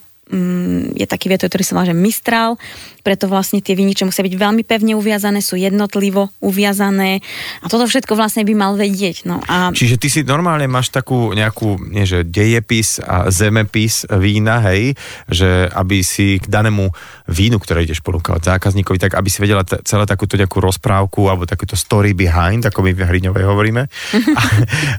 je 0.95 1.07
taký 1.07 1.27
vietor, 1.27 1.51
ktorý 1.51 1.65
sa 1.67 1.75
volá, 1.75 1.91
že 1.91 1.97
Mistral, 1.97 2.55
preto 3.01 3.27
vlastne 3.27 3.65
tie 3.65 3.77
viniče 3.77 4.05
musia 4.05 4.25
byť 4.25 4.35
veľmi 4.37 4.63
pevne 4.65 4.95
uviazané, 4.97 5.41
sú 5.41 5.57
jednotlivo 5.57 6.31
uviazané 6.45 7.25
a 7.65 7.67
toto 7.67 7.89
všetko 7.89 8.15
vlastne 8.15 8.45
by 8.45 8.55
mal 8.57 8.73
vedieť. 8.77 9.25
No 9.25 9.41
a... 9.49 9.73
Čiže 9.73 9.97
ty 9.97 10.09
si 10.13 10.21
normálne 10.23 10.69
máš 10.69 10.93
takú 10.93 11.33
nejakú, 11.33 11.81
nie 11.91 12.05
že 12.05 12.27
dejepis 12.27 13.01
a 13.01 13.33
zemepis 13.33 14.05
vína, 14.09 14.61
hej, 14.71 14.99
že 15.31 15.71
aby 15.73 16.03
si 16.05 16.43
k 16.43 16.47
danému 16.51 16.91
vínu, 17.31 17.57
ktoré 17.63 17.87
ideš 17.87 18.03
ponúkať 18.03 18.43
zákazníkovi, 18.45 18.99
tak 18.99 19.17
aby 19.17 19.29
si 19.31 19.39
vedela 19.41 19.63
t- 19.63 19.79
celé 19.87 20.05
takúto 20.05 20.35
nejakú 20.35 20.59
rozprávku 20.59 21.31
alebo 21.31 21.47
takúto 21.47 21.79
story 21.79 22.13
behind, 22.13 22.67
ako 22.67 22.83
my 22.85 22.93
v 22.93 23.07
Hriňovej 23.07 23.45
hovoríme. 23.47 23.83
a, 24.41 24.43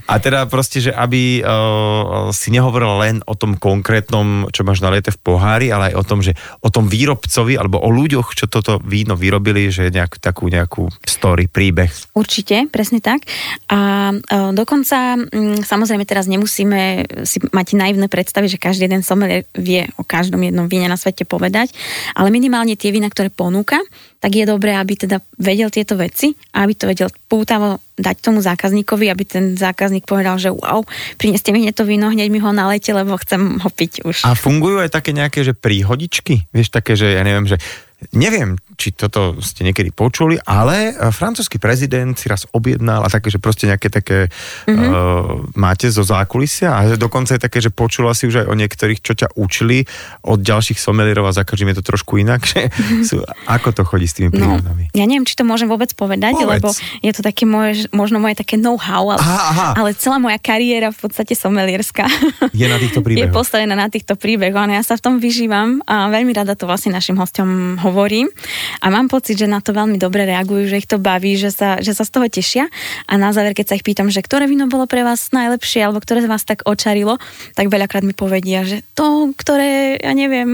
a 0.08 0.14
teda 0.18 0.48
proste, 0.48 0.80
že 0.80 0.92
aby 0.92 1.44
uh, 1.44 2.32
si 2.32 2.48
nehovoril 2.50 2.92
len 2.98 3.16
o 3.28 3.36
tom 3.36 3.60
konkrétnom, 3.60 4.48
čo 4.50 4.64
máš 4.64 4.80
naliete 4.80 5.12
v 5.12 5.20
pohári, 5.20 5.68
ale 5.68 5.92
aj 5.92 5.94
o 6.00 6.04
tom, 6.04 6.18
že 6.24 6.32
o 6.64 6.68
tom 6.72 6.88
výrobcovi 6.88 7.54
alebo 7.60 7.78
o 7.78 7.91
ľuďoch, 7.92 8.32
čo 8.32 8.48
toto 8.48 8.80
víno 8.80 9.14
vyrobili, 9.14 9.68
že 9.68 9.92
nejakú 9.92 10.18
takú 10.18 10.48
nejakú 10.48 10.88
story, 11.04 11.46
príbeh. 11.46 11.92
Určite, 12.16 12.66
presne 12.72 13.04
tak. 13.04 13.28
A 13.68 14.10
e, 14.10 14.16
dokonca 14.56 15.20
mm, 15.20 15.62
samozrejme 15.62 16.08
teraz 16.08 16.26
nemusíme 16.26 17.04
si 17.28 17.38
mať 17.38 17.76
naivné 17.76 18.08
predstavy, 18.08 18.48
že 18.48 18.58
každý 18.58 18.88
jeden 18.88 19.04
sommelier 19.04 19.44
vie 19.54 19.86
o 20.00 20.04
každom 20.04 20.40
jednom 20.40 20.66
víne 20.66 20.88
na 20.88 20.96
svete 20.96 21.28
povedať, 21.28 21.70
ale 22.16 22.32
minimálne 22.32 22.74
tie 22.74 22.90
vína, 22.90 23.12
ktoré 23.12 23.28
ponúka, 23.28 23.78
tak 24.22 24.38
je 24.38 24.46
dobré, 24.46 24.78
aby 24.78 24.94
teda 24.94 25.18
vedel 25.34 25.66
tieto 25.66 25.98
veci 25.98 26.30
a 26.54 26.62
aby 26.62 26.78
to 26.78 26.86
vedel 26.86 27.10
pútavo 27.26 27.82
dať 27.98 28.16
tomu 28.22 28.38
zákazníkovi, 28.38 29.10
aby 29.10 29.24
ten 29.26 29.44
zákazník 29.58 30.06
povedal, 30.06 30.38
že 30.38 30.54
wow, 30.54 30.86
prineste 31.18 31.50
mi 31.50 31.66
to 31.74 31.82
víno, 31.82 32.08
hneď 32.08 32.30
mi 32.30 32.38
ho 32.38 32.54
nalejte, 32.54 32.94
lebo 32.94 33.18
chcem 33.18 33.58
ho 33.58 33.68
piť 33.68 34.06
už. 34.06 34.22
A 34.24 34.38
fungujú 34.38 34.78
aj 34.78 34.94
také 34.94 35.10
nejaké, 35.10 35.42
že 35.42 35.52
príhodičky? 35.58 36.48
Vieš, 36.54 36.70
také, 36.70 36.94
že 36.94 37.18
ja 37.18 37.22
neviem, 37.26 37.50
že 37.50 37.58
Neviem, 38.10 38.58
či 38.74 38.90
toto 38.90 39.38
ste 39.38 39.62
niekedy 39.62 39.94
počuli, 39.94 40.34
ale 40.42 40.90
eh, 40.90 41.14
francúzsky 41.14 41.62
prezident 41.62 42.18
si 42.18 42.26
raz 42.26 42.42
objednal 42.50 43.06
a 43.06 43.08
také, 43.08 43.30
že 43.30 43.38
proste 43.38 43.70
nejaké 43.70 43.88
také 43.88 44.26
mm-hmm. 44.66 44.90
uh, 44.90 45.46
máte 45.54 45.86
zo 45.86 46.02
zákulisia 46.02 46.74
a 46.74 46.80
dokonca 46.98 47.38
je 47.38 47.40
také, 47.40 47.62
že 47.62 47.70
počula 47.70 48.10
si 48.10 48.26
už 48.26 48.42
aj 48.42 48.46
o 48.50 48.58
niektorých, 48.58 48.98
čo 48.98 49.14
ťa 49.14 49.38
učili 49.38 49.86
od 50.26 50.42
ďalších 50.42 50.82
somelierov 50.82 51.30
a 51.30 51.36
za 51.36 51.46
každým 51.46 51.70
je 51.70 51.78
to 51.78 51.94
trošku 51.94 52.18
inak, 52.18 52.42
že 52.42 52.66
mm-hmm. 52.66 53.02
sú, 53.06 53.22
ako 53.46 53.70
to 53.70 53.82
chodí 53.86 54.10
s 54.10 54.18
tými 54.18 54.34
príhodami? 54.34 54.90
No, 54.90 54.98
ja 54.98 55.04
neviem, 55.06 55.22
či 55.22 55.38
to 55.38 55.46
môžem 55.46 55.70
vôbec 55.70 55.94
povedať, 55.94 56.42
Povedz. 56.42 56.50
lebo 56.50 56.68
je 57.06 57.12
to 57.14 57.22
také 57.22 57.46
moje, 57.46 57.86
možno 57.94 58.18
moje 58.18 58.34
také 58.34 58.58
know-how, 58.58 59.14
ale, 59.14 59.22
aha, 59.22 59.42
aha. 59.54 59.68
ale 59.78 59.94
celá 59.94 60.18
moja 60.18 60.42
kariéra 60.42 60.90
v 60.90 60.98
podstate 61.06 61.38
somelierská 61.38 62.10
je 62.50 62.66
na 62.66 62.82
týchto 62.82 62.98
príbehoch. 62.98 63.20
Je 63.22 63.30
postavená 63.30 63.78
na 63.78 63.86
týchto 63.86 64.18
príbehoch, 64.18 64.66
ja 64.66 64.82
sa 64.82 64.98
v 64.98 65.02
tom 65.04 65.14
vyžívam 65.22 65.78
a 65.86 66.10
veľmi 66.10 66.34
rada 66.34 66.58
to 66.58 66.66
vlastne 66.66 66.90
našim 66.90 67.14
hostom 67.14 67.78
hovorím 67.78 67.91
hovorím 67.92 68.32
a 68.80 68.88
mám 68.88 69.12
pocit, 69.12 69.36
že 69.36 69.44
na 69.44 69.60
to 69.60 69.76
veľmi 69.76 70.00
dobre 70.00 70.24
reagujú, 70.24 70.72
že 70.72 70.80
ich 70.80 70.88
to 70.88 70.96
baví, 70.96 71.36
že 71.36 71.52
sa, 71.52 71.76
že 71.84 71.92
sa 71.92 72.08
z 72.08 72.10
toho 72.16 72.26
tešia 72.32 72.64
a 73.04 73.12
na 73.20 73.36
záver, 73.36 73.52
keď 73.52 73.66
sa 73.68 73.76
ich 73.76 73.84
pýtam, 73.84 74.08
že 74.08 74.24
ktoré 74.24 74.48
víno 74.48 74.64
bolo 74.72 74.88
pre 74.88 75.04
vás 75.04 75.28
najlepšie 75.36 75.84
alebo 75.84 76.00
ktoré 76.00 76.24
vás 76.24 76.48
tak 76.48 76.64
očarilo, 76.64 77.20
tak 77.52 77.68
veľakrát 77.68 78.00
mi 78.00 78.16
povedia, 78.16 78.64
že 78.64 78.80
to, 78.96 79.36
ktoré, 79.36 80.00
ja 80.00 80.16
neviem, 80.16 80.48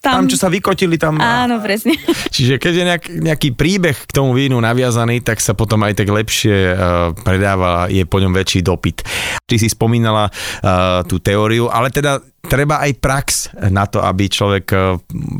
tam, 0.00 0.24
tam, 0.24 0.32
čo 0.32 0.40
sa 0.40 0.48
vykotili 0.48 0.96
tam. 0.96 1.20
Áno, 1.20 1.60
presne. 1.60 1.92
Čiže 2.34 2.56
keď 2.56 2.72
je 2.72 2.84
nejak, 2.88 3.04
nejaký 3.20 3.48
príbeh 3.52 4.08
k 4.08 4.12
tomu 4.16 4.32
vínu 4.32 4.56
naviazaný, 4.56 5.20
tak 5.20 5.44
sa 5.44 5.52
potom 5.52 5.84
aj 5.84 5.92
tak 5.92 6.08
lepšie 6.08 6.56
uh, 6.72 7.12
predáva, 7.20 7.84
je 7.92 8.08
po 8.08 8.16
ňom 8.16 8.32
väčší 8.32 8.64
dopyt. 8.64 9.04
Ty 9.44 9.60
si 9.60 9.68
spomínala 9.68 10.32
uh, 10.32 11.04
tú 11.04 11.20
teóriu, 11.20 11.68
ale 11.68 11.92
teda 11.92 12.16
treba 12.40 12.80
aj 12.80 12.92
prax 12.98 13.26
na 13.68 13.84
to, 13.84 14.00
aby 14.00 14.32
človek 14.32 14.66
e, 14.72 14.76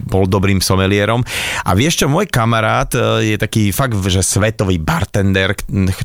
bol 0.04 0.28
dobrým 0.28 0.60
somelierom. 0.60 1.24
A 1.64 1.72
vieš 1.72 2.04
čo, 2.04 2.06
môj 2.12 2.28
kamarát 2.28 2.92
e, 2.92 3.34
je 3.34 3.36
taký 3.40 3.72
fakt, 3.72 3.96
že 4.04 4.20
svetový 4.20 4.76
bartender, 4.76 5.56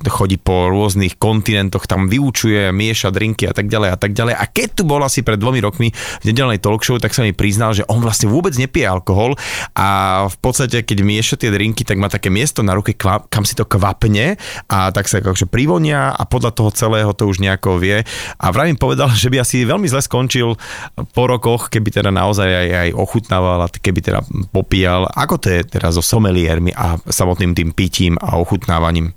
chodí 0.07 0.39
po 0.39 0.71
rôznych 0.71 1.19
kontinentoch, 1.19 1.83
tam 1.83 2.07
vyučuje, 2.07 2.71
mieša 2.71 3.11
drinky 3.11 3.49
a 3.49 3.53
tak 3.53 3.67
ďalej 3.67 3.89
a 3.91 3.97
tak 3.99 4.11
ďalej. 4.15 4.33
A 4.39 4.43
keď 4.47 4.69
tu 4.79 4.83
bol 4.87 5.03
asi 5.03 5.19
pred 5.19 5.35
dvomi 5.35 5.59
rokmi 5.59 5.91
v 5.91 6.25
nedelnej 6.25 6.63
talk 6.63 6.81
show, 6.81 6.95
tak 6.95 7.11
sa 7.11 7.27
mi 7.27 7.35
priznal, 7.35 7.75
že 7.75 7.83
on 7.91 7.99
vlastne 7.99 8.31
vôbec 8.31 8.55
nepije 8.55 8.87
alkohol 8.87 9.35
a 9.75 9.87
v 10.31 10.37
podstate, 10.39 10.87
keď 10.87 10.97
mieša 11.03 11.35
tie 11.35 11.51
drinky, 11.51 11.83
tak 11.83 11.99
má 11.99 12.07
také 12.07 12.31
miesto 12.31 12.63
na 12.63 12.71
ruke, 12.71 12.95
kam 12.95 13.43
si 13.43 13.53
to 13.53 13.67
kvapne 13.67 14.39
a 14.71 14.77
tak 14.95 15.11
sa 15.11 15.19
akože 15.19 15.51
privonia 15.51 16.15
a 16.15 16.23
podľa 16.23 16.51
toho 16.55 16.69
celého 16.71 17.11
to 17.11 17.27
už 17.27 17.43
nejako 17.43 17.77
vie. 17.81 18.01
A 18.39 18.45
vravím 18.55 18.79
povedal, 18.79 19.11
že 19.11 19.27
by 19.27 19.43
asi 19.43 19.67
veľmi 19.67 19.91
zle 19.91 19.99
skončil 19.99 20.55
po 20.93 21.23
rokoch, 21.25 21.73
keby 21.73 21.89
teda 21.89 22.09
naozaj 22.13 22.45
aj, 22.45 22.69
aj 22.69 22.89
ochutnával 22.93 23.65
a 23.65 23.71
keby 23.71 23.99
teda 24.01 24.19
popíjal, 24.53 25.09
ako 25.11 25.35
to 25.41 25.47
je 25.49 25.61
teraz 25.65 25.97
so 25.97 26.03
someliermi 26.03 26.71
a 26.75 26.99
samotným 27.09 27.57
tým 27.57 27.69
pitím 27.73 28.19
a 28.21 28.37
ochutnávaním? 28.37 29.15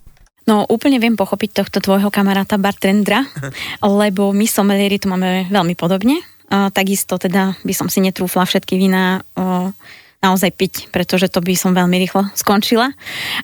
No 0.49 0.65
úplne 0.65 0.97
viem 0.97 1.13
pochopiť 1.13 1.61
tohto 1.61 1.85
tvojho 1.85 2.09
kamaráta 2.09 2.57
bartendra, 2.57 3.21
lebo 3.85 4.33
my 4.33 4.49
somelieri 4.49 4.97
to 4.97 5.13
máme 5.13 5.53
veľmi 5.53 5.77
podobne. 5.77 6.25
Uh, 6.49 6.73
takisto 6.73 7.21
teda 7.21 7.61
by 7.61 7.75
som 7.77 7.93
si 7.93 8.01
netrúfla 8.01 8.49
všetky 8.49 8.81
vína 8.81 9.21
uh, 9.37 9.69
naozaj 10.19 10.51
piť, 10.51 10.75
pretože 10.91 11.31
to 11.31 11.39
by 11.39 11.55
som 11.55 11.79
veľmi 11.79 11.95
rýchlo 11.95 12.27
skončila. 12.35 12.91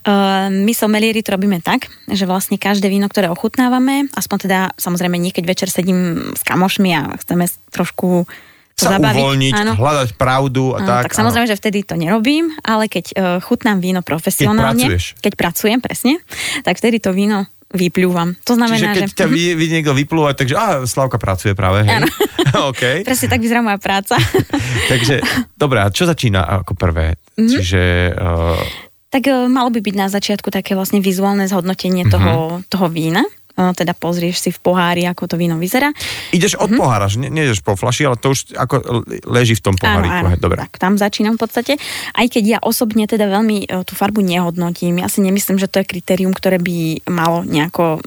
Uh, 0.02 0.50
my 0.50 0.74
somelieri 0.74 1.22
to 1.22 1.34
robíme 1.34 1.62
tak, 1.62 1.86
že 2.10 2.26
vlastne 2.26 2.58
každé 2.58 2.90
víno, 2.90 3.06
ktoré 3.06 3.30
ochutnávame, 3.30 4.10
aspoň 4.18 4.38
teda 4.48 4.60
samozrejme 4.74 5.14
nie, 5.14 5.30
keď 5.30 5.44
večer 5.46 5.68
sedím 5.70 6.34
s 6.34 6.42
kamošmi 6.42 6.90
a 6.94 7.02
chceme 7.14 7.46
trošku 7.70 8.26
sa 8.74 8.98
zabaviť, 8.98 9.22
uvoľniť, 9.22 9.54
áno. 9.54 9.72
hľadať 9.78 10.08
pravdu 10.18 10.74
a 10.74 10.82
áno, 10.82 10.88
tak. 10.90 11.02
Tak 11.06 11.14
samozrejme, 11.14 11.46
áno. 11.46 11.52
že 11.54 11.60
vtedy 11.62 11.86
to 11.86 11.94
nerobím, 11.94 12.50
ale 12.66 12.90
keď 12.90 13.04
uh, 13.14 13.38
chutnám 13.38 13.78
víno 13.78 14.02
profesionálne, 14.02 14.98
keď, 14.98 15.22
keď 15.22 15.32
pracujem, 15.38 15.78
presne, 15.78 16.18
tak 16.66 16.82
vtedy 16.82 16.98
to 16.98 17.14
víno 17.14 17.46
vyplúvam. 17.74 18.38
To 18.46 18.54
znamená, 18.54 18.78
Čiže 18.78 18.94
keď 18.94 19.04
že... 19.10 19.16
ťa 19.18 19.26
vidie, 19.28 19.52
vidie 19.58 19.74
niekto 19.82 19.92
vyplúvať, 19.92 20.34
takže 20.46 20.54
a 20.54 20.66
Slavka 20.86 21.18
pracuje 21.18 21.52
práve, 21.58 21.82
hej? 21.82 22.00
Áno. 22.00 22.08
okay. 22.70 23.02
Presne 23.08 23.28
tak 23.28 23.42
vyzerá 23.42 23.60
moja 23.60 23.76
práca. 23.82 24.14
takže, 24.92 25.20
dobré, 25.58 25.82
a 25.82 25.90
čo 25.90 26.06
začína 26.06 26.46
ako 26.64 26.78
prvé? 26.78 27.18
Mm-hmm. 27.34 27.50
Čiže... 27.50 27.82
Uh... 28.14 28.62
Tak 29.10 29.26
uh, 29.26 29.50
malo 29.50 29.74
by 29.74 29.82
byť 29.82 29.94
na 29.98 30.06
začiatku 30.06 30.48
také 30.54 30.78
vlastne 30.78 31.02
vizuálne 31.02 31.50
zhodnotenie 31.50 32.06
mm-hmm. 32.06 32.14
toho, 32.14 32.62
toho 32.70 32.86
vína 32.88 33.26
teda 33.54 33.94
pozrieš 33.94 34.42
si 34.42 34.50
v 34.50 34.58
pohári, 34.58 35.06
ako 35.06 35.30
to 35.30 35.36
víno 35.38 35.54
vyzerá. 35.56 35.94
Ideš 36.34 36.58
od 36.58 36.74
mm-hmm. 36.74 36.80
pohára, 36.80 37.06
že 37.06 37.22
nejdeš 37.22 37.62
po 37.62 37.78
flaši, 37.78 38.02
ale 38.10 38.18
to 38.18 38.34
už 38.34 38.58
ako 38.58 39.06
leží 39.30 39.54
v 39.54 39.62
tom 39.62 39.74
pohári. 39.78 40.10
Áno, 40.10 40.34
áno, 40.34 40.42
Dobre. 40.42 40.58
Tak 40.66 40.82
tam 40.82 40.98
začínam 40.98 41.38
v 41.38 41.46
podstate. 41.46 41.72
Aj 42.12 42.26
keď 42.26 42.44
ja 42.44 42.58
osobne 42.58 43.06
teda 43.06 43.30
veľmi 43.30 43.70
e, 43.70 43.86
tú 43.86 43.94
farbu 43.94 44.26
nehodnotím, 44.26 44.98
ja 44.98 45.06
si 45.06 45.22
nemyslím, 45.22 45.62
že 45.62 45.70
to 45.70 45.80
je 45.80 45.86
kritérium, 45.86 46.34
ktoré 46.34 46.58
by 46.58 47.06
malo 47.06 47.46
nejako 47.46 48.02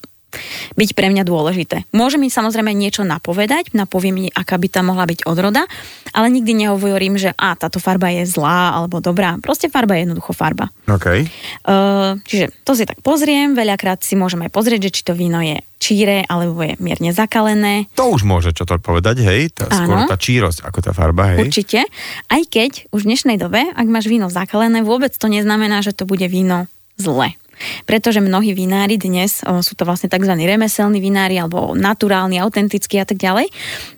byť 0.75 0.89
pre 0.93 1.07
mňa 1.09 1.23
dôležité. 1.23 1.87
Môže 1.95 2.19
mi 2.19 2.27
samozrejme 2.27 2.75
niečo 2.75 3.07
napovedať, 3.07 3.71
napovie 3.73 4.11
mi, 4.11 4.27
aká 4.29 4.59
by 4.59 4.67
tam 4.67 4.91
mohla 4.91 5.07
byť 5.07 5.25
odroda, 5.25 5.63
ale 6.11 6.27
nikdy 6.29 6.67
nehovorím, 6.67 7.15
že 7.15 7.31
a 7.33 7.55
táto 7.55 7.79
farba 7.79 8.11
je 8.11 8.27
zlá 8.27 8.75
alebo 8.75 8.99
dobrá. 8.99 9.39
Proste 9.39 9.71
farba 9.71 9.95
je 9.95 10.07
jednoducho 10.07 10.35
farba. 10.35 10.67
Okay. 10.85 11.27
Uh, 11.63 12.19
čiže 12.27 12.51
to 12.67 12.75
si 12.75 12.83
tak 12.83 12.99
pozriem, 13.01 13.55
veľakrát 13.55 14.03
si 14.03 14.19
môžeme 14.19 14.47
aj 14.47 14.53
pozrieť, 14.53 14.91
že 14.91 14.93
či 14.99 15.01
to 15.07 15.13
víno 15.15 15.39
je 15.39 15.57
číre 15.77 16.25
alebo 16.25 16.59
je 16.65 16.73
mierne 16.81 17.13
zakalené. 17.13 17.87
To 17.95 18.09
už 18.11 18.25
môže 18.25 18.51
čo 18.51 18.65
to 18.65 18.81
povedať, 18.81 19.21
hej? 19.21 19.53
Tá, 19.53 19.69
skôr 19.69 20.09
tá 20.09 20.17
čírosť 20.17 20.65
ako 20.65 20.79
tá 20.81 20.91
farba, 20.91 21.37
hej? 21.37 21.47
Určite. 21.47 21.85
Aj 22.27 22.41
keď 22.43 22.89
už 22.89 23.05
v 23.05 23.09
dnešnej 23.13 23.37
dobe, 23.37 23.61
ak 23.61 23.87
máš 23.87 24.09
víno 24.09 24.27
zakalené, 24.27 24.81
vôbec 24.81 25.13
to 25.13 25.29
neznamená, 25.29 25.85
že 25.85 25.93
to 25.93 26.09
bude 26.09 26.25
víno 26.27 26.65
zle. 26.97 27.37
Pretože 27.85 28.23
mnohí 28.23 28.53
vinári 28.53 28.97
dnes, 28.97 29.41
sú 29.41 29.73
to 29.73 29.83
vlastne 29.83 30.09
tzv. 30.09 30.33
remeselní 30.33 30.99
vinári 31.01 31.39
alebo 31.41 31.73
naturálni, 31.73 32.39
autentickí 32.41 32.97
a 33.01 33.05
tak 33.07 33.17
ďalej, 33.19 33.49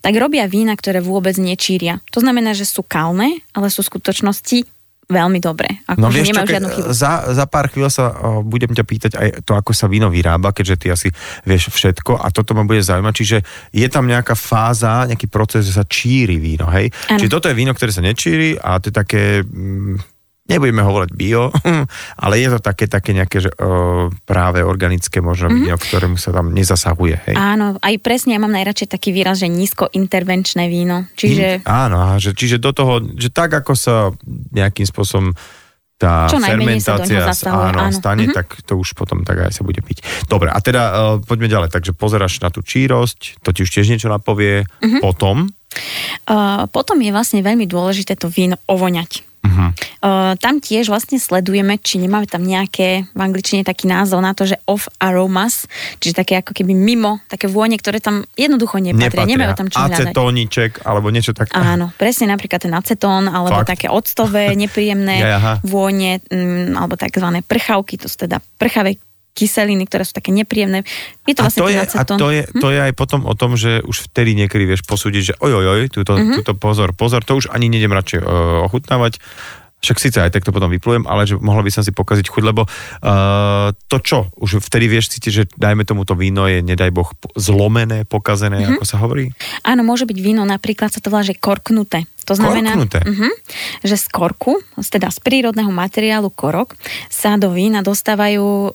tak 0.02 0.14
robia 0.16 0.50
vína, 0.50 0.76
ktoré 0.76 1.00
vôbec 1.04 1.36
nečíria. 1.40 2.04
To 2.16 2.24
znamená, 2.24 2.56
že 2.56 2.66
sú 2.66 2.82
kalné, 2.86 3.42
ale 3.52 3.72
sú 3.72 3.84
v 3.86 3.92
skutočnosti 3.96 4.58
veľmi 5.10 5.42
dobré. 5.42 5.82
Ako, 5.90 6.06
no 6.06 6.14
vieš 6.14 6.38
čo, 6.38 6.46
žiadnu 6.46 6.70
chybu. 6.70 6.94
Za, 6.94 7.34
za 7.34 7.46
pár 7.50 7.74
chvíľ 7.74 7.90
sa 7.90 8.14
o, 8.14 8.46
budem 8.46 8.70
ťa 8.78 8.86
pýtať 8.86 9.12
aj 9.18 9.42
to, 9.42 9.58
ako 9.58 9.74
sa 9.74 9.90
víno 9.90 10.06
vyrába, 10.14 10.54
keďže 10.54 10.76
ty 10.78 10.88
asi 10.94 11.10
vieš 11.50 11.74
všetko 11.74 12.22
a 12.22 12.30
toto 12.30 12.54
ma 12.54 12.62
bude 12.62 12.86
zaujímať. 12.86 13.14
Čiže 13.18 13.38
je 13.74 13.88
tam 13.90 14.06
nejaká 14.06 14.38
fáza, 14.38 15.10
nejaký 15.10 15.26
proces, 15.26 15.66
že 15.66 15.82
sa 15.82 15.86
číri 15.90 16.38
víno, 16.38 16.70
hej? 16.70 16.94
Ano. 17.10 17.26
Čiže 17.26 17.34
toto 17.34 17.50
je 17.50 17.58
víno, 17.58 17.74
ktoré 17.74 17.90
sa 17.90 18.06
nečíri 18.06 18.54
a 18.54 18.78
to 18.78 18.94
je 18.94 18.96
také... 18.96 19.42
Mm, 19.42 19.98
nebudeme 20.50 20.82
hovoriť 20.82 21.12
bio, 21.14 21.54
ale 22.26 22.34
je 22.42 22.50
to 22.58 22.60
také, 22.60 22.90
také 22.90 23.14
nejaké 23.14 23.38
že, 23.40 23.54
o, 23.62 24.10
práve 24.26 24.66
organické 24.66 25.22
možno 25.22 25.54
mm-hmm. 25.54 25.78
ktorému 25.78 26.18
sa 26.18 26.34
tam 26.34 26.52
nezasahuje. 26.52 27.30
Hej. 27.30 27.36
Áno, 27.38 27.78
aj 27.78 27.96
presne, 28.02 28.36
ja 28.36 28.42
mám 28.42 28.52
najradšej 28.52 28.90
taký 28.90 29.14
výraz, 29.14 29.40
že 29.40 29.48
nízkointervenčné 29.48 30.66
víno. 30.66 31.06
Čiže... 31.14 31.62
Mm, 31.62 31.70
áno, 31.70 31.98
že, 32.18 32.34
čiže 32.34 32.58
do 32.58 32.74
toho, 32.74 33.00
že 33.16 33.30
tak 33.30 33.54
ako 33.54 33.78
sa 33.78 33.96
nejakým 34.52 34.90
spôsobom 34.90 35.38
tá 36.00 36.32
Čo 36.32 36.40
fermentácia 36.40 37.28
zasahuje, 37.28 37.76
áno, 37.76 37.92
áno. 37.92 37.94
stane, 37.94 38.32
Mhm. 38.32 38.34
tak 38.34 38.48
to 38.64 38.80
už 38.80 38.96
potom 38.96 39.28
tak 39.28 39.52
aj 39.52 39.52
sa 39.52 39.68
bude 39.68 39.84
piť. 39.84 40.00
Dobre, 40.32 40.48
a 40.48 40.56
teda 40.64 40.82
uh, 40.88 40.96
poďme 41.20 41.52
ďalej. 41.52 41.76
Takže 41.76 41.92
pozeráš 41.92 42.40
na 42.40 42.48
tú 42.48 42.64
čírosť, 42.64 43.44
to 43.44 43.52
ti 43.52 43.68
už 43.68 43.70
tiež 43.70 43.92
niečo 43.92 44.08
napovie. 44.08 44.64
Mhm. 44.80 45.04
Potom, 45.04 45.52
Uh, 46.26 46.66
potom 46.74 46.98
je 46.98 47.14
vlastne 47.14 47.46
veľmi 47.46 47.70
dôležité 47.70 48.18
to 48.18 48.26
víno 48.26 48.58
ovoňať. 48.66 49.22
Uh-huh. 49.50 49.70
Uh, 50.00 50.40
tam 50.40 50.64
tiež 50.64 50.88
vlastne 50.88 51.20
sledujeme, 51.20 51.76
či 51.76 52.00
nemáme 52.00 52.24
tam 52.24 52.48
nejaké, 52.48 53.04
v 53.12 53.20
angličtine 53.20 53.68
taký 53.68 53.92
názov 53.92 54.24
na 54.24 54.32
to, 54.32 54.48
že 54.48 54.56
off 54.64 54.88
aromas, 54.96 55.68
čiže 56.00 56.24
také 56.24 56.40
ako 56.40 56.56
keby 56.56 56.72
mimo, 56.72 57.20
také 57.28 57.52
vône, 57.52 57.76
ktoré 57.76 58.00
tam 58.00 58.24
jednoducho 58.40 58.80
nepatria, 58.80 59.28
nemajú 59.28 59.60
tam 59.60 59.68
čo. 59.68 59.76
Acetóniček, 59.76 60.88
alebo 60.88 61.12
niečo 61.12 61.36
také. 61.36 61.52
Áno, 61.52 61.92
presne 62.00 62.32
napríklad 62.32 62.64
ten 62.64 62.72
acetón, 62.72 63.28
alebo 63.28 63.60
Fakt? 63.60 63.76
také 63.76 63.88
octové, 63.92 64.56
nepríjemné 64.64 65.20
Ja, 65.20 65.60
vône, 65.68 66.24
mm, 66.32 66.80
alebo 66.80 66.96
takzvané 66.96 67.44
prchavky, 67.44 68.00
to 68.00 68.08
sú 68.08 68.24
teda 68.24 68.40
prchavé 68.56 68.96
kyseliny, 69.40 69.88
ktoré 69.88 70.04
sú 70.04 70.12
také 70.12 70.36
nepríjemné. 70.36 70.84
Je 71.24 71.32
to 71.32 71.42
a 71.42 71.48
vlastne 71.48 71.62
to 71.64 71.70
je, 71.72 71.80
a 71.80 72.04
to 72.04 72.28
je, 72.36 72.44
to 72.60 72.68
je 72.68 72.80
aj 72.84 72.94
potom 72.94 73.24
o 73.24 73.32
tom, 73.32 73.56
že 73.56 73.80
už 73.82 74.12
vtedy 74.12 74.36
niekedy 74.36 74.68
vieš 74.68 74.84
posúdiť, 74.84 75.22
že 75.24 75.34
oj, 75.40 75.88
túto, 75.88 76.12
Mhm. 76.14 76.20
uh-huh. 76.20 76.36
túto 76.44 76.52
pozor, 76.54 76.92
pozor, 76.92 77.24
to 77.24 77.40
už 77.40 77.48
ani 77.50 77.72
nejdem 77.72 77.96
radšej 77.96 78.20
uh, 78.20 78.28
ochutnávať. 78.68 79.24
Však 79.80 79.96
síce 79.96 80.20
aj 80.20 80.36
takto 80.36 80.52
potom 80.52 80.68
vyplujem, 80.68 81.08
ale 81.08 81.24
že 81.24 81.40
mohla 81.40 81.64
by 81.64 81.72
som 81.72 81.88
si 81.88 81.96
pokaziť 81.96 82.28
chuť, 82.28 82.44
lebo 82.44 82.68
uh, 82.68 83.72
to 83.88 83.98
čo, 84.04 84.20
už 84.36 84.60
vtedy 84.60 84.92
vieš 84.92 85.16
cítiť, 85.16 85.32
že 85.32 85.44
dajme 85.56 85.88
tomu 85.88 86.04
to 86.04 86.20
víno 86.20 86.52
je, 86.52 86.60
nedaj 86.60 86.92
Boh, 86.92 87.08
zlomené, 87.40 88.04
pokazené, 88.04 88.60
Mhm. 88.60 88.64
uh-huh. 88.66 88.76
ako 88.76 88.84
sa 88.84 89.00
hovorí? 89.00 89.32
Áno, 89.64 89.88
môže 89.88 90.04
byť 90.04 90.18
víno, 90.20 90.44
napríklad 90.44 90.92
sa 90.92 91.00
to 91.00 91.08
volá, 91.08 91.24
že 91.24 91.32
korknuté. 91.32 92.04
To 92.30 92.38
znamená? 92.38 92.78
Uh-huh, 92.78 93.34
že 93.82 93.98
z 93.98 94.06
korku, 94.14 94.62
teda 94.78 95.10
z 95.10 95.18
prírodného 95.18 95.74
materiálu 95.74 96.30
korok, 96.30 96.78
sa 97.10 97.42
do 97.42 97.50
vína 97.50 97.82
dostávajú 97.82 98.46
e, 98.46 98.72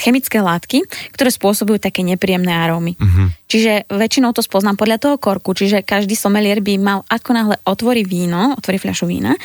chemické 0.00 0.40
látky, 0.40 0.88
ktoré 1.12 1.28
spôsobujú 1.28 1.76
také 1.76 2.00
nepríjemné 2.00 2.48
arómy. 2.48 2.96
Uh-huh. 2.96 3.28
Čiže 3.44 3.92
väčšinou 3.92 4.32
to 4.32 4.40
spoznám 4.40 4.80
podľa 4.80 4.98
toho 5.04 5.16
korku, 5.20 5.52
čiže 5.52 5.84
každý 5.84 6.16
somelier 6.16 6.64
by 6.64 6.80
mal, 6.80 6.98
ako 7.12 7.30
náhle 7.36 7.56
otvorí 7.68 8.08
víno, 8.08 8.56
otvorí 8.56 8.80
fľašu 8.80 9.04
vína, 9.04 9.36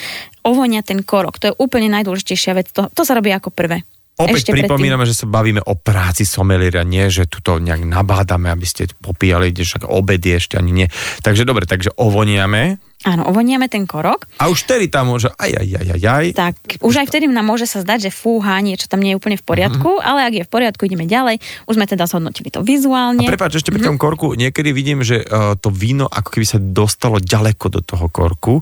ovonia 0.47 0.80
ten 0.80 1.04
korok. 1.04 1.36
To 1.43 1.52
je 1.52 1.58
úplne 1.60 1.91
najdôležitejšia 1.91 2.56
vec. 2.56 2.71
To, 2.71 2.88
to 2.88 3.04
sa 3.04 3.12
robí 3.12 3.36
ako 3.36 3.52
prvé. 3.52 3.84
Opäť 4.19 4.45
Ešte 4.45 4.54
pripomíname, 4.54 5.08
že 5.08 5.17
sa 5.17 5.26
bavíme 5.26 5.63
o 5.65 5.74
práci 5.74 6.28
someliera, 6.28 6.86
nie, 6.86 7.10
že 7.10 7.26
tu 7.26 7.41
to 7.41 7.58
nejak 7.58 7.82
nabádame, 7.88 8.54
aby 8.54 8.67
ste 8.67 8.86
popíjali, 9.02 9.50
kde 9.50 9.65
však 9.65 9.84
obed 9.89 10.21
je 10.21 10.36
ešte 10.38 10.56
ani 10.62 10.71
nie. 10.71 10.88
Takže 11.26 11.47
dobre, 11.47 11.65
takže 11.65 11.95
ovoniame 11.97 12.78
Áno, 13.04 13.26
ovoniame 13.26 13.66
ten 13.66 13.84
korok 13.84 14.30
a 14.38 14.46
už 14.46 14.64
vtedy 14.64 14.86
tam 14.86 15.10
môže 15.10 15.34
aj, 15.34 15.52
aj, 15.58 15.68
aj, 15.74 15.88
aj, 15.90 16.04
aj. 16.06 16.26
tak 16.32 16.56
už 16.80 16.94
aj 16.96 17.08
vtedy 17.08 17.26
nám 17.26 17.44
môže 17.44 17.66
sa 17.66 17.80
zdať, 17.80 18.08
že 18.08 18.12
fúha, 18.12 18.60
niečo 18.60 18.86
tam 18.86 19.00
nie 19.00 19.12
je 19.12 19.18
úplne 19.18 19.36
v 19.36 19.44
poriadku, 19.44 19.90
Mhm. 19.92 20.04
ale 20.04 20.20
ak 20.22 20.34
je 20.36 20.46
v 20.46 20.52
poriadku, 20.52 20.82
ideme 20.84 21.06
ďalej. 21.06 21.38
Už 21.66 21.76
sme 21.76 21.86
teda 21.86 22.06
zhodnotili 22.06 22.48
to 22.48 22.60
A 22.60 22.64
vizuálne. 22.64 23.26
prepáč, 23.26 23.58
ešte 23.58 23.70
pri 23.70 23.82
tom 23.82 23.98
korku, 23.98 24.34
niekedy 24.34 24.70
vidím, 24.70 25.02
že 25.02 25.18
uh, 25.20 25.54
to 25.56 25.70
víno 25.70 26.06
ako 26.06 26.30
keby 26.32 26.46
sa 26.46 26.60
dostalo 26.60 27.18
ďaleko 27.18 27.66
do 27.70 27.82
toho 27.82 28.06
korku. 28.08 28.62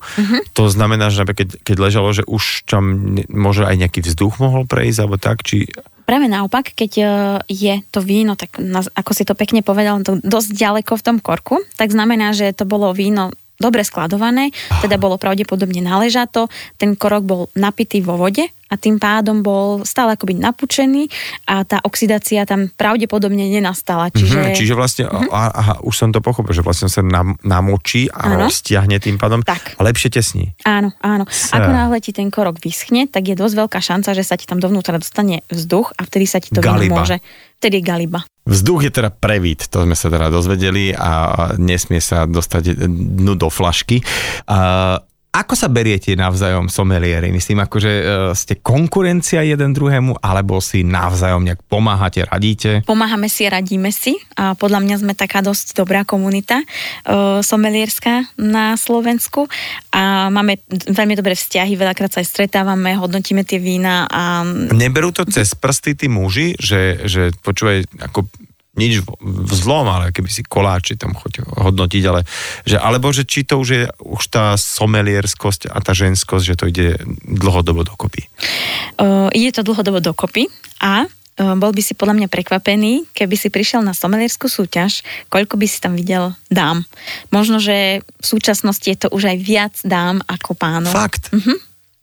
To 0.54 0.63
znamená, 0.65 1.08
že 1.08 1.19
napríklad, 1.19 1.36
keď, 1.39 1.49
keď 1.62 1.75
ležalo, 1.78 2.10
že 2.10 2.23
už 2.23 2.43
tam 2.65 2.84
ne- 3.13 3.28
možno 3.28 3.65
aj 3.65 3.75
nejaký 3.78 3.99
vzduch 4.02 4.38
mohol 4.38 4.63
prejsť, 4.63 4.97
alebo 4.99 5.15
tak, 5.15 5.43
či... 5.43 5.67
Práve 6.04 6.25
naopak, 6.25 6.73
keď 6.73 6.91
e, 6.95 7.06
je 7.45 7.73
to 7.86 8.02
víno, 8.02 8.34
tak 8.34 8.58
ako 8.91 9.12
si 9.13 9.23
to 9.23 9.34
pekne 9.34 9.62
povedal, 9.62 10.02
to 10.02 10.17
dosť 10.17 10.49
ďaleko 10.52 10.93
v 10.93 11.06
tom 11.06 11.17
korku, 11.17 11.62
tak 11.75 11.89
znamená, 11.89 12.34
že 12.34 12.49
to 12.49 12.65
bolo 12.65 12.89
víno 12.91 13.30
dobre 13.60 13.84
skladované, 13.84 14.56
teda 14.80 14.95
bolo 14.95 15.19
pravdepodobne 15.19 15.84
naležato, 15.84 16.48
ten 16.80 16.95
korok 16.95 17.24
bol 17.28 17.41
napitý 17.60 18.00
vo 18.00 18.15
vode 18.15 18.48
a 18.69 18.78
tým 18.78 19.02
pádom 19.02 19.43
bol 19.43 19.84
stále 19.84 20.15
akoby 20.15 20.39
napučený 20.39 21.10
a 21.43 21.67
tá 21.67 21.84
oxidácia 21.84 22.48
tam 22.48 22.72
pravdepodobne 22.72 23.52
nenastala. 23.52 24.08
Čiže... 24.15 24.39
Mhm, 24.39 24.56
čiže 24.56 24.74
vlastne, 24.78 25.04
a- 25.12 25.52
aha, 25.52 25.74
už 25.84 25.91
som 25.91 26.10
to 26.15 26.24
pochopil, 26.24 26.56
že 26.56 26.63
vlastne 26.63 26.88
sa 26.88 27.04
nam, 27.04 27.36
namočí 27.43 28.08
a 28.08 28.32
Áno. 28.32 28.48
roztiahne 28.48 28.95
tým 29.04 29.19
pádom 29.19 29.43
Tak. 29.43 29.76
a 29.76 29.82
lepšie 29.84 30.13
tesní. 30.13 30.56
Áno, 30.63 30.95
áno. 31.04 31.28
Sa. 31.28 31.60
Ako 31.60 31.69
náhle 31.69 31.98
ti 32.00 32.15
ten 32.15 32.32
korok 32.32 32.62
vyschne, 32.63 33.12
tak 33.12 33.28
je 33.28 33.36
dosť 33.36 33.56
veľká 33.60 33.80
šanca, 33.84 34.15
že 34.15 34.24
sa 34.24 34.39
ti 34.39 34.48
tam 34.48 34.63
dovnútra 34.63 34.95
dostane 34.95 35.43
vzduch 35.52 35.91
a 36.00 36.08
vtedy 36.08 36.26
sa 36.30 36.39
ti 36.39 36.54
to 36.54 36.63
Galiba. 36.63 37.04
môže... 37.04 37.19
Vtedy 37.60 37.84
galiba. 37.84 38.24
Vzduch 38.48 38.88
je 38.88 38.91
teda 38.95 39.12
prevít, 39.12 39.67
to 39.67 39.84
sme 39.84 39.91
sa 39.91 40.08
teda 40.08 40.32
dozvedeli 40.32 40.95
a 40.95 41.36
nesmie 41.60 42.00
sa 42.00 42.24
dostať 42.24 42.88
dnu 42.88 43.36
do 43.36 43.52
flašky. 43.52 44.00
A 44.48 44.95
ako 45.39 45.56
sa 45.56 45.71
beriete 45.71 46.12
navzájom 46.19 46.67
somelieri? 46.67 47.32
Myslím, 47.32 47.63
akože 47.63 47.91
e, 47.95 48.04
ste 48.36 48.60
konkurencia 48.60 49.39
jeden 49.47 49.71
druhému, 49.71 50.19
alebo 50.19 50.60
si 50.60 50.84
navzájom 50.84 51.47
nejak 51.47 51.63
pomáhate, 51.71 52.28
radíte? 52.28 52.84
Pomáhame 52.84 53.32
si, 53.32 53.47
radíme 53.47 53.95
si 53.95 54.19
a 54.36 54.52
podľa 54.60 54.84
mňa 54.84 54.95
sme 54.99 55.13
taká 55.15 55.39
dosť 55.39 55.80
dobrá 55.80 56.04
komunita 56.04 56.60
uh, 56.60 57.39
somelierská 57.39 58.28
na 58.36 58.75
Slovensku 58.75 59.47
a 59.95 60.28
máme 60.28 60.60
veľmi 60.69 61.15
dobré 61.15 61.36
vzťahy, 61.36 61.75
veľakrát 61.80 62.12
sa 62.12 62.19
aj 62.19 62.28
stretávame, 62.28 62.99
hodnotíme 62.99 63.47
tie 63.47 63.62
vína 63.62 64.10
a 64.10 64.43
Neberú 64.75 65.15
to 65.15 65.23
cez 65.30 65.56
prsty 65.56 65.95
tí 65.95 66.08
muži, 66.12 66.60
že, 66.60 67.08
že 67.08 67.32
počúvaj, 67.39 67.88
ako 68.12 68.28
nič 68.77 69.01
v- 69.01 69.17
zlom, 69.49 69.89
ale 69.89 70.13
keby 70.13 70.29
si 70.29 70.45
koláči 70.45 70.95
tam 70.95 71.17
choď 71.17 71.41
hodnotiť, 71.45 72.03
ale 72.05 72.21
že, 72.63 72.77
alebo 72.77 73.10
že 73.10 73.25
či 73.25 73.43
to 73.43 73.58
už 73.58 73.67
je 73.69 73.84
už 74.05 74.23
tá 74.29 74.53
somelierskosť 74.55 75.73
a 75.73 75.77
tá 75.82 75.91
ženskosť, 75.97 76.43
že 76.45 76.58
to 76.58 76.65
ide 76.69 77.01
dlhodobo 77.25 77.82
dokopy. 77.82 78.29
uh, 79.01 79.27
ide 79.34 79.51
to 79.51 79.65
dlhodobo 79.65 79.99
dokopy 79.99 80.47
a 80.79 81.10
bol 81.39 81.71
by 81.71 81.79
si 81.79 81.95
podľa 81.95 82.19
mňa 82.19 82.27
prekvapený, 82.27 83.08
keby 83.15 83.36
si 83.39 83.47
prišiel 83.47 83.79
na 83.79 83.95
somelierskú 83.95 84.51
súťaž, 84.51 85.08
koľko 85.32 85.55
by 85.55 85.67
si 85.71 85.79
tam 85.79 85.95
videl 85.95 86.36
dám. 86.51 86.84
Možno, 87.32 87.63
že 87.63 88.03
v 88.03 88.25
súčasnosti 88.27 88.84
je 88.84 88.99
to 88.99 89.08
už 89.08 89.32
aj 89.32 89.38
viac 89.39 89.75
dám 89.88 90.19
ako 90.27 90.51
pánov. 90.60 90.91
Fakt. 90.91 91.32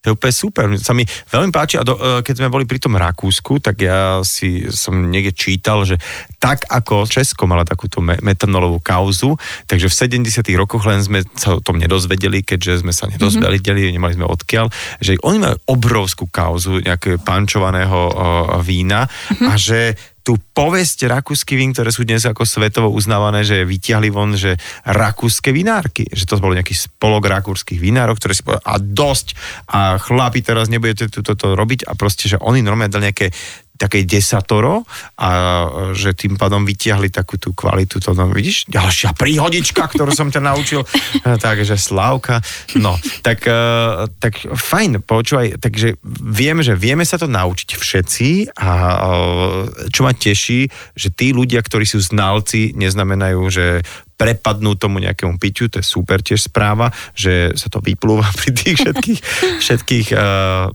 To 0.06 0.14
je 0.14 0.18
úplne 0.22 0.34
super. 0.38 0.64
Sa 0.78 0.94
mi 0.94 1.02
veľmi 1.34 1.50
páči 1.50 1.82
a 1.82 1.82
do, 1.82 1.98
e, 1.98 2.22
keď 2.22 2.38
sme 2.38 2.52
boli 2.54 2.62
pri 2.62 2.78
tom 2.78 2.94
Rakúsku, 2.94 3.58
tak 3.58 3.82
ja 3.82 4.22
si 4.22 4.70
som 4.70 4.94
niekde 5.10 5.34
čítal, 5.34 5.82
že 5.82 5.98
tak 6.38 6.62
ako 6.70 7.10
Česko 7.10 7.50
mala 7.50 7.66
takúto 7.66 7.98
me- 7.98 8.14
metanolovú 8.22 8.78
kauzu, 8.78 9.34
takže 9.66 9.90
v 9.90 10.22
70 10.22 10.54
rokoch 10.54 10.86
len 10.86 11.02
sme 11.02 11.26
sa 11.34 11.58
o 11.58 11.60
tom 11.60 11.82
nedozvedeli, 11.82 12.46
keďže 12.46 12.86
sme 12.86 12.94
sa 12.94 13.10
nedozvedeli, 13.10 13.58
mm-hmm. 13.82 13.96
nemali 13.98 14.14
sme 14.14 14.30
odkiaľ, 14.30 14.70
že 15.02 15.18
oni 15.26 15.42
majú 15.42 15.56
obrovskú 15.74 16.30
kauzu 16.30 16.86
nejakého 16.86 17.18
pančovaného 17.26 17.98
o, 17.98 18.08
vína 18.62 19.10
mm-hmm. 19.10 19.46
a 19.50 19.52
že 19.58 19.98
tú 20.26 20.34
povesť 20.42 21.06
rakúsky 21.06 21.54
vín, 21.54 21.70
ktoré 21.70 21.94
sú 21.94 22.02
dnes 22.02 22.26
ako 22.26 22.42
svetovo 22.42 22.90
uznávané, 22.90 23.46
že 23.46 23.62
vytiahli 23.62 24.10
von, 24.10 24.34
že 24.34 24.58
rakúske 24.82 25.54
vinárky, 25.54 26.02
že 26.10 26.26
to 26.26 26.42
bol 26.42 26.50
nejaký 26.50 26.74
spolok 26.74 27.30
rakúskych 27.30 27.78
vinárov, 27.78 28.18
ktoré 28.18 28.34
si 28.34 28.42
povedali, 28.42 28.66
a 28.66 28.74
dosť, 28.82 29.26
a 29.70 30.02
chlapi 30.02 30.42
teraz 30.42 30.66
nebudete 30.66 31.14
toto 31.14 31.38
to 31.38 31.54
robiť 31.54 31.86
a 31.86 31.94
proste, 31.94 32.26
že 32.26 32.42
oni 32.42 32.58
normálne 32.58 32.90
dali 32.90 33.14
nejaké 33.14 33.30
také 33.76 34.08
desatoro 34.08 34.82
a 35.20 35.28
že 35.92 36.16
tým 36.16 36.40
pádom 36.40 36.64
vytiahli 36.64 37.12
takú 37.12 37.36
tú 37.36 37.52
kvalitu, 37.52 38.00
to 38.00 38.16
no, 38.16 38.28
vidíš, 38.32 38.66
ďalšia 38.72 39.12
príhodička, 39.12 39.86
ktorú 39.92 40.10
som 40.16 40.32
ťa 40.32 40.42
naučil, 40.42 40.80
takže 41.44 41.76
Slávka, 41.76 42.40
no, 42.80 42.96
tak, 43.20 43.44
eh, 43.46 44.08
tak 44.18 44.40
fajn, 44.42 45.04
počúvaj, 45.04 45.60
takže 45.60 46.00
vieme, 46.24 46.64
že 46.64 46.74
vieme 46.74 47.04
sa 47.04 47.20
to 47.20 47.28
naučiť 47.28 47.70
všetci 47.76 48.28
a 48.56 48.70
čo 49.92 50.00
ma 50.02 50.12
teší, 50.16 50.66
že 50.96 51.08
tí 51.12 51.36
ľudia, 51.36 51.60
ktorí 51.60 51.84
sú 51.84 52.00
znalci, 52.00 52.72
neznamenajú, 52.74 53.40
že 53.52 53.66
prepadnú 54.16 54.80
tomu 54.80 54.98
nejakému 55.04 55.36
piťu, 55.36 55.68
to 55.68 55.78
je 55.80 55.86
super 55.86 56.24
tiež 56.24 56.48
správa, 56.48 56.88
že 57.12 57.52
sa 57.52 57.68
to 57.68 57.84
vyplúva 57.84 58.24
pri 58.40 58.50
tých 58.56 58.76
všetkých, 58.80 59.20
všetkých 59.60 60.06
uh, 60.16 60.72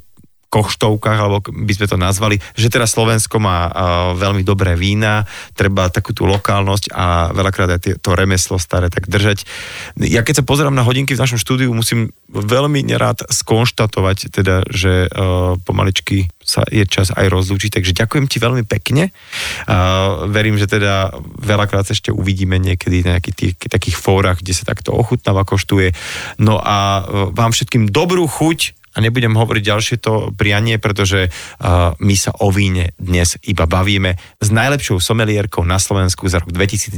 koštovkách, 0.51 1.15
alebo 1.15 1.39
by 1.47 1.73
sme 1.73 1.87
to 1.87 1.95
nazvali, 1.95 2.35
že 2.59 2.67
teraz 2.67 2.91
Slovensko 2.91 3.39
má 3.39 3.71
veľmi 4.19 4.43
dobré 4.43 4.75
vína, 4.75 5.23
treba 5.55 5.87
takú 5.87 6.11
tú 6.11 6.27
lokálnosť 6.27 6.91
a 6.91 7.31
veľakrát 7.31 7.79
aj 7.79 8.03
to 8.03 8.09
remeslo 8.11 8.59
staré 8.59 8.91
tak 8.91 9.07
držať. 9.07 9.47
Ja 9.95 10.27
keď 10.27 10.43
sa 10.43 10.47
pozerám 10.47 10.75
na 10.75 10.83
hodinky 10.83 11.15
v 11.15 11.23
našom 11.23 11.39
štúdiu, 11.39 11.71
musím 11.71 12.11
veľmi 12.27 12.83
nerád 12.83 13.23
skonštatovať, 13.31 14.27
teda, 14.27 14.67
že 14.67 15.07
uh, 15.07 15.55
pomaličky 15.63 16.27
sa 16.43 16.67
je 16.67 16.83
čas 16.83 17.15
aj 17.15 17.31
rozlúčiť, 17.31 17.79
takže 17.79 17.95
ďakujem 17.95 18.27
ti 18.27 18.43
veľmi 18.43 18.67
pekne. 18.67 19.15
Uh, 19.63 20.27
verím, 20.27 20.59
že 20.59 20.67
teda 20.67 21.15
veľakrát 21.39 21.87
sa 21.87 21.95
ešte 21.95 22.11
uvidíme 22.11 22.59
niekedy 22.59 23.07
na 23.07 23.15
nejakých 23.15 23.35
tých, 23.39 23.53
takých 23.71 23.95
fórach, 23.95 24.43
kde 24.43 24.51
sa 24.51 24.67
takto 24.67 24.91
ochutnáva, 24.91 25.47
koštuje. 25.47 25.95
No 26.43 26.59
a 26.59 26.99
uh, 26.99 27.31
vám 27.31 27.55
všetkým 27.55 27.87
dobrú 27.87 28.27
chuť 28.27 28.80
a 28.91 28.97
nebudem 28.99 29.35
hovoriť 29.35 29.63
ďalšie 29.63 29.97
to 30.03 30.35
prianie, 30.35 30.75
pretože 30.77 31.31
uh, 31.31 31.95
my 31.97 32.15
sa 32.15 32.35
o 32.39 32.51
víne 32.51 32.91
dnes 32.99 33.39
iba 33.47 33.63
bavíme 33.63 34.19
s 34.39 34.49
najlepšou 34.51 34.99
somelierkou 34.99 35.63
na 35.63 35.79
Slovensku 35.79 36.27
za 36.27 36.43
rok 36.43 36.51
2019, 36.51 36.95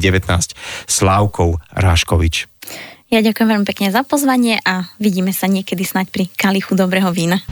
Slávkou 0.89 1.62
Ráškovič. 1.73 2.49
Ja 3.13 3.21
ďakujem 3.21 3.45
veľmi 3.45 3.67
pekne 3.69 3.93
za 3.93 4.01
pozvanie 4.01 4.58
a 4.65 4.89
vidíme 4.97 5.29
sa 5.38 5.45
niekedy 5.45 5.86
snať 5.86 6.10
pri 6.10 6.25
kalichu 6.34 6.73
dobrého 6.73 7.13
vína. 7.13 7.45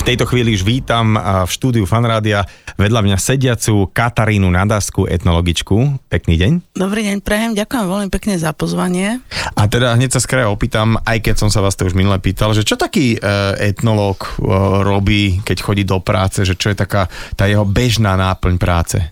V 0.00 0.08
tejto 0.08 0.24
chvíli 0.24 0.56
už 0.56 0.64
vítam 0.64 1.12
v 1.20 1.50
štúdiu 1.52 1.84
Fanrádia 1.84 2.48
vedľa 2.80 3.04
mňa 3.04 3.16
sediacu 3.20 3.84
Katarínu 3.92 4.48
Nadasku, 4.48 5.04
etnologičku. 5.04 6.00
Pekný 6.08 6.40
deň. 6.40 6.52
Dobrý 6.72 7.04
deň, 7.04 7.20
prejem, 7.20 7.52
ďakujem 7.52 7.84
veľmi 7.84 8.08
pekne 8.08 8.40
za 8.40 8.56
pozvanie. 8.56 9.20
A 9.60 9.68
teda 9.68 9.92
hneď 9.92 10.16
sa 10.16 10.24
skraja 10.24 10.48
opýtam, 10.48 10.96
aj 11.04 11.20
keď 11.20 11.44
som 11.44 11.52
sa 11.52 11.60
vás 11.60 11.76
to 11.76 11.84
už 11.84 11.92
minule 11.92 12.16
pýtal, 12.16 12.56
že 12.56 12.64
čo 12.64 12.80
taký 12.80 13.20
e, 13.20 13.28
etnológ 13.60 14.24
e, 14.24 14.48
robí, 14.80 15.44
keď 15.44 15.56
chodí 15.60 15.84
do 15.84 16.00
práce, 16.00 16.48
že 16.48 16.56
čo 16.56 16.72
je 16.72 16.80
taká 16.80 17.04
tá 17.36 17.44
jeho 17.44 17.68
bežná 17.68 18.16
náplň 18.16 18.56
práce? 18.56 19.04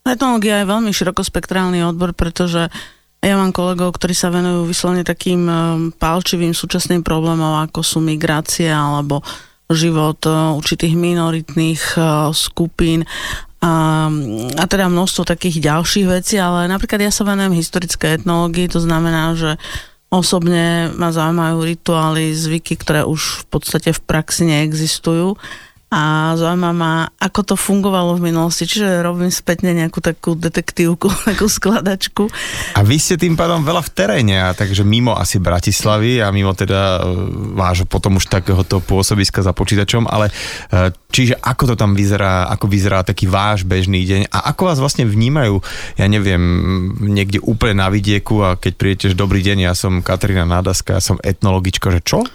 Etnológia 0.00 0.64
je 0.64 0.72
veľmi 0.72 0.96
širokospektrálny 0.96 1.84
odbor, 1.84 2.16
pretože 2.16 2.72
ja 3.20 3.34
mám 3.36 3.52
kolegov, 3.52 3.92
ktorí 4.00 4.16
sa 4.16 4.32
venujú 4.32 4.64
vyslovene 4.64 5.04
takým 5.04 5.44
e, 5.44 5.54
pálčivým 5.92 6.56
súčasným 6.56 7.04
problémom, 7.04 7.60
ako 7.68 7.84
sú 7.84 8.00
migrácie 8.00 8.72
alebo 8.72 9.20
život 9.70 10.22
e, 10.26 10.30
určitých 10.30 10.94
minoritných 10.94 11.82
e, 11.96 12.00
skupín 12.30 13.02
a, 13.58 14.06
a 14.54 14.64
teda 14.68 14.86
množstvo 14.86 15.26
takých 15.26 15.64
ďalších 15.64 16.06
vecí, 16.06 16.36
ale 16.38 16.70
napríklad 16.70 17.02
ja 17.02 17.12
sa 17.14 17.26
venujem 17.26 17.56
historické 17.56 18.20
etnológii, 18.20 18.70
to 18.70 18.78
znamená, 18.78 19.34
že 19.34 19.58
osobne 20.12 20.94
ma 20.94 21.10
zaujímajú 21.10 21.66
rituály, 21.66 22.30
zvyky, 22.30 22.78
ktoré 22.78 23.02
už 23.02 23.42
v 23.42 23.58
podstate 23.58 23.90
v 23.90 24.00
praxi 24.06 24.46
neexistujú 24.46 25.34
a 25.86 26.34
zaujíma 26.34 26.70
ma, 26.74 27.06
ako 27.14 27.54
to 27.54 27.54
fungovalo 27.54 28.18
v 28.18 28.34
minulosti, 28.34 28.66
čiže 28.66 29.06
robím 29.06 29.30
spätne 29.30 29.70
nejakú 29.70 30.02
takú 30.02 30.34
detektívku, 30.34 31.06
takú 31.30 31.46
skladačku. 31.46 32.26
A 32.74 32.82
vy 32.82 32.98
ste 32.98 33.14
tým 33.14 33.38
pádom 33.38 33.62
veľa 33.62 33.86
v 33.86 33.90
teréne, 33.94 34.36
a 34.42 34.50
takže 34.50 34.82
mimo 34.82 35.14
asi 35.14 35.38
Bratislavy 35.38 36.18
a 36.18 36.34
mimo 36.34 36.50
teda 36.58 37.06
e, 37.06 37.22
vášho 37.54 37.86
potom 37.86 38.18
už 38.18 38.26
takéhoto 38.26 38.82
pôsobiska 38.82 39.46
za 39.46 39.54
počítačom, 39.54 40.10
ale 40.10 40.34
e, 40.74 40.90
čiže 41.14 41.38
ako 41.38 41.70
to 41.70 41.74
tam 41.78 41.94
vyzerá, 41.94 42.50
ako 42.50 42.66
vyzerá 42.66 43.06
taký 43.06 43.30
váš 43.30 43.62
bežný 43.62 44.02
deň 44.02 44.34
a 44.34 44.50
ako 44.50 44.74
vás 44.74 44.82
vlastne 44.82 45.06
vnímajú, 45.06 45.62
ja 46.02 46.10
neviem, 46.10 46.42
niekde 46.98 47.38
úplne 47.46 47.78
na 47.78 47.94
vidieku 47.94 48.42
a 48.42 48.58
keď 48.58 48.72
prídete, 48.74 49.06
že 49.14 49.16
dobrý 49.16 49.38
deň, 49.38 49.70
ja 49.70 49.72
som 49.78 50.02
Katarína 50.02 50.50
Nádaska, 50.50 50.98
ja 50.98 51.02
som 51.02 51.22
etnologička, 51.22 51.94
že 51.94 52.02
čo? 52.02 52.26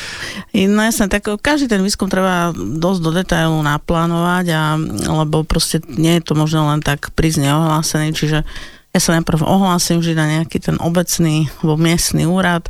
no 0.54 0.80
jasne, 0.86 1.10
tak 1.10 1.26
každý 1.42 1.66
ten 1.66 1.82
výskum 1.82 2.06
treba 2.06 2.54
dosť 2.54 2.99
dosť 3.00 3.08
do 3.08 3.16
detailu 3.16 3.58
naplánovať, 3.64 4.46
a, 4.52 4.76
lebo 5.24 5.40
proste 5.48 5.80
nie 5.88 6.20
je 6.20 6.28
to 6.28 6.36
možno 6.36 6.68
len 6.68 6.84
tak 6.84 7.08
prísť 7.16 7.48
neohlásený, 7.48 8.12
čiže 8.12 8.44
ja 8.92 9.00
sa 9.00 9.16
najprv 9.16 9.40
ohlásim 9.40 10.04
vždy 10.04 10.12
na 10.12 10.26
nejaký 10.28 10.60
ten 10.60 10.76
obecný 10.76 11.48
alebo 11.64 11.80
miestny 11.80 12.28
úrad, 12.28 12.68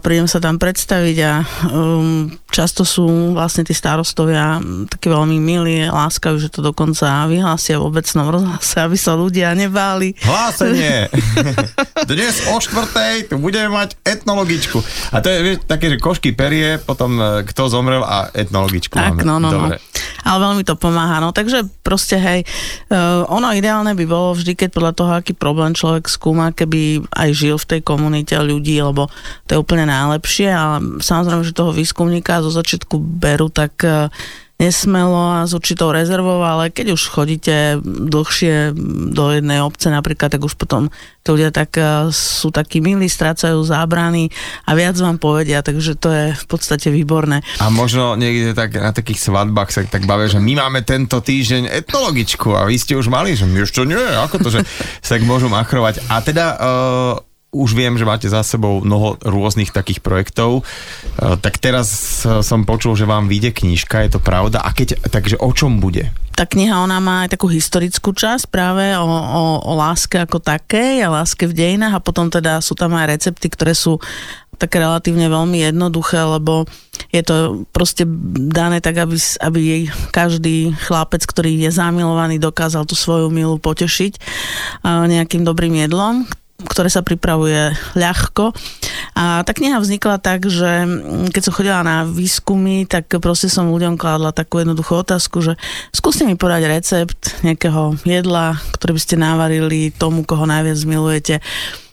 prídem 0.00 0.24
sa 0.24 0.40
tam 0.40 0.56
predstaviť 0.56 1.16
a 1.28 1.32
um, 1.68 2.32
často 2.48 2.88
sú 2.88 3.36
vlastne 3.36 3.68
tí 3.68 3.76
starostovia 3.76 4.64
takí 4.88 5.12
veľmi 5.12 5.36
milí, 5.36 5.84
láskajú, 5.84 6.40
že 6.40 6.48
to 6.48 6.64
dokonca 6.64 7.28
vyhlásia 7.28 7.76
v 7.76 7.92
obecnom 7.92 8.32
rozhlase, 8.32 8.80
aby 8.80 8.96
sa 8.96 9.12
ľudia 9.12 9.52
nebáli. 9.52 10.16
Hlásenie! 10.24 11.12
Dnes 12.10 12.48
o 12.48 12.56
štvrtej 12.56 13.28
tu 13.28 13.36
budeme 13.36 13.68
mať 13.68 14.00
etnologičku. 14.08 14.80
A 15.12 15.20
to 15.20 15.28
je 15.28 15.38
vieš, 15.44 15.56
také, 15.68 15.92
že 15.92 16.00
košky 16.00 16.32
perie, 16.32 16.80
potom 16.80 17.20
e, 17.20 17.44
kto 17.44 17.68
zomrel 17.68 18.00
a 18.00 18.32
etnologičku 18.32 18.96
tak, 18.96 19.20
máme. 19.20 19.28
no, 19.28 19.36
no, 19.36 19.52
no. 19.52 19.68
Dobre. 19.68 19.76
no. 19.76 20.07
Ale 20.28 20.44
veľmi 20.44 20.62
to 20.68 20.76
pomáha. 20.76 21.24
No 21.24 21.32
takže 21.32 21.64
proste 21.80 22.20
hej, 22.20 22.44
uh, 22.92 23.24
ono 23.32 23.56
ideálne 23.56 23.96
by 23.96 24.04
bolo 24.04 24.36
vždy, 24.36 24.52
keď 24.52 24.68
podľa 24.76 24.92
toho, 24.92 25.10
aký 25.16 25.32
problém 25.32 25.72
človek 25.72 26.04
skúma, 26.04 26.52
keby 26.52 27.08
aj 27.08 27.28
žil 27.32 27.56
v 27.56 27.68
tej 27.72 27.80
komunite 27.80 28.36
ľudí, 28.36 28.76
lebo 28.76 29.08
to 29.48 29.56
je 29.56 29.62
úplne 29.62 29.88
najlepšie, 29.88 30.52
ale 30.52 31.00
samozrejme, 31.00 31.48
že 31.48 31.56
toho 31.56 31.72
výskumníka 31.72 32.44
zo 32.44 32.52
začiatku 32.52 33.00
berú 33.00 33.48
tak 33.48 33.72
uh, 33.88 34.12
nesmelo 34.58 35.38
a 35.38 35.46
s 35.46 35.54
určitou 35.54 35.94
rezervou, 35.94 36.42
ale 36.42 36.74
keď 36.74 36.98
už 36.98 37.02
chodíte 37.06 37.78
dlhšie 37.86 38.74
do 39.14 39.30
jednej 39.30 39.62
obce 39.62 39.86
napríklad, 39.86 40.34
tak 40.34 40.42
už 40.42 40.58
potom 40.58 40.90
to 41.22 41.38
ľudia 41.38 41.54
tak 41.54 41.78
e, 41.78 42.10
sú 42.10 42.50
takí 42.50 42.82
milí, 42.82 43.06
strácajú 43.06 43.62
zábrany 43.62 44.34
a 44.66 44.74
viac 44.74 44.98
vám 44.98 45.22
povedia, 45.22 45.62
takže 45.62 45.94
to 45.94 46.10
je 46.10 46.24
v 46.34 46.44
podstate 46.50 46.90
výborné. 46.90 47.46
A 47.62 47.70
možno 47.70 48.18
niekde 48.18 48.50
tak 48.50 48.74
na 48.74 48.90
takých 48.90 49.30
svadbách 49.30 49.70
sa 49.70 49.86
tak 49.86 50.10
bavia, 50.10 50.26
že 50.26 50.42
my 50.42 50.58
máme 50.58 50.82
tento 50.82 51.22
týždeň 51.22 51.70
etnologičku 51.86 52.50
a 52.50 52.66
vy 52.66 52.82
ste 52.82 52.98
už 52.98 53.06
mali, 53.06 53.38
že 53.38 53.46
my 53.46 53.62
ešte 53.62 53.86
nie, 53.86 53.94
ako 53.94 54.42
to, 54.42 54.48
že 54.58 54.66
sa 55.06 55.20
tak 55.20 55.22
môžu 55.22 55.46
machrovať. 55.46 56.02
A 56.10 56.18
teda 56.18 56.46
uh, 56.58 57.27
už 57.48 57.72
viem, 57.72 57.96
že 57.96 58.04
máte 58.04 58.28
za 58.28 58.44
sebou 58.44 58.84
mnoho 58.84 59.16
rôznych 59.24 59.72
takých 59.72 60.04
projektov, 60.04 60.60
e, 60.60 60.62
tak 61.40 61.56
teraz 61.56 61.88
som 62.44 62.68
počul, 62.68 62.92
že 62.92 63.08
vám 63.08 63.26
vyjde 63.26 63.56
knižka, 63.56 64.04
je 64.04 64.18
to 64.18 64.20
pravda? 64.20 64.60
A 64.60 64.76
keď, 64.76 65.00
takže 65.08 65.40
o 65.40 65.50
čom 65.56 65.80
bude? 65.80 66.12
Tá 66.36 66.46
kniha, 66.46 66.78
ona 66.78 67.02
má 67.02 67.26
aj 67.26 67.34
takú 67.34 67.50
historickú 67.50 68.14
časť 68.14 68.46
práve 68.46 68.94
o, 68.94 69.02
o, 69.02 69.44
o 69.58 69.72
láske 69.74 70.22
ako 70.22 70.38
takej 70.38 71.02
a 71.02 71.10
láske 71.10 71.50
v 71.50 71.56
dejinách 71.56 71.98
a 71.98 72.04
potom 72.04 72.30
teda 72.30 72.62
sú 72.62 72.78
tam 72.78 72.94
aj 72.94 73.10
recepty, 73.10 73.50
ktoré 73.50 73.74
sú 73.74 73.98
také 74.58 74.82
relatívne 74.82 75.30
veľmi 75.30 75.70
jednoduché, 75.70 76.18
lebo 76.18 76.66
je 77.14 77.22
to 77.22 77.62
proste 77.70 78.02
dané 78.50 78.82
tak, 78.82 78.98
aby, 78.98 79.14
aby 79.18 79.58
jej 79.62 79.82
každý 80.10 80.74
chlapec, 80.82 81.22
ktorý 81.22 81.54
je 81.62 81.70
zamilovaný, 81.70 82.42
dokázal 82.42 82.82
tú 82.84 82.98
svoju 82.98 83.30
milu 83.30 83.56
potešiť 83.62 84.18
nejakým 84.84 85.46
dobrým 85.46 85.78
jedlom, 85.86 86.26
ktoré 86.58 86.90
sa 86.90 87.06
pripravuje 87.06 87.70
ľahko. 87.94 88.50
A 89.14 89.46
tá 89.46 89.52
kniha 89.54 89.78
vznikla 89.78 90.18
tak, 90.18 90.50
že 90.50 90.90
keď 91.30 91.42
som 91.46 91.54
chodila 91.54 91.86
na 91.86 92.02
výskumy, 92.02 92.82
tak 92.82 93.06
proste 93.22 93.46
som 93.46 93.70
ľuďom 93.70 93.94
kladla 93.94 94.34
takú 94.34 94.58
jednoduchú 94.58 95.06
otázku, 95.06 95.38
že 95.38 95.54
skúste 95.94 96.26
mi 96.26 96.34
podať 96.34 96.66
recept 96.66 97.46
nejakého 97.46 98.02
jedla, 98.02 98.58
ktoré 98.74 98.90
by 98.90 99.00
ste 99.02 99.14
navarili 99.14 99.94
tomu, 99.94 100.26
koho 100.26 100.50
najviac 100.50 100.82
milujete. 100.82 101.38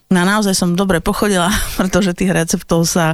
No 0.09 0.25
naozaj 0.25 0.57
som 0.57 0.73
dobre 0.73 0.97
pochodila, 0.97 1.53
pretože 1.77 2.17
tých 2.17 2.33
receptov 2.33 2.89
sa 2.89 3.13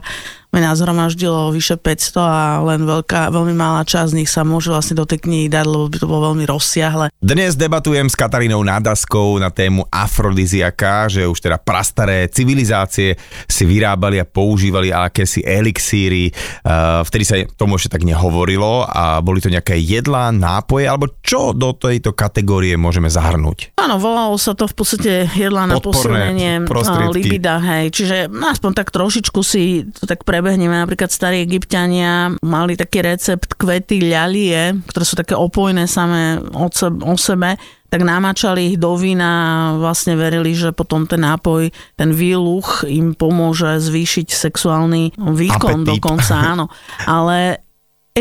mňa 0.52 0.76
zhromaždilo 0.76 1.56
vyše 1.56 1.80
500 1.80 2.20
a 2.20 2.60
len 2.60 2.84
veľká, 2.84 3.32
veľmi 3.32 3.56
malá 3.56 3.88
časť 3.88 4.12
z 4.12 4.18
nich 4.20 4.30
sa 4.30 4.44
môže 4.44 4.68
vlastne 4.68 5.00
do 5.00 5.08
tej 5.08 5.24
knihy 5.24 5.48
dať, 5.48 5.64
lebo 5.64 5.88
by 5.88 5.98
to 5.98 6.08
bolo 6.12 6.22
veľmi 6.32 6.44
rozsiahle. 6.44 7.08
Dnes 7.24 7.56
debatujem 7.56 8.12
s 8.12 8.20
Katarínou 8.20 8.60
Nádaskou 8.60 9.40
na 9.40 9.48
tému 9.48 9.88
afrodiziaka, 9.88 11.08
že 11.08 11.24
už 11.24 11.40
teda 11.40 11.56
prastaré 11.56 12.28
civilizácie 12.28 13.16
si 13.48 13.64
vyrábali 13.64 14.20
a 14.20 14.28
používali 14.28 14.92
akési 14.92 15.40
elixíry, 15.40 16.36
uh, 16.68 17.00
vtedy 17.08 17.24
sa 17.24 17.36
tomu 17.56 17.80
ešte 17.80 17.96
tak 17.96 18.04
nehovorilo 18.04 18.84
a 18.84 19.24
boli 19.24 19.40
to 19.40 19.48
nejaké 19.48 19.80
jedlá, 19.80 20.36
nápoje, 20.36 20.84
alebo 20.84 21.16
čo 21.24 21.56
do 21.56 21.72
tejto 21.72 22.12
kategórie 22.12 22.76
môžeme 22.76 23.08
zahrnúť? 23.08 23.80
Áno, 23.80 23.96
volalo 23.96 24.36
sa 24.36 24.52
to 24.52 24.68
v 24.68 24.76
podstate 24.76 25.12
jedlá 25.32 25.64
na 25.64 25.80
posilnenie 25.80 26.68
libida, 27.16 27.56
hej, 27.64 27.96
čiže 27.96 28.28
aspoň 28.28 28.72
tak 28.76 28.92
trošičku 28.92 29.40
si 29.48 29.88
to 29.88 30.04
tak 30.04 30.28
pre 30.28 30.41
prebehneme, 30.42 30.74
napríklad 30.74 31.14
starí 31.14 31.46
egyptiania 31.46 32.34
mali 32.42 32.74
taký 32.74 33.06
recept 33.06 33.54
kvety 33.62 34.02
ľalie, 34.10 34.82
ktoré 34.90 35.06
sú 35.06 35.14
také 35.14 35.38
opojné 35.38 35.86
samé 35.86 36.42
o 36.58 37.14
sebe, 37.14 37.62
tak 37.94 38.02
namáčali 38.02 38.74
ich 38.74 38.78
do 38.82 38.98
vína 38.98 39.30
a 39.30 39.54
vlastne 39.78 40.18
verili, 40.18 40.58
že 40.58 40.74
potom 40.74 41.06
ten 41.06 41.22
nápoj, 41.22 41.70
ten 41.94 42.10
výluch 42.10 42.90
im 42.90 43.14
pomôže 43.14 43.78
zvýšiť 43.78 44.34
sexuálny 44.34 45.14
výkon 45.14 45.86
Apetit. 45.86 46.02
dokonca, 46.02 46.34
áno. 46.42 46.66
Ale 47.06 47.62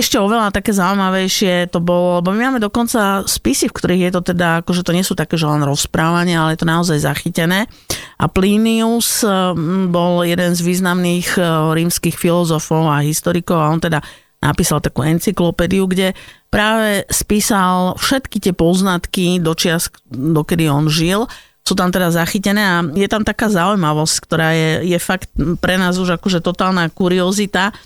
ešte 0.00 0.16
oveľa 0.16 0.50
také 0.50 0.72
zaujímavejšie 0.72 1.68
to 1.68 1.78
bolo, 1.78 2.24
lebo 2.24 2.32
my 2.32 2.50
máme 2.50 2.60
dokonca 2.60 3.22
spisy, 3.28 3.68
v 3.68 3.76
ktorých 3.76 4.02
je 4.08 4.12
to 4.16 4.22
teda, 4.32 4.64
akože 4.64 4.82
to 4.82 4.96
nie 4.96 5.04
sú 5.04 5.12
také, 5.12 5.36
že 5.36 5.44
len 5.44 5.60
rozprávanie, 5.62 6.34
ale 6.34 6.56
je 6.56 6.60
to 6.64 6.68
naozaj 6.68 6.98
zachytené. 6.98 7.68
A 8.16 8.24
Plinius 8.26 9.20
mm, 9.22 9.92
bol 9.92 10.24
jeden 10.24 10.56
z 10.56 10.60
významných 10.64 11.36
e, 11.36 11.40
rímskych 11.76 12.16
filozofov 12.16 12.88
a 12.88 13.04
historikov 13.04 13.60
a 13.60 13.70
on 13.70 13.80
teda 13.80 14.00
napísal 14.40 14.80
takú 14.80 15.04
encyklopédiu, 15.04 15.84
kde 15.84 16.16
práve 16.48 17.04
spísal 17.12 17.94
všetky 18.00 18.40
tie 18.40 18.56
poznatky 18.56 19.38
do 19.38 19.52
čias, 19.52 19.92
dokedy 20.08 20.66
on 20.66 20.88
žil, 20.88 21.28
sú 21.60 21.76
tam 21.76 21.92
teda 21.92 22.10
zachytené 22.10 22.62
a 22.64 22.82
je 22.82 23.06
tam 23.06 23.22
taká 23.22 23.52
zaujímavosť, 23.52 24.16
ktorá 24.24 24.48
je, 24.56 24.96
je 24.96 24.98
fakt 24.98 25.28
pre 25.60 25.76
nás 25.76 26.00
už 26.00 26.18
akože 26.18 26.40
totálna 26.40 26.88
kuriozita, 26.88 27.76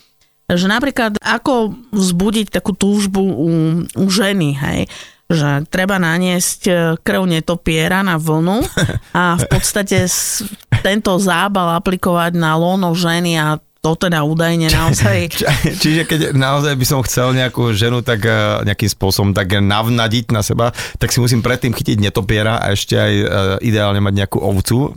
že 0.49 0.67
napríklad 0.69 1.17
ako 1.21 1.73
vzbudiť 1.93 2.53
takú 2.53 2.77
túžbu 2.77 3.21
u, 3.21 3.51
u 3.85 4.05
ženy, 4.13 4.53
hej, 4.53 4.81
že 5.25 5.65
treba 5.73 5.97
naniesť 5.97 6.61
e, 6.69 6.73
krv 7.01 7.25
netopiera 7.25 8.05
na 8.05 8.21
vlnu 8.21 8.61
a 9.17 9.41
v 9.41 9.45
podstate 9.49 10.05
tento 10.85 11.17
zábal 11.17 11.81
aplikovať 11.81 12.37
na 12.37 12.53
lono 12.61 12.93
ženy 12.93 13.41
a 13.41 13.57
to 13.85 14.09
teda 14.09 14.25
údajne 14.25 14.73
naozaj... 14.73 15.29
Čiže 15.85 16.09
keď 16.09 16.21
naozaj 16.33 16.73
by 16.73 16.87
som 16.89 17.05
chcel 17.05 17.37
nejakú 17.37 17.77
ženu 17.77 18.01
tak 18.01 18.25
uh, 18.25 18.65
nejakým 18.65 18.89
spôsobom 18.89 19.37
tak 19.37 19.61
navnadiť 19.61 20.33
na 20.33 20.41
seba, 20.41 20.73
tak 20.97 21.13
si 21.13 21.21
musím 21.21 21.45
predtým 21.45 21.77
chytiť 21.77 22.01
netopiera 22.01 22.65
a 22.65 22.73
ešte 22.73 22.97
aj 22.97 23.13
uh, 23.21 23.27
ideálne 23.61 24.01
mať 24.01 24.25
nejakú 24.25 24.41
ovcu 24.41 24.97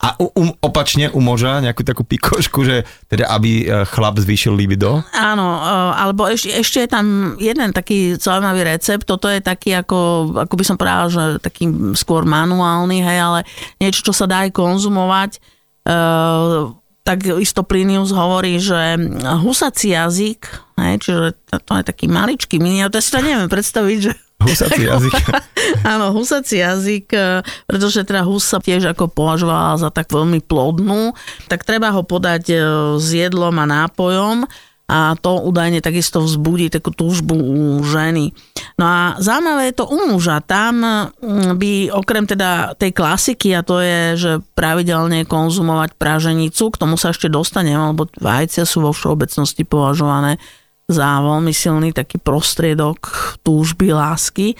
a 0.00 0.08
um, 0.20 0.52
opačne 0.60 1.08
u 1.08 1.20
moža 1.24 1.64
nejakú 1.64 1.80
takú 1.80 2.04
pikošku, 2.04 2.60
že 2.68 2.84
teda 3.08 3.32
aby 3.32 3.64
chlap 3.88 4.20
zvýšil 4.20 4.52
libido. 4.52 5.00
Áno, 5.14 5.62
alebo 5.94 6.26
ešte, 6.28 6.50
ešte 6.50 6.78
je 6.84 6.90
tam 6.90 7.06
jeden 7.38 7.70
taký 7.72 8.18
zaujímavý 8.18 8.66
recept, 8.66 9.06
toto 9.06 9.30
je 9.30 9.40
taký 9.40 9.80
ako, 9.80 10.32
ako 10.44 10.54
by 10.58 10.64
som 10.66 10.76
povedal, 10.76 11.06
že 11.08 11.22
taký 11.40 11.70
skôr 11.96 12.26
manuálny, 12.26 13.00
hej, 13.00 13.18
ale 13.22 13.40
niečo, 13.78 14.04
čo 14.04 14.12
sa 14.12 14.28
dá 14.28 14.44
aj 14.44 14.52
konzumovať. 14.52 15.40
Uh, 15.80 16.79
tak 17.00 17.24
isto 17.40 17.64
Plinius 17.64 18.12
hovorí, 18.12 18.60
že 18.60 18.96
husací 19.40 19.96
jazyk, 19.96 20.40
hej, 20.76 20.94
čiže 21.00 21.26
to 21.64 21.72
je 21.80 21.84
taký 21.84 22.06
maličký 22.06 22.60
mini, 22.60 22.84
ja 22.84 22.92
si 22.92 23.10
to 23.10 23.24
neviem 23.24 23.48
predstaviť, 23.48 23.98
že 24.00 24.12
Husací 24.40 24.88
jazyk. 24.88 25.12
Áno, 25.92 26.16
husací 26.16 26.64
jazyk, 26.64 27.12
e, 27.12 27.44
pretože 27.68 28.08
teda 28.08 28.24
hus 28.24 28.48
sa 28.48 28.56
tiež 28.56 28.96
ako 28.96 29.12
považovala 29.12 29.76
za 29.76 29.92
tak 29.92 30.08
veľmi 30.08 30.40
plodnú, 30.40 31.12
tak 31.44 31.68
treba 31.68 31.92
ho 31.92 32.00
podať 32.00 32.44
e, 32.48 32.56
s 32.96 33.08
jedlom 33.12 33.52
a 33.60 33.68
nápojom 33.68 34.48
a 34.90 35.14
to 35.14 35.38
údajne 35.46 35.78
takisto 35.78 36.18
vzbudí 36.18 36.66
takú 36.66 36.90
túžbu 36.90 37.38
u 37.38 37.78
ženy. 37.86 38.34
No 38.74 38.84
a 38.90 38.98
zaujímavé 39.22 39.70
je 39.70 39.78
to 39.78 39.86
u 39.86 40.10
muža. 40.10 40.42
Tam 40.42 40.82
mm, 40.82 41.54
by 41.54 41.94
okrem 41.94 42.26
teda 42.26 42.74
tej 42.74 42.90
klasiky, 42.90 43.54
a 43.54 43.62
to 43.62 43.78
je, 43.78 44.18
že 44.18 44.32
pravidelne 44.58 45.22
konzumovať 45.30 45.94
praženicu, 45.94 46.74
k 46.74 46.80
tomu 46.82 46.98
sa 46.98 47.14
ešte 47.14 47.30
dostanem, 47.30 47.78
lebo 47.78 48.10
vajcia 48.18 48.66
sú 48.66 48.82
vo 48.82 48.90
všeobecnosti 48.90 49.62
považované 49.62 50.42
za 50.90 51.22
veľmi 51.22 51.54
silný 51.54 51.94
taký 51.94 52.18
prostriedok 52.18 52.98
túžby, 53.46 53.94
lásky, 53.94 54.58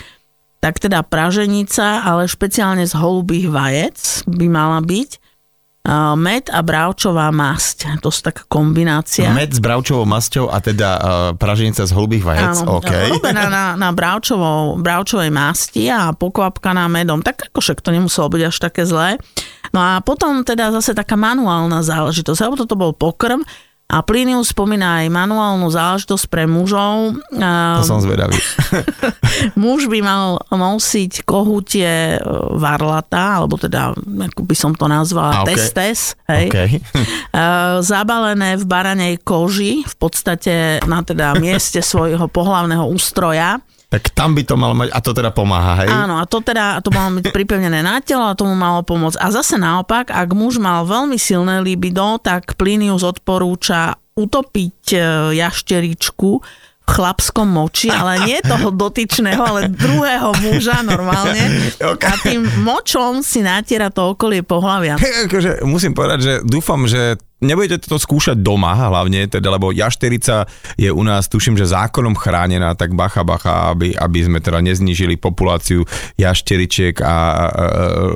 tak 0.62 0.78
teda 0.78 1.02
praženica, 1.02 2.06
ale 2.06 2.30
špeciálne 2.30 2.86
z 2.86 2.94
holubých 2.94 3.50
vajec 3.50 3.98
by 4.30 4.46
mala 4.46 4.78
byť 4.78 5.29
med 6.16 6.52
a 6.52 6.60
bravčová 6.60 7.32
masť. 7.32 7.98
To 8.04 8.12
sú 8.12 8.20
taká 8.20 8.44
kombinácia. 8.46 9.32
Med 9.32 9.48
s 9.48 9.60
bravčovou 9.64 10.04
masťou 10.04 10.52
a 10.52 10.60
teda 10.60 10.90
uh, 10.92 11.02
praženica 11.34 11.88
z 11.88 11.92
holubých 11.96 12.24
vajec. 12.24 12.56
Áno, 12.62 12.78
okay. 12.78 13.08
robená 13.08 13.48
na, 13.48 13.64
na 13.80 13.88
bravčovou, 13.90 14.76
bravčovej 14.76 15.32
masti 15.32 15.88
a 15.88 16.12
pokvapkaná 16.12 16.84
medom. 16.92 17.24
Tak 17.24 17.50
ako 17.50 17.58
však 17.64 17.80
to 17.80 17.96
nemuselo 17.96 18.28
byť 18.28 18.42
až 18.44 18.56
také 18.60 18.82
zlé. 18.84 19.16
No 19.72 19.80
a 19.80 20.04
potom 20.04 20.44
teda 20.44 20.68
zase 20.68 20.92
taká 20.92 21.16
manuálna 21.16 21.80
záležitosť, 21.80 22.40
lebo 22.44 22.60
toto 22.60 22.76
bol 22.76 22.92
pokrm, 22.92 23.40
a 23.90 24.06
Plinius 24.06 24.54
spomína 24.54 25.02
aj 25.02 25.06
manuálnu 25.10 25.66
záležitosť 25.66 26.24
pre 26.30 26.46
mužov. 26.46 27.18
To 27.34 27.82
som 27.82 27.98
zvedavý. 27.98 28.38
Muž 29.62 29.90
by 29.90 29.98
mal 29.98 30.38
nosiť 30.54 31.26
kohutie 31.26 32.14
e, 32.14 32.18
varlata, 32.54 33.42
alebo 33.42 33.58
teda, 33.58 33.90
ako 33.98 34.42
by 34.46 34.54
som 34.54 34.78
to 34.78 34.86
nazvala, 34.86 35.42
okay. 35.42 35.58
testes, 35.58 36.14
hej. 36.30 36.46
Okay. 36.46 36.78
Zabalené 37.90 38.54
v 38.54 38.64
baranej 38.64 39.14
koži, 39.26 39.82
v 39.82 39.94
podstate 39.98 40.78
na 40.86 41.02
teda 41.02 41.34
mieste 41.42 41.82
svojho 41.82 42.30
pohlavného 42.30 42.86
ústroja. 42.86 43.58
Tak 43.90 44.14
tam 44.14 44.38
by 44.38 44.46
to 44.46 44.54
malo 44.54 44.70
mať, 44.78 44.94
a 44.94 45.02
to 45.02 45.10
teda 45.10 45.34
pomáha, 45.34 45.82
hej? 45.82 45.90
Áno, 45.90 46.22
a 46.22 46.24
to 46.24 46.38
teda, 46.38 46.78
to 46.78 46.94
malo 46.94 47.10
byť 47.18 47.34
pripevnené 47.34 47.82
na 47.82 47.98
telo 47.98 48.30
a 48.30 48.38
tomu 48.38 48.54
malo 48.54 48.86
pomôcť. 48.86 49.18
A 49.18 49.34
zase 49.34 49.58
naopak, 49.58 50.14
ak 50.14 50.30
muž 50.30 50.62
mal 50.62 50.86
veľmi 50.86 51.18
silné 51.18 51.58
libido, 51.58 52.22
tak 52.22 52.54
Plinius 52.54 53.02
odporúča 53.02 53.98
utopiť 54.14 54.78
e, 54.94 54.98
jašteričku 55.42 56.30
v 56.80 56.86
chlapskom 56.86 57.50
moči, 57.50 57.90
ale 57.90 58.30
nie 58.30 58.38
toho 58.46 58.70
dotyčného, 58.86 59.42
ale 59.42 59.66
druhého 59.74 60.38
muža 60.38 60.86
normálne. 60.86 61.74
A 62.10 62.14
tým 62.22 62.46
močom 62.62 63.26
si 63.26 63.42
natiera 63.42 63.90
to 63.90 64.14
okolie 64.14 64.46
pohľavia. 64.46 65.02
Akože, 65.26 65.66
musím 65.66 65.98
povedať, 65.98 66.18
že 66.22 66.32
dúfam, 66.46 66.86
že 66.86 67.18
nebudete 67.40 67.88
to 67.88 67.96
skúšať 67.96 68.40
doma 68.40 68.76
hlavne, 68.76 69.26
teda, 69.28 69.48
lebo 69.52 69.72
jašterica 69.72 70.44
je 70.76 70.92
u 70.92 71.02
nás, 71.04 71.26
tuším, 71.26 71.56
že 71.56 71.72
zákonom 71.72 72.16
chránená, 72.16 72.76
tak 72.76 72.92
bacha, 72.92 73.24
bacha, 73.24 73.72
aby, 73.72 73.96
aby 73.96 74.18
sme 74.24 74.38
teda 74.38 74.60
neznížili 74.60 75.16
populáciu 75.16 75.84
jašteričiek 76.20 77.00
a, 77.00 77.06
a 77.06 77.14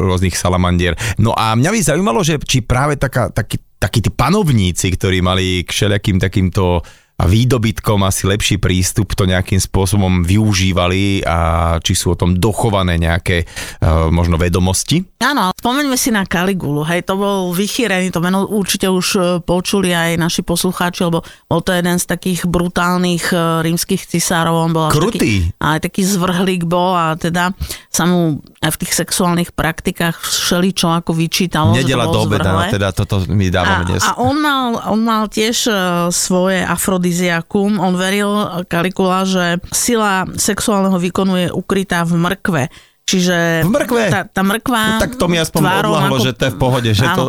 rôznych 0.05 0.37
salamandier. 0.37 0.95
No 1.17 1.33
a 1.33 1.57
mňa 1.57 1.71
by 1.73 1.79
zaujímalo, 1.81 2.21
že 2.21 2.37
či 2.45 2.61
práve 2.61 3.01
taká, 3.01 3.33
taký, 3.33 3.61
takí 3.81 4.05
tí 4.05 4.11
panovníci, 4.13 4.93
ktorí 4.93 5.21
mali 5.25 5.65
k 5.65 5.73
všelijakým 5.73 6.21
takýmto 6.21 6.85
a 7.25 7.27
výdobytkom 7.27 8.05
asi 8.05 8.29
lepší 8.29 8.61
prístup 8.61 9.17
to 9.17 9.25
nejakým 9.25 9.57
spôsobom 9.57 10.21
využívali 10.29 11.25
a 11.25 11.39
či 11.81 11.97
sú 11.97 12.13
o 12.13 12.21
tom 12.21 12.37
dochované 12.37 13.01
nejaké 13.01 13.49
uh, 13.49 14.13
možno 14.13 14.37
vedomosti? 14.37 15.01
Áno, 15.25 15.57
spomeňme 15.57 15.97
si 15.97 16.13
na 16.13 16.29
Kaligulu, 16.29 16.85
hej, 16.85 17.09
to 17.09 17.17
bol 17.17 17.57
vychýrený, 17.57 18.13
to 18.13 18.21
meno 18.21 18.45
určite 18.45 18.93
už 18.93 19.07
e, 19.17 19.21
počuli 19.41 19.89
aj 19.89 20.21
naši 20.21 20.45
poslucháči, 20.45 21.09
lebo 21.09 21.25
bol 21.49 21.65
to 21.65 21.73
jeden 21.73 21.97
z 21.97 22.05
takých 22.05 22.45
brutálnych 22.45 23.33
uh, 23.33 23.65
rímskych 23.65 24.05
cisárov, 24.05 24.53
on 24.53 24.73
bol 24.77 24.89
Krutý. 24.93 25.17
Taký, 25.17 25.65
aj 25.65 25.79
taký 25.81 26.03
zvrhlík 26.05 26.69
bol 26.69 26.93
a 26.93 27.17
teda 27.17 27.57
sa 27.89 28.05
mu 28.05 28.45
aj 28.61 28.77
v 28.77 28.81
tých 28.85 28.93
sexuálnych 29.01 29.57
praktikách 29.57 30.21
všeličo 30.21 30.93
ako 30.93 31.17
vyčítalo. 31.17 31.73
Nedela 31.73 32.05
do 32.05 32.29
obeda, 32.29 32.69
teda 32.69 32.93
toto 32.93 33.25
mi 33.33 33.49
dávame 33.49 33.89
dnes. 33.89 34.05
A 34.05 34.21
on 34.21 34.37
mal, 34.37 34.77
on 34.93 35.01
mal 35.01 35.25
tiež 35.33 35.73
svoje 36.13 36.61
afro 36.61 37.01
afrodiziakum. 37.15 37.79
On 37.79 37.95
veril, 37.95 38.33
Kalikula, 38.67 39.23
že 39.23 39.63
sila 39.71 40.27
sexuálneho 40.35 40.99
výkonu 40.99 41.35
je 41.39 41.49
ukrytá 41.55 42.03
v 42.03 42.19
mrkve. 42.19 42.65
Čiže 43.05 43.69
v 43.69 43.71
mrkve? 43.71 44.03
Tá, 44.09 44.21
tá 44.25 44.43
mrkva... 44.43 44.97
No, 44.97 45.05
tak 45.05 45.21
to 45.21 45.29
mi 45.29 45.37
aspoň 45.37 45.61
odlahlo, 45.61 45.97
ako, 46.09 46.17
že 46.25 46.33
to 46.33 46.43
je 46.49 46.53
v 46.57 46.59
pohode. 46.59 46.91
Že 46.91 47.05
áno, 47.05 47.17
to... 47.17 47.25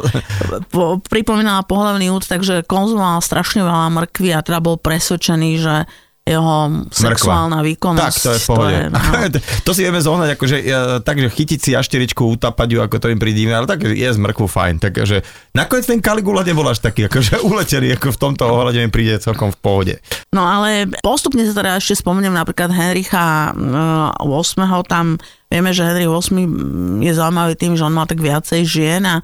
po, 0.71 0.83
pripomínala 1.03 1.67
pohľavný 1.67 2.15
úd, 2.15 2.23
takže 2.23 2.63
konzumoval 2.63 3.19
strašne 3.19 3.61
veľa 3.61 3.91
mrkvy 3.91 4.31
a 4.31 4.39
teda 4.39 4.63
bol 4.63 4.79
presvedčený, 4.79 5.51
že 5.59 5.75
jeho 6.25 6.89
sexuálna 6.89 7.61
výkonnosť. 7.61 8.01
Tak, 8.01 8.13
to 8.17 8.29
je 8.33 8.39
v 8.41 8.47
pohode. 8.49 8.65
To, 8.65 8.73
je, 8.73 8.85
no. 8.89 8.99
to 9.69 9.71
si 9.77 9.81
vieme 9.85 10.01
zohnať, 10.01 10.29
akože, 10.33 10.57
takže 11.05 11.27
chytiť 11.29 11.59
si 11.61 11.69
jašteričku, 11.77 12.25
utapať 12.25 12.67
ju, 12.73 12.79
ako 12.81 12.97
to 12.97 13.13
im 13.13 13.21
prídíme, 13.21 13.53
ale 13.53 13.69
tak 13.69 13.85
je 13.85 14.09
z 14.09 14.17
mrkvu 14.17 14.49
fajn. 14.49 14.81
Takže 14.81 15.21
nakoniec 15.53 15.85
ten 15.85 16.01
Kaligula 16.01 16.41
nebol 16.41 16.65
až 16.65 16.81
taký, 16.81 17.05
akože 17.05 17.39
uletený, 17.49 17.93
ako 17.93 18.17
v 18.17 18.17
tomto 18.17 18.41
ohľade 18.49 18.81
mi 18.81 18.89
príde 18.89 19.21
celkom 19.21 19.53
v 19.53 19.59
pohode. 19.61 19.95
No 20.33 20.41
ale 20.49 20.89
postupne 21.05 21.45
sa 21.45 21.53
teda 21.53 21.77
ešte 21.77 22.01
spomeniem 22.01 22.33
napríklad 22.33 22.73
Henricha 22.73 23.53
8. 23.53 24.25
tam 24.89 25.21
vieme, 25.45 25.69
že 25.77 25.85
Henrich 25.85 26.09
8. 26.09 27.05
je 27.05 27.13
zaujímavý 27.13 27.53
tým, 27.53 27.77
že 27.77 27.85
on 27.85 27.93
má 27.93 28.09
tak 28.09 28.17
viacej 28.17 28.65
žien 28.65 29.05
a 29.05 29.21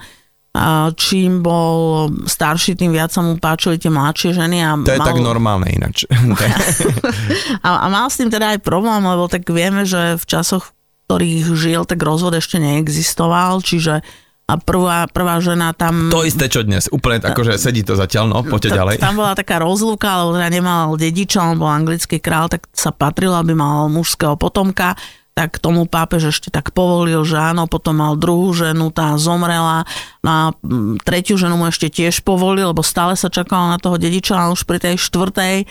čím 0.99 1.39
bol 1.39 2.11
starší, 2.27 2.75
tým 2.75 2.91
viac 2.91 3.15
sa 3.15 3.23
mu 3.23 3.39
páčili 3.39 3.79
tie 3.79 3.87
mladšie 3.87 4.35
ženy. 4.35 4.57
A 4.59 4.75
to 4.83 4.91
je 4.91 4.99
mal... 4.99 5.07
tak 5.07 5.19
normálne 5.23 5.67
ináč. 5.71 6.03
a, 7.67 7.69
a 7.81 7.85
mal 7.87 8.11
s 8.11 8.19
tým 8.19 8.27
teda 8.27 8.55
aj 8.55 8.59
problém, 8.59 8.99
lebo 8.99 9.31
tak 9.31 9.47
vieme, 9.47 9.87
že 9.87 10.19
v 10.19 10.25
časoch, 10.27 10.71
v 10.71 10.71
ktorých 11.07 11.45
žil, 11.55 11.81
tak 11.87 12.03
rozvod 12.03 12.35
ešte 12.35 12.59
neexistoval, 12.59 13.63
čiže 13.63 14.03
a 14.51 14.59
prvá, 14.59 15.07
prvá 15.07 15.39
žena 15.39 15.71
tam... 15.71 16.11
To 16.11 16.27
isté, 16.27 16.51
čo 16.51 16.67
dnes, 16.67 16.91
úplne 16.91 17.23
akože 17.23 17.55
sedí 17.55 17.87
to 17.87 17.95
zatiaľ, 17.95 18.27
no, 18.27 18.43
poďte 18.43 18.75
ďalej. 18.75 18.95
Tam 18.99 19.15
bola 19.15 19.31
taká 19.31 19.63
rozluka, 19.63 20.27
lebo 20.27 20.35
teda 20.35 20.51
nemal 20.51 20.99
dediča, 20.99 21.55
on 21.55 21.55
bol 21.55 21.71
anglický 21.71 22.19
král, 22.19 22.51
tak 22.51 22.67
sa 22.75 22.91
patrilo, 22.91 23.39
aby 23.39 23.55
mal 23.55 23.87
mužského 23.87 24.35
potomka 24.35 24.99
tak 25.31 25.63
tomu 25.63 25.87
pápež 25.87 26.35
ešte 26.35 26.51
tak 26.51 26.75
povolil, 26.75 27.23
že 27.23 27.39
áno, 27.39 27.63
potom 27.63 28.03
mal 28.03 28.19
druhú 28.19 28.51
ženu, 28.51 28.91
tá 28.91 29.15
zomrela, 29.15 29.87
no 30.19 30.29
a 30.29 30.41
tretiu 31.07 31.39
ženu 31.39 31.55
mu 31.55 31.71
ešte 31.71 31.87
tiež 31.87 32.19
povolil, 32.27 32.75
lebo 32.75 32.83
stále 32.83 33.15
sa 33.15 33.31
čakalo 33.31 33.71
na 33.71 33.79
toho 33.79 33.95
dediča, 33.95 34.35
ale 34.35 34.53
už 34.59 34.67
pri 34.67 34.83
tej 34.83 34.99
štvrtej 34.99 35.55
e, 35.63 35.65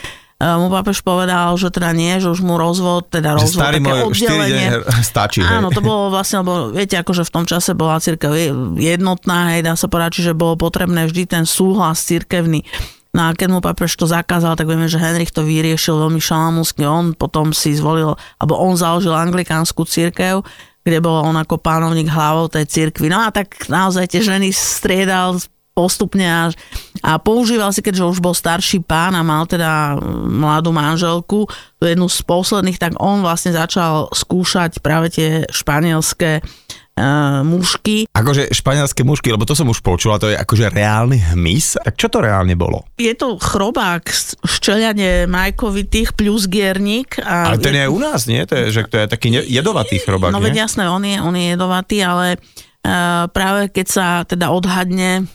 mu 0.57 0.73
pápež 0.73 1.05
povedal, 1.05 1.53
že 1.61 1.69
teda 1.69 1.93
nie, 1.93 2.17
že 2.25 2.33
už 2.33 2.41
mu 2.41 2.57
rozvod, 2.57 3.13
teda 3.13 3.37
že 3.37 3.53
rozvod, 3.53 3.63
také 3.69 3.85
môj 3.85 4.01
oddelenie. 4.09 4.81
stačí. 5.13 5.45
Áno, 5.45 5.69
to 5.69 5.85
bolo 5.85 6.09
vlastne, 6.09 6.41
lebo 6.41 6.73
viete, 6.73 6.97
akože 6.97 7.29
v 7.29 7.33
tom 7.37 7.45
čase 7.45 7.77
bola 7.77 8.01
církev 8.01 8.33
jednotná, 8.81 9.55
hej, 9.55 9.61
dá 9.61 9.77
sa 9.77 9.93
povedať, 9.93 10.25
čiže 10.25 10.33
bolo 10.33 10.57
potrebné 10.57 11.05
vždy 11.05 11.29
ten 11.29 11.45
súhlas 11.45 12.01
církevný. 12.01 12.65
No 13.11 13.27
a 13.27 13.35
keď 13.35 13.49
mu 13.51 13.59
papež 13.59 13.99
to 13.99 14.07
zakázal, 14.07 14.55
tak 14.55 14.71
vieme, 14.71 14.87
že 14.87 15.03
Henrich 15.03 15.35
to 15.35 15.43
vyriešil 15.43 15.99
veľmi 15.99 16.23
šalamúsky. 16.23 16.87
On 16.87 17.11
potom 17.11 17.51
si 17.51 17.75
zvolil, 17.75 18.15
alebo 18.39 18.55
on 18.55 18.79
založil 18.79 19.11
anglikánsku 19.11 19.83
církev, 19.83 20.47
kde 20.87 20.99
bol 21.03 21.27
on 21.27 21.35
ako 21.35 21.59
pánovník 21.59 22.07
hlavou 22.07 22.47
tej 22.47 22.71
církvy. 22.71 23.11
No 23.11 23.27
a 23.27 23.35
tak 23.35 23.67
naozaj 23.67 24.15
tie 24.15 24.23
ženy 24.23 24.55
striedal 24.55 25.43
postupne 25.75 26.23
až, 26.23 26.59
a 27.01 27.17
používal 27.17 27.73
si, 27.73 27.81
keďže 27.81 28.05
už 28.05 28.19
bol 28.21 28.35
starší 28.35 28.85
pán 28.85 29.17
a 29.17 29.23
mal 29.25 29.47
teda 29.47 29.97
mladú 30.29 30.75
manželku, 30.75 31.47
jednu 31.81 32.07
z 32.11 32.21
posledných, 32.27 32.79
tak 32.79 32.93
on 33.01 33.25
vlastne 33.25 33.55
začal 33.55 34.11
skúšať 34.13 34.83
práve 34.85 35.09
tie 35.15 35.49
španielské 35.49 36.43
uh, 36.43 36.45
mušky. 37.43 38.09
Akože 38.13 38.53
španielské 38.53 39.03
mušky, 39.03 39.33
lebo 39.33 39.49
to 39.49 39.57
som 39.57 39.69
už 39.69 39.81
počula, 39.81 40.21
to 40.21 40.31
je 40.31 40.37
akože 40.37 40.71
reálny 40.71 41.35
hmyz. 41.35 41.81
Tak 41.81 41.95
čo 41.97 42.09
to 42.13 42.23
reálne 42.23 42.53
bolo? 42.55 42.87
Je 43.01 43.13
to 43.17 43.41
chrobák, 43.41 44.05
ščelianie 44.45 45.25
majkovitých 45.27 46.15
plus 46.15 46.47
giernik. 46.47 47.19
A 47.23 47.53
ale 47.53 47.59
ten 47.59 47.77
je, 47.77 47.87
je 47.87 47.93
u 47.93 47.99
nás, 47.99 48.29
nie? 48.29 48.45
To 48.47 48.55
je, 48.55 48.65
že 48.71 48.81
to 48.87 48.97
je 49.01 49.07
taký 49.09 49.29
jedovatý 49.49 49.99
chrobák, 50.01 50.31
No 50.31 50.43
veď 50.43 50.69
jasné, 50.69 50.87
on 50.87 51.03
je, 51.03 51.17
on 51.19 51.35
je 51.35 51.57
jedovatý, 51.57 52.05
ale 52.05 52.37
uh, 52.37 53.27
práve 53.31 53.73
keď 53.73 53.87
sa 53.87 54.07
teda 54.25 54.53
odhadne 54.53 55.27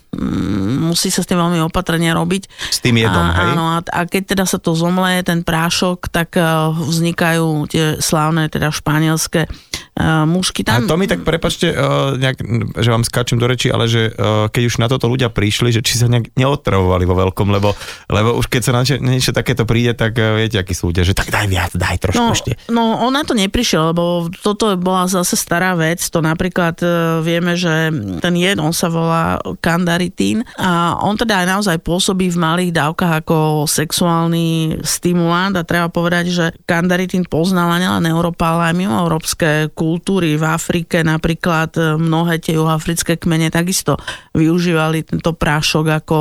musí 0.85 1.11
sa 1.11 1.21
s 1.21 1.27
tým 1.27 1.39
veľmi 1.39 1.59
opatrne 1.65 2.07
robiť. 2.15 2.43
S 2.71 2.79
tým 2.79 2.97
jedom, 2.99 3.19
a, 3.19 3.35
hej? 3.35 3.51
Áno, 3.55 3.63
a, 3.75 3.79
a 3.83 3.99
keď 4.07 4.23
teda 4.35 4.45
sa 4.47 4.57
to 4.57 4.73
zomle, 4.73 5.21
ten 5.23 5.43
prášok, 5.43 6.07
tak 6.09 6.39
uh, 6.39 6.71
vznikajú 6.71 7.67
tie 7.67 7.85
slávne, 7.99 8.47
teda 8.47 8.71
španielské 8.71 9.47
uh, 9.47 10.23
mušky. 10.27 10.63
Tam... 10.63 10.83
A 10.83 10.87
to 10.87 10.95
mi 10.95 11.05
tak, 11.09 11.23
prepačte, 11.27 11.71
uh, 11.71 12.15
nejak, 12.15 12.37
že 12.79 12.89
vám 12.89 13.03
skáčem 13.03 13.37
do 13.39 13.47
reči, 13.47 13.71
ale 13.71 13.89
že 13.89 14.11
uh, 14.11 14.47
keď 14.51 14.63
už 14.69 14.75
na 14.79 14.87
toto 14.87 15.09
ľudia 15.09 15.31
prišli, 15.31 15.75
že 15.75 15.81
či 15.81 15.99
sa 15.99 16.07
nejak 16.07 16.35
neotravovali 16.35 17.03
vo 17.07 17.15
veľkom, 17.15 17.47
lebo, 17.51 17.73
lebo 18.11 18.35
už 18.37 18.47
keď 18.47 18.61
sa 18.61 18.71
na 18.75 18.81
niečo 18.85 19.35
takéto 19.35 19.63
príde, 19.67 19.95
tak 19.97 20.15
uh, 20.19 20.37
viete, 20.39 20.59
aký 20.59 20.73
sú 20.75 20.91
ľudia, 20.91 21.03
že 21.03 21.17
tak 21.17 21.31
daj 21.31 21.47
viac, 21.49 21.71
daj 21.73 21.97
trošku 21.99 22.21
no, 22.21 22.35
ešte. 22.35 22.51
No, 22.71 23.01
on 23.03 23.15
na 23.15 23.23
to 23.25 23.33
neprišiel, 23.35 23.91
lebo 23.95 24.29
toto 24.31 24.73
bola 24.79 25.07
zase 25.09 25.35
stará 25.35 25.73
vec, 25.75 26.01
to 26.01 26.19
napríklad 26.21 26.77
uh, 26.83 27.19
vieme, 27.25 27.57
že 27.57 27.91
ten 28.21 28.33
jed, 28.37 28.61
on 28.61 28.75
sa 28.75 28.87
volá 28.91 29.39
kandari 29.63 30.04
kandaritín 30.05 30.45
a 30.61 31.01
on 31.01 31.17
teda 31.17 31.41
aj 31.41 31.47
naozaj 31.49 31.77
pôsobí 31.81 32.29
v 32.29 32.37
malých 32.37 32.71
dávkach 32.75 33.25
ako 33.25 33.65
sexuálny 33.65 34.79
stimulant 34.85 35.57
a 35.57 35.65
treba 35.65 35.89
povedať, 35.89 36.25
že 36.29 36.45
kandaritín 36.69 37.25
poznala 37.25 37.81
nielen 37.81 38.05
Európa, 38.05 38.53
ale 38.53 38.71
aj 38.71 38.75
mimo 38.77 38.95
európske 39.01 39.73
kultúry. 39.73 40.37
V 40.37 40.45
Afrike 40.45 41.01
napríklad 41.01 41.97
mnohé 41.97 42.37
tie 42.37 42.55
juhoafrické 42.57 43.17
kmene 43.17 43.49
takisto 43.49 43.97
využívali 44.37 45.01
tento 45.01 45.33
prášok 45.33 46.05
ako 46.05 46.17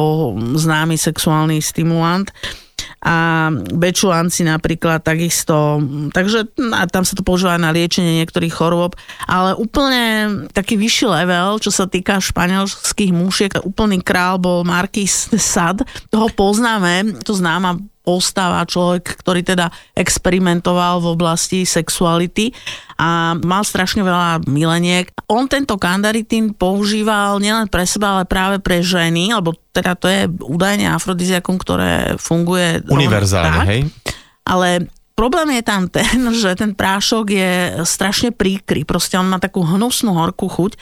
známy 0.56 0.96
sexuálny 0.96 1.60
stimulant 1.60 2.32
a 3.04 3.48
bečulanci 3.52 4.48
napríklad 4.48 5.04
takisto. 5.04 5.78
Takže 6.10 6.56
a 6.72 6.88
tam 6.88 7.04
sa 7.04 7.12
to 7.12 7.20
používa 7.20 7.60
na 7.60 7.70
liečenie 7.70 8.24
niektorých 8.24 8.56
chorôb, 8.56 8.96
ale 9.28 9.52
úplne 9.54 10.04
taký 10.56 10.80
vyšší 10.80 11.06
level, 11.06 11.60
čo 11.60 11.68
sa 11.68 11.84
týka 11.84 12.18
španielských 12.18 13.12
mušiek, 13.12 13.60
úplný 13.62 14.00
král 14.00 14.40
bol 14.40 14.64
Marquis 14.64 15.28
de 15.28 15.36
Sade, 15.36 15.84
toho 16.08 16.32
poznáme, 16.32 17.20
to 17.22 17.36
známa 17.36 17.76
postava, 18.04 18.68
človek, 18.68 19.16
ktorý 19.24 19.40
teda 19.40 19.72
experimentoval 19.96 21.00
v 21.00 21.16
oblasti 21.16 21.64
sexuality 21.64 22.52
a 23.00 23.32
mal 23.40 23.64
strašne 23.64 24.04
veľa 24.04 24.44
mileniek. 24.44 25.08
On 25.32 25.48
tento 25.48 25.80
kandaritín 25.80 26.52
používal 26.52 27.40
nielen 27.40 27.72
pre 27.72 27.88
seba, 27.88 28.20
ale 28.20 28.28
práve 28.28 28.60
pre 28.60 28.84
ženy, 28.84 29.32
lebo 29.32 29.56
teda 29.72 29.96
to 29.96 30.06
je 30.06 30.28
údajne 30.28 30.84
afrodiziakum, 30.92 31.56
ktoré 31.56 32.20
funguje 32.20 32.84
univerzálne, 32.92 33.64
hej? 33.66 33.80
Ale 34.44 34.92
Problém 35.14 35.54
je 35.54 35.62
tam 35.62 35.86
ten, 35.86 36.18
že 36.42 36.58
ten 36.58 36.74
prášok 36.74 37.26
je 37.30 37.50
strašne 37.86 38.34
príkry. 38.34 38.82
Proste 38.82 39.14
on 39.14 39.30
má 39.30 39.38
takú 39.38 39.62
hnusnú 39.62 40.10
horkú 40.10 40.50
chuť 40.50 40.74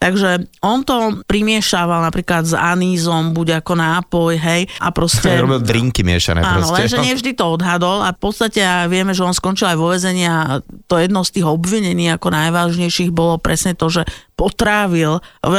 Takže 0.00 0.48
on 0.64 0.80
to 0.80 1.20
primiešával 1.28 2.00
napríklad 2.00 2.48
s 2.48 2.56
anízom, 2.56 3.36
buď 3.36 3.60
ako 3.60 3.72
nápoj, 3.76 4.32
hej, 4.32 4.64
a 4.80 4.88
proste... 4.96 5.28
Robil 5.28 5.60
drinky 5.60 6.00
miešané 6.00 6.40
áno, 6.40 6.64
proste. 6.64 6.88
lenže 6.88 6.96
nevždy 7.04 7.36
to 7.36 7.44
odhadol 7.44 8.00
a 8.00 8.16
v 8.16 8.20
podstate 8.24 8.64
vieme, 8.88 9.12
že 9.12 9.20
on 9.20 9.36
skončil 9.36 9.68
aj 9.68 9.76
vo 9.76 9.92
vezení 9.92 10.24
a 10.24 10.64
to 10.88 10.96
jedno 10.96 11.20
z 11.20 11.36
tých 11.36 11.44
obvinení 11.44 12.08
ako 12.16 12.32
najvážnejších 12.32 13.12
bolo 13.12 13.36
presne 13.36 13.76
to, 13.76 13.92
že 13.92 14.08
potrávil 14.40 15.20
v 15.44 15.54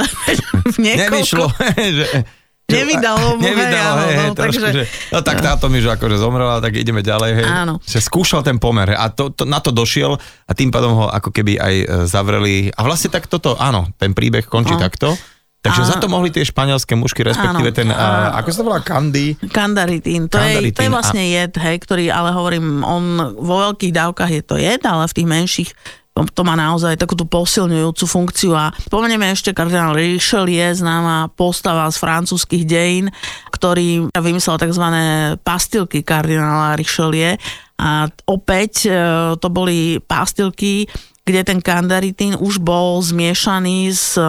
niekoľko... 0.90 1.46
Nevyšlo, 1.62 2.41
Nevydalo 2.72 3.28
mu, 3.36 3.44
Nevydalo, 3.44 4.02
hej, 4.08 4.14
hej, 4.16 4.28
no, 4.32 4.34
trošku, 4.34 4.64
takže... 4.64 4.70
že, 4.72 4.84
no 5.12 5.20
tak 5.20 5.38
táto 5.44 5.66
mi 5.68 5.84
že 5.84 5.90
akože 5.92 6.18
zomrela, 6.18 6.64
tak 6.64 6.80
ideme 6.80 7.04
ďalej, 7.04 7.32
hej. 7.44 7.48
Áno. 7.48 7.84
Že 7.84 8.00
skúšal 8.00 8.42
ten 8.42 8.56
pomer, 8.58 8.96
a 8.96 9.12
to, 9.12 9.30
to, 9.32 9.44
na 9.44 9.60
to 9.60 9.76
došiel 9.76 10.16
a 10.20 10.52
tým 10.52 10.72
pádom 10.72 10.96
ho 10.96 11.06
ako 11.12 11.30
keby 11.30 11.60
aj 11.60 11.74
e, 11.76 11.86
zavreli. 12.08 12.72
A 12.74 12.82
vlastne 12.88 13.12
tak 13.12 13.28
toto, 13.28 13.60
áno, 13.60 13.92
ten 14.00 14.16
príbeh 14.16 14.48
končí 14.48 14.74
no. 14.76 14.82
takto. 14.82 15.14
Takže 15.62 15.82
a... 15.86 15.90
za 15.94 15.96
to 16.02 16.10
mohli 16.10 16.34
tie 16.34 16.42
španielské 16.42 16.98
mušky, 16.98 17.22
respektíve 17.22 17.70
áno, 17.70 17.78
ten, 17.78 17.88
a, 17.94 18.34
ako 18.42 18.50
sa 18.50 18.58
to 18.58 18.66
volá, 18.66 18.82
kandy? 18.82 19.38
Kandaritín. 19.54 20.26
To, 20.26 20.42
Je, 20.42 20.74
to 20.74 20.82
je 20.82 20.90
vlastne 20.90 21.22
jed, 21.22 21.54
hej, 21.54 21.78
ktorý, 21.78 22.10
ale 22.10 22.34
hovorím, 22.34 22.82
on 22.82 23.38
vo 23.38 23.70
veľkých 23.70 23.94
dávkach 23.94 24.32
je 24.34 24.42
to 24.42 24.58
jed, 24.58 24.82
ale 24.82 25.06
v 25.06 25.14
tých 25.14 25.28
menších 25.30 25.70
to 26.30 26.42
má 26.46 26.54
naozaj 26.54 27.00
takúto 27.00 27.26
posilňujúcu 27.26 28.06
funkciu 28.06 28.52
a 28.54 28.70
spomenieme 28.78 29.32
ešte 29.34 29.56
kardinál 29.56 29.98
Richelieu, 29.98 30.74
známa 30.76 31.34
postava 31.34 31.90
z 31.90 31.98
francúzskych 31.98 32.64
dejín, 32.68 33.10
ktorý 33.50 34.12
vymyslel 34.14 34.62
tzv. 34.62 34.86
pastilky 35.42 36.06
kardinála 36.06 36.78
Richelieu 36.78 37.40
a 37.82 38.06
opäť 38.30 38.86
e, 38.86 38.90
to 39.42 39.48
boli 39.50 39.98
pastilky, 39.98 40.86
kde 41.26 41.42
ten 41.42 41.60
kandaritín 41.66 42.38
už 42.38 42.62
bol 42.62 43.02
zmiešaný 43.02 43.90
s, 43.90 44.22
e, 44.22 44.26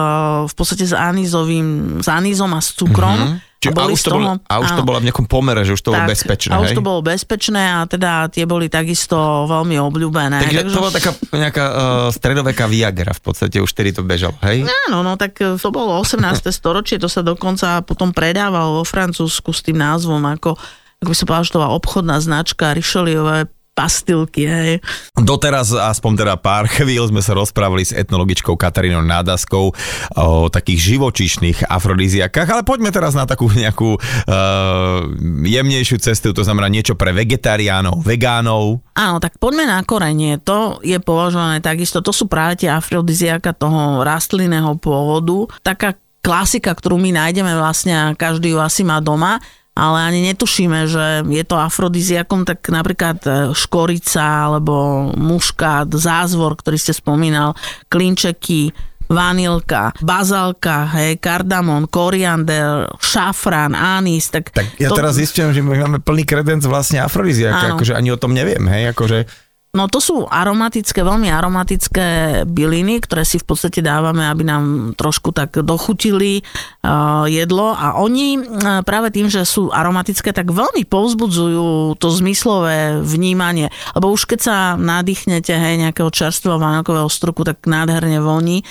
v 0.49 0.53
podstate 0.57 0.89
s 0.89 0.97
anízovým, 0.97 2.01
s 2.01 2.09
anízom 2.09 2.49
a 2.57 2.61
s 2.61 2.73
cukrom. 2.73 3.13
Mm-hmm 3.13 3.52
Čiže 3.63 3.71
a, 3.71 3.87
už 3.87 4.01
to, 4.03 4.11
bolo, 4.11 4.31
a 4.35 4.53
už 4.59 4.69
áno, 4.69 4.77
to 4.77 4.83
bolo 4.83 4.97
v 4.99 5.05
nejakom 5.07 5.27
pomere, 5.31 5.63
že 5.63 5.71
už 5.71 5.81
to 5.81 5.95
tak, 5.95 6.03
bolo 6.03 6.11
bezpečné. 6.11 6.51
A 6.51 6.57
už 6.59 6.69
hej? 6.71 6.77
to 6.77 6.83
bolo 6.83 6.99
bezpečné 6.99 7.63
a 7.63 7.77
teda 7.87 8.11
tie 8.27 8.43
boli 8.43 8.67
takisto 8.67 9.15
veľmi 9.47 9.79
obľúbené. 9.79 10.43
Takže, 10.43 10.59
Takže 10.67 10.75
to 10.75 10.83
bola 10.83 10.93
taká 10.93 11.11
nejaká 11.31 11.65
uh, 11.65 11.75
stredoveká 12.11 12.65
Viagra 12.67 13.15
v 13.15 13.21
podstate, 13.23 13.63
už 13.63 13.71
vtedy 13.71 13.95
to 13.95 14.03
bežalo, 14.03 14.35
hej? 14.43 14.67
Áno, 14.89 14.99
no 14.99 15.15
tak 15.15 15.39
e, 15.39 15.55
to 15.55 15.69
bolo 15.71 15.95
18. 16.03 16.19
storočie, 16.51 16.99
to 16.99 17.07
sa 17.07 17.23
dokonca 17.23 17.79
potom 17.87 18.11
predávalo 18.11 18.81
vo 18.81 18.83
Francúzsku 18.83 19.55
s 19.55 19.63
tým 19.63 19.79
názvom 19.79 20.19
ako 20.27 20.59
ako 21.03 21.11
by 21.11 21.17
som 21.19 21.27
povedal, 21.27 21.43
že 21.43 21.51
to 21.51 21.59
bola 21.59 21.75
obchodná 21.75 22.15
značka 22.23 22.71
Richelieu 22.71 23.27
pastilky, 23.73 24.45
hej. 24.45 24.73
Doteraz 25.17 25.73
aspoň 25.73 26.25
teda 26.25 26.35
pár 26.37 26.69
chvíľ 26.69 27.09
sme 27.09 27.25
sa 27.25 27.33
rozprávali 27.33 27.81
s 27.81 27.91
etnologičkou 27.91 28.53
Katarínou 28.53 29.01
Nádaskou 29.01 29.73
o 30.17 30.47
takých 30.47 30.93
živočišných 30.93 31.65
afrodiziakách, 31.67 32.49
ale 32.53 32.61
poďme 32.61 32.93
teraz 32.93 33.17
na 33.17 33.25
takú 33.25 33.49
nejakú 33.49 33.97
uh, 33.97 35.01
jemnejšiu 35.41 35.97
cestu, 35.97 36.31
to 36.31 36.45
znamená 36.45 36.69
niečo 36.69 36.93
pre 36.93 37.11
vegetariánov, 37.11 38.05
vegánov. 38.05 38.85
Áno, 38.93 39.17
tak 39.17 39.41
poďme 39.41 39.65
na 39.65 39.81
korenie. 39.81 40.37
To 40.45 40.77
je 40.85 41.01
považované 41.01 41.59
takisto, 41.59 42.05
to 42.05 42.13
sú 42.13 42.29
práve 42.29 42.61
tie 42.61 42.69
afrodiziaka 42.69 43.57
toho 43.57 44.05
rastlinného 44.05 44.77
pôvodu. 44.77 45.49
Taká 45.65 45.97
klasika, 46.23 46.71
ktorú 46.71 47.01
my 47.01 47.11
nájdeme 47.11 47.57
vlastne 47.57 47.93
a 47.93 48.15
každý 48.15 48.55
ju 48.55 48.61
asi 48.61 48.85
má 48.85 49.03
doma 49.03 49.43
ale 49.73 49.97
ani 50.05 50.19
netušíme, 50.33 50.85
že 50.85 51.25
je 51.25 51.43
to 51.45 51.57
afrodiziakom, 51.57 52.45
tak 52.45 52.61
napríklad 52.69 53.17
e, 53.25 53.29
škorica 53.57 54.49
alebo 54.49 55.09
muškát, 55.17 55.89
zázvor, 55.89 56.53
ktorý 56.61 56.77
ste 56.77 56.93
spomínal, 56.93 57.57
klinčeky, 57.89 58.69
vanilka, 59.09 59.91
bazalka, 59.99 60.89
hej, 60.97 61.17
kardamon, 61.19 61.89
koriander, 61.89 62.89
šafrán, 63.01 63.75
anís. 63.75 64.29
Tak, 64.31 64.53
tak 64.53 64.67
ja 64.79 64.89
to... 64.89 64.97
teraz 64.97 65.17
zistujem, 65.17 65.51
že 65.51 65.61
my 65.65 65.89
máme 65.89 65.99
plný 65.99 66.23
kredenc 66.23 66.63
vlastne 66.65 67.01
afrodiziaka, 67.03 67.75
akože 67.75 67.93
ani 67.97 68.09
o 68.13 68.17
tom 68.17 68.31
neviem, 68.31 68.63
hej, 68.69 68.93
akože 68.93 69.25
No 69.73 69.89
to 69.89 69.97
sú 69.97 70.29
aromatické, 70.29 71.01
veľmi 71.01 71.33
aromatické 71.33 72.07
byliny, 72.45 73.01
ktoré 73.01 73.25
si 73.25 73.41
v 73.41 73.49
podstate 73.49 73.81
dávame, 73.81 74.21
aby 74.29 74.45
nám 74.45 74.93
trošku 74.93 75.33
tak 75.33 75.57
dochutili 75.65 76.45
uh, 76.85 77.25
jedlo 77.25 77.73
a 77.73 77.97
oni 77.97 78.37
uh, 78.37 78.85
práve 78.85 79.09
tým, 79.09 79.33
že 79.33 79.41
sú 79.49 79.73
aromatické, 79.73 80.29
tak 80.29 80.53
veľmi 80.53 80.85
povzbudzujú 80.85 81.97
to 81.97 82.07
zmyslové 82.13 83.01
vnímanie. 83.01 83.73
Lebo 83.97 84.13
už 84.13 84.29
keď 84.29 84.39
sa 84.45 84.57
nadýchnete 84.77 85.57
hej, 85.57 85.81
nejakého 85.81 86.13
čerstvého 86.13 86.61
vanilkového 86.61 87.09
struku, 87.09 87.41
tak 87.41 87.65
nádherne 87.65 88.21
voní. 88.21 88.61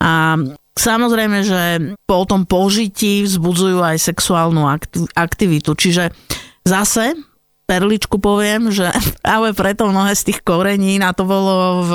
A 0.00 0.40
Samozrejme, 0.76 1.40
že 1.40 1.60
po 2.04 2.28
tom 2.28 2.44
požití 2.44 3.24
vzbudzujú 3.24 3.80
aj 3.80 3.96
sexuálnu 3.96 4.68
aktivitu. 5.16 5.72
Čiže 5.72 6.12
zase 6.68 7.16
perličku 7.66 8.22
poviem, 8.22 8.70
že 8.70 8.88
práve 9.26 9.52
preto 9.52 9.90
mnohé 9.90 10.14
z 10.14 10.32
tých 10.32 10.40
korení, 10.46 11.02
a 11.02 11.12
to 11.12 11.26
bolo 11.26 11.82
v 11.84 11.92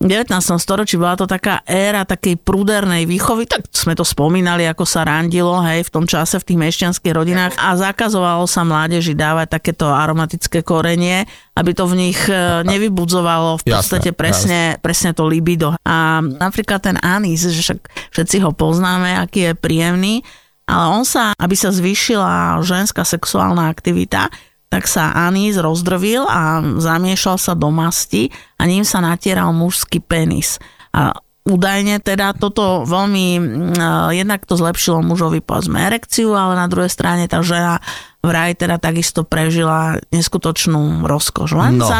19. 0.00 0.32
storočí 0.56 0.96
bola 0.96 1.12
to 1.12 1.28
taká 1.28 1.60
éra 1.68 2.08
takej 2.08 2.40
prúdernej 2.40 3.04
výchovy, 3.04 3.44
tak 3.44 3.68
sme 3.68 3.92
to 3.92 4.00
spomínali, 4.00 4.64
ako 4.64 4.88
sa 4.88 5.04
randilo, 5.04 5.60
hej, 5.60 5.84
v 5.84 5.92
tom 5.92 6.08
čase 6.08 6.40
v 6.40 6.46
tých 6.48 6.56
mešťanských 6.56 7.12
rodinách 7.12 7.52
a 7.60 7.76
zakazovalo 7.76 8.48
sa 8.48 8.64
mládeži 8.64 9.12
dávať 9.12 9.60
takéto 9.60 9.84
aromatické 9.92 10.64
korenie, 10.64 11.28
aby 11.52 11.76
to 11.76 11.84
v 11.84 12.08
nich 12.08 12.16
e, 12.32 12.64
nevybudzovalo 12.64 13.60
v 13.60 13.76
podstate 13.76 14.16
jasne, 14.16 14.16
presne, 14.16 14.60
jasne. 14.72 14.80
presne 14.80 15.10
to 15.12 15.28
libido. 15.28 15.76
A 15.84 16.24
napríklad 16.24 16.80
ten 16.80 16.96
anís, 17.04 17.44
že 17.44 17.60
však 17.60 17.92
všetci 18.16 18.40
ho 18.40 18.56
poznáme, 18.56 19.20
aký 19.20 19.52
je 19.52 19.60
príjemný, 19.60 20.24
ale 20.64 20.96
on 20.96 21.04
sa, 21.04 21.36
aby 21.36 21.52
sa 21.52 21.76
zvýšila 21.76 22.64
ženská 22.64 23.04
sexuálna 23.04 23.68
aktivita, 23.68 24.32
tak 24.70 24.86
sa 24.86 25.10
anís 25.10 25.58
rozdrvil 25.58 26.30
a 26.30 26.62
zamiešal 26.78 27.36
sa 27.36 27.58
do 27.58 27.74
masti 27.74 28.30
a 28.54 28.70
ním 28.70 28.86
sa 28.86 29.02
natieral 29.02 29.50
mužský 29.50 29.98
penis. 29.98 30.62
A 30.94 31.10
údajne 31.42 31.98
teda 31.98 32.30
toto 32.38 32.86
veľmi, 32.86 33.26
uh, 33.74 34.14
jednak 34.14 34.46
to 34.46 34.54
zlepšilo 34.54 35.02
mužovi 35.02 35.42
povedzme 35.42 35.82
erekciu, 35.90 36.38
ale 36.38 36.54
na 36.54 36.70
druhej 36.70 36.92
strane 36.92 37.26
tá 37.26 37.42
žena 37.42 37.82
vraj 38.20 38.52
teda 38.52 38.76
takisto 38.76 39.24
prežila 39.24 39.96
neskutočnú 40.12 41.08
rozkoš. 41.08 41.56
Len 41.56 41.80
no. 41.80 41.88
z 41.88 41.92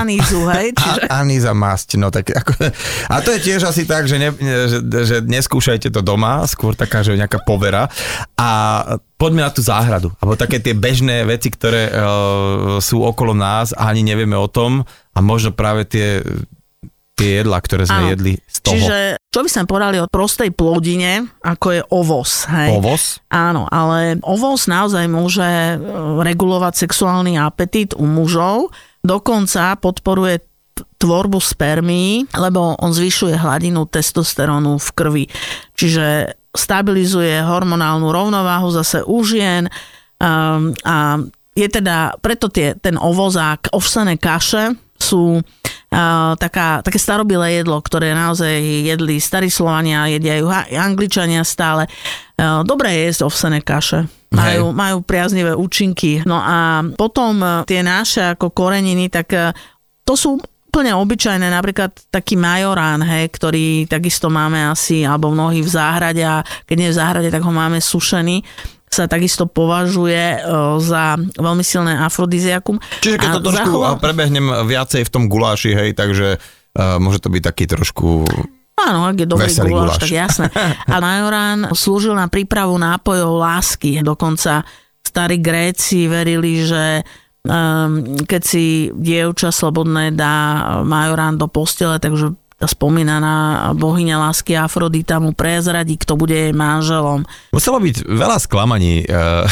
hej? 0.53 0.69
Čiže... 0.81 1.03
A, 1.09 1.25
aníza 1.25 1.53
masť, 1.57 1.97
no 1.97 2.13
tak 2.13 2.29
ako... 2.29 2.53
A 3.09 3.25
to 3.25 3.33
je 3.37 3.41
tiež 3.41 3.65
asi 3.65 3.89
tak, 3.89 4.05
že, 4.05 4.21
ne, 4.21 4.31
že, 4.69 4.79
že 4.85 5.17
neskúšajte 5.25 5.89
to 5.89 6.05
doma, 6.05 6.45
skôr 6.45 6.77
taká, 6.77 7.01
že 7.01 7.17
nejaká 7.17 7.41
povera. 7.41 7.89
A 8.37 8.49
poďme 9.17 9.49
na 9.49 9.53
tú 9.53 9.65
záhradu, 9.65 10.13
alebo 10.21 10.37
také 10.37 10.61
tie 10.61 10.77
bežné 10.77 11.25
veci, 11.25 11.49
ktoré 11.49 11.89
uh, 11.89 12.81
sú 12.85 13.01
okolo 13.01 13.33
nás 13.33 13.73
a 13.73 13.89
ani 13.89 14.05
nevieme 14.05 14.37
o 14.37 14.49
tom 14.49 14.85
a 15.17 15.19
možno 15.25 15.57
práve 15.57 15.89
tie 15.89 16.21
tie 17.21 17.45
jedlá, 17.45 17.59
ktoré 17.61 17.85
sme 17.85 18.09
Áno. 18.09 18.13
jedli 18.17 18.33
z 18.49 18.57
toho. 18.65 18.73
Čiže 18.73 18.99
čo 19.29 19.41
by 19.45 19.49
sme 19.53 19.65
povedali 19.69 19.97
o 20.01 20.09
prostej 20.09 20.51
plodine, 20.57 21.29
ako 21.45 21.67
je 21.77 21.83
ovoz. 21.93 22.49
Hej? 22.49 22.81
Ovoz? 22.81 23.03
Áno, 23.29 23.69
ale 23.69 24.17
ovoz 24.25 24.65
naozaj 24.65 25.05
môže 25.07 25.45
e, 25.45 25.77
regulovať 26.25 26.89
sexuálny 26.89 27.37
apetít 27.37 27.93
u 27.93 28.09
mužov, 28.09 28.73
dokonca 29.05 29.77
podporuje 29.79 30.41
tvorbu 30.97 31.39
spermí, 31.39 32.25
lebo 32.33 32.75
on 32.81 32.91
zvyšuje 32.97 33.37
hladinu 33.37 33.85
testosterónu 33.85 34.81
v 34.81 34.89
krvi. 34.97 35.25
Čiže 35.77 36.37
stabilizuje 36.57 37.45
hormonálnu 37.45 38.11
rovnováhu 38.11 38.73
zase 38.75 39.05
u 39.07 39.23
žien 39.23 39.71
um, 40.19 40.75
a 40.83 41.21
je 41.55 41.69
teda, 41.69 42.17
preto 42.23 42.49
tie, 42.49 42.79
ten 42.79 42.95
ovozák, 42.97 43.75
ovsené 43.75 44.17
kaše 44.17 44.75
sú 44.97 45.43
taká, 46.39 46.87
také 46.87 47.03
starobilé 47.03 47.61
jedlo, 47.61 47.83
ktoré 47.83 48.15
naozaj 48.15 48.63
jedli 48.87 49.19
starí 49.19 49.51
Slovania, 49.51 50.07
jedia 50.07 50.39
ju 50.39 50.47
Angličania 50.79 51.43
stále. 51.43 51.91
Dobré 52.63 52.95
je 52.95 53.03
jesť 53.11 53.21
ovsené 53.27 53.59
kaše. 53.61 54.07
Majú, 54.31 54.71
majú 54.71 55.03
priaznivé 55.03 55.59
účinky. 55.59 56.23
No 56.23 56.39
a 56.39 56.87
potom 56.95 57.43
uh, 57.43 57.67
tie 57.67 57.83
naše 57.83 58.39
ako 58.39 58.55
koreniny, 58.55 59.11
tak 59.11 59.35
uh, 59.35 59.51
to 60.07 60.15
sú 60.15 60.39
úplne 60.71 60.95
obyčajné, 60.95 61.51
napríklad 61.51 61.91
taký 62.15 62.39
majorán, 62.39 63.03
hej, 63.03 63.27
ktorý 63.27 63.91
takisto 63.91 64.31
máme 64.31 64.71
asi, 64.71 65.03
alebo 65.03 65.35
mnohí 65.35 65.67
v 65.67 65.75
záhrade 65.75 66.23
a 66.23 66.47
keď 66.63 66.77
nie 66.79 66.87
je 66.87 66.95
v 66.95 67.01
záhrade, 67.03 67.29
tak 67.35 67.43
ho 67.43 67.51
máme 67.51 67.83
sušený 67.83 68.47
sa 68.91 69.07
takisto 69.07 69.47
považuje 69.47 70.37
e, 70.37 70.39
za 70.83 71.15
veľmi 71.17 71.63
silné 71.63 71.95
afrodiziakum. 71.95 72.83
Čiže 72.99 73.17
keď 73.23 73.29
to 73.39 73.43
trošku 73.47 73.71
zachoval... 73.79 74.03
prebehnem 74.03 74.47
viacej 74.67 75.07
v 75.07 75.11
tom 75.15 75.31
guláši, 75.31 75.79
hej, 75.79 75.91
takže 75.95 76.43
uh, 76.43 76.99
môže 76.99 77.23
to 77.23 77.31
byť 77.31 77.43
taký 77.47 77.65
trošku 77.71 78.27
Áno, 78.81 79.05
ak 79.07 79.17
je 79.21 79.29
dobrý 79.29 79.53
guláš, 79.53 79.69
guláš, 79.69 80.01
tak 80.01 80.13
jasné. 80.13 80.47
A 80.89 80.97
majorán 81.05 81.69
slúžil 81.77 82.17
na 82.17 82.33
prípravu 82.33 82.81
nápojov 82.81 83.37
lásky. 83.37 84.01
Dokonca 84.01 84.65
starí 85.05 85.37
Gréci 85.37 86.09
verili, 86.09 86.65
že 86.65 87.05
um, 87.45 88.25
keď 88.25 88.43
si 88.43 88.89
dievča 88.89 89.53
slobodné 89.53 90.17
dá 90.17 90.35
majorán 90.81 91.37
do 91.37 91.45
postele, 91.45 92.01
takže 92.01 92.33
spomínaná 92.69 93.69
bohyňa 93.73 94.21
lásky 94.21 94.53
Afrodita 94.53 95.17
mu 95.17 95.33
prezradí, 95.33 95.97
kto 95.97 96.17
bude 96.21 96.37
jej 96.37 96.53
manželom. 96.53 97.25
Muselo 97.57 97.81
byť 97.81 98.05
veľa 98.05 98.37
sklamaní, 98.37 99.05
uh, 99.09 99.47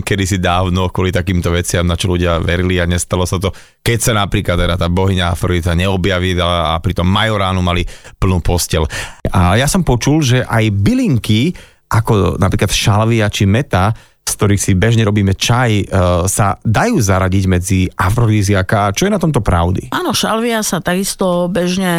kedy 0.00 0.24
si 0.24 0.36
dávno 0.40 0.88
kvôli 0.88 1.12
takýmto 1.12 1.52
veciam, 1.52 1.84
na 1.84 1.98
čo 1.98 2.08
ľudia 2.12 2.40
verili 2.40 2.80
a 2.80 2.88
nestalo 2.88 3.28
sa 3.28 3.36
to, 3.36 3.52
keď 3.84 3.98
sa 4.00 4.12
napríklad 4.16 4.56
teda 4.56 4.74
tá 4.80 4.88
bohyňa 4.88 5.36
Afrodita 5.36 5.76
neobjaví 5.76 6.40
a, 6.40 6.72
a 6.72 6.80
pritom 6.80 7.04
Majoránu 7.04 7.60
mali 7.60 7.84
plnú 8.16 8.40
postel. 8.40 8.88
A 9.28 9.60
ja 9.60 9.68
som 9.68 9.84
počul, 9.84 10.24
že 10.24 10.40
aj 10.44 10.72
bylinky, 10.72 11.52
ako 11.92 12.40
napríklad 12.40 12.72
šalvia 12.72 13.28
či 13.28 13.44
meta, 13.44 13.92
z 14.24 14.32
ktorých 14.40 14.60
si 14.60 14.72
bežne 14.72 15.04
robíme 15.04 15.36
čaj, 15.36 15.70
e, 15.70 15.84
sa 16.26 16.56
dajú 16.64 16.96
zaradiť 16.96 17.44
medzi 17.44 17.80
afrodíziaka. 17.92 18.96
Čo 18.96 19.06
je 19.06 19.14
na 19.14 19.20
tomto 19.20 19.44
pravdy? 19.44 19.92
Áno, 19.92 20.16
šalvia 20.16 20.64
sa 20.64 20.80
takisto 20.80 21.46
bežne 21.52 21.92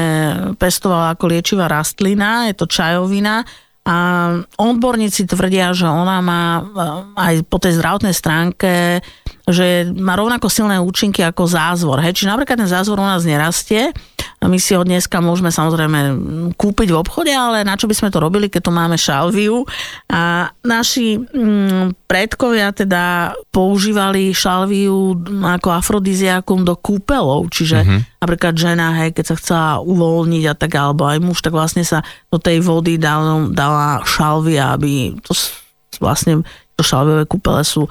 pestovala 0.58 1.14
ako 1.14 1.32
liečivá 1.32 1.70
rastlina, 1.70 2.50
je 2.50 2.56
to 2.58 2.66
čajovina. 2.66 3.46
A 3.86 3.98
odborníci 4.58 5.30
tvrdia, 5.30 5.70
že 5.78 5.86
ona 5.86 6.18
má 6.20 6.44
e, 6.58 6.62
aj 7.14 7.36
po 7.46 7.62
tej 7.62 7.78
zdravotnej 7.78 8.16
stránke 8.18 9.00
že 9.46 9.94
má 9.94 10.18
rovnako 10.18 10.50
silné 10.50 10.82
účinky 10.82 11.22
ako 11.22 11.46
zázvor. 11.46 12.02
Hej. 12.02 12.18
Čiže 12.18 12.34
napríklad 12.34 12.66
ten 12.66 12.70
zázvor 12.70 12.98
u 12.98 13.06
nás 13.06 13.22
nerastie, 13.30 13.94
my 14.48 14.60
si 14.62 14.78
ho 14.78 14.84
dneska 14.86 15.20
môžeme 15.20 15.50
samozrejme 15.50 16.00
kúpiť 16.56 16.88
v 16.92 17.00
obchode, 17.00 17.34
ale 17.34 17.66
na 17.66 17.76
čo 17.76 17.90
by 17.90 17.96
sme 17.96 18.10
to 18.14 18.22
robili, 18.22 18.52
keď 18.52 18.62
tu 18.68 18.72
máme 18.72 18.96
šalviu. 19.00 19.66
A 20.12 20.52
naši 20.62 21.18
mm, 21.18 22.08
predkovia 22.10 22.72
teda 22.76 23.36
používali 23.50 24.32
šalviu 24.32 25.18
ako 25.44 25.70
afrodiziakum 25.74 26.68
do 26.68 26.78
kúpelov, 26.78 27.50
čiže 27.50 27.82
uh-huh. 27.82 28.00
napríklad 28.22 28.54
žena, 28.56 28.94
hej, 29.04 29.16
keď 29.16 29.26
sa 29.34 29.36
chcela 29.40 29.70
uvoľniť 29.84 30.44
a 30.50 30.54
tak, 30.54 30.72
alebo 30.76 31.08
aj 31.08 31.20
muž, 31.24 31.40
tak 31.42 31.56
vlastne 31.56 31.82
sa 31.84 32.06
do 32.30 32.38
tej 32.38 32.62
vody 32.62 33.00
dala, 33.00 33.48
dala 33.52 34.04
šalvia, 34.06 34.76
aby 34.76 35.16
to 35.24 35.34
vlastne 36.00 36.44
to 36.76 36.84
šalviové 36.84 37.24
kúpele 37.28 37.64
sú 37.64 37.88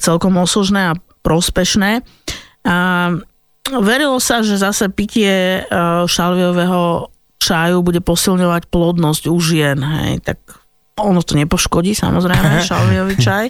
celkom 0.00 0.40
osožné 0.40 0.92
a 0.92 0.98
prospešné. 1.20 2.00
A 2.64 2.76
verilo 3.70 4.18
sa, 4.18 4.42
že 4.42 4.58
zase 4.58 4.90
pitie 4.90 5.62
e, 5.62 5.70
šalviového 6.08 7.12
čaju 7.38 7.82
bude 7.82 8.02
posilňovať 8.02 8.70
plodnosť 8.70 9.22
u 9.30 9.36
žien. 9.38 9.78
Hej, 9.78 10.22
tak 10.26 10.38
ono 10.98 11.22
to 11.22 11.34
nepoškodí, 11.38 11.94
samozrejme, 11.94 12.62
šalviový 12.70 13.14
čaj. 13.18 13.46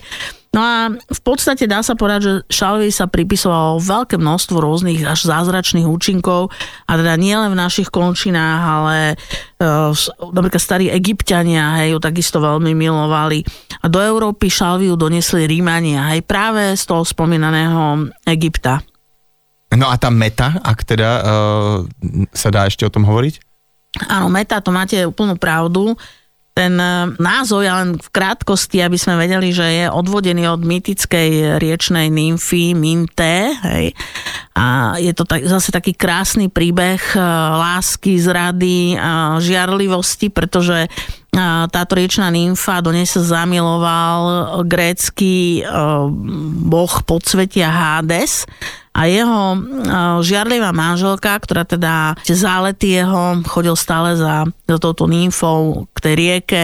No 0.52 0.60
a 0.60 0.92
v 0.92 1.20
podstate 1.24 1.64
dá 1.64 1.80
sa 1.80 1.96
povedať, 1.96 2.20
že 2.28 2.32
šalvy 2.52 2.92
sa 2.92 3.08
pripisovalo 3.08 3.80
veľké 3.80 4.20
množstvo 4.20 4.60
rôznych 4.60 5.00
až 5.00 5.24
zázračných 5.24 5.88
účinkov 5.88 6.52
a 6.84 6.92
teda 7.00 7.16
nie 7.16 7.32
len 7.32 7.56
v 7.56 7.60
našich 7.60 7.88
končinách, 7.88 8.60
ale 8.60 8.96
uh, 9.64 9.96
napríklad 10.28 10.60
starí 10.60 10.92
egyptiania 10.92 11.80
hej, 11.80 11.96
ju 11.96 11.98
takisto 12.04 12.36
veľmi 12.36 12.76
milovali. 12.76 13.40
A 13.80 13.88
do 13.88 13.96
Európy 14.04 14.52
šalviu 14.52 14.92
donesli 14.92 15.48
Rímania, 15.48 16.12
aj 16.12 16.20
práve 16.28 16.76
z 16.76 16.84
toho 16.84 17.00
spomínaného 17.00 18.12
Egypta. 18.28 18.84
No 19.72 19.88
a 19.88 19.96
tá 19.96 20.12
meta, 20.12 20.60
ak 20.60 20.84
teda 20.84 21.10
uh, 21.20 21.78
sa 22.32 22.48
dá 22.52 22.68
ešte 22.68 22.84
o 22.84 22.92
tom 22.92 23.08
hovoriť? 23.08 23.40
Áno, 24.08 24.32
meta, 24.32 24.60
to 24.64 24.72
máte 24.72 24.96
úplnú 25.04 25.36
pravdu 25.36 25.96
ten 26.52 26.76
e, 26.76 27.16
názov, 27.16 27.64
ja 27.64 27.80
len 27.80 27.96
v 27.96 28.08
krátkosti, 28.12 28.84
aby 28.84 29.00
sme 29.00 29.16
vedeli, 29.16 29.56
že 29.56 29.64
je 29.64 29.86
odvodený 29.88 30.52
od 30.52 30.60
mýtickej 30.60 31.56
riečnej 31.56 32.12
nymfy 32.12 32.76
Minte. 32.76 33.56
Hej. 33.56 33.96
A 34.52 34.96
je 35.00 35.16
to 35.16 35.24
tak, 35.24 35.48
zase 35.48 35.72
taký 35.72 35.96
krásny 35.96 36.52
príbeh 36.52 37.00
e, 37.16 37.18
lásky, 37.56 38.20
zrady, 38.20 39.00
žiarlivosti, 39.40 40.28
pretože 40.28 40.92
táto 41.72 41.96
riečná 41.96 42.28
nymfa 42.28 42.84
do 42.84 42.92
nej 42.92 43.08
sa 43.08 43.24
zamiloval 43.24 44.20
grécky 44.68 45.64
boh 46.68 46.94
podsvetia 47.08 47.72
Hades 47.72 48.44
a 48.92 49.08
jeho 49.08 49.56
žiarlivá 50.20 50.70
manželka, 50.76 51.32
ktorá 51.40 51.64
teda 51.64 52.12
zálety 52.28 53.00
jeho 53.00 53.40
chodil 53.48 53.72
stále 53.72 54.20
za, 54.20 54.44
za 54.68 54.78
touto 54.78 55.08
nymfou 55.08 55.88
k 55.96 55.98
tej 55.98 56.14
rieke, 56.14 56.62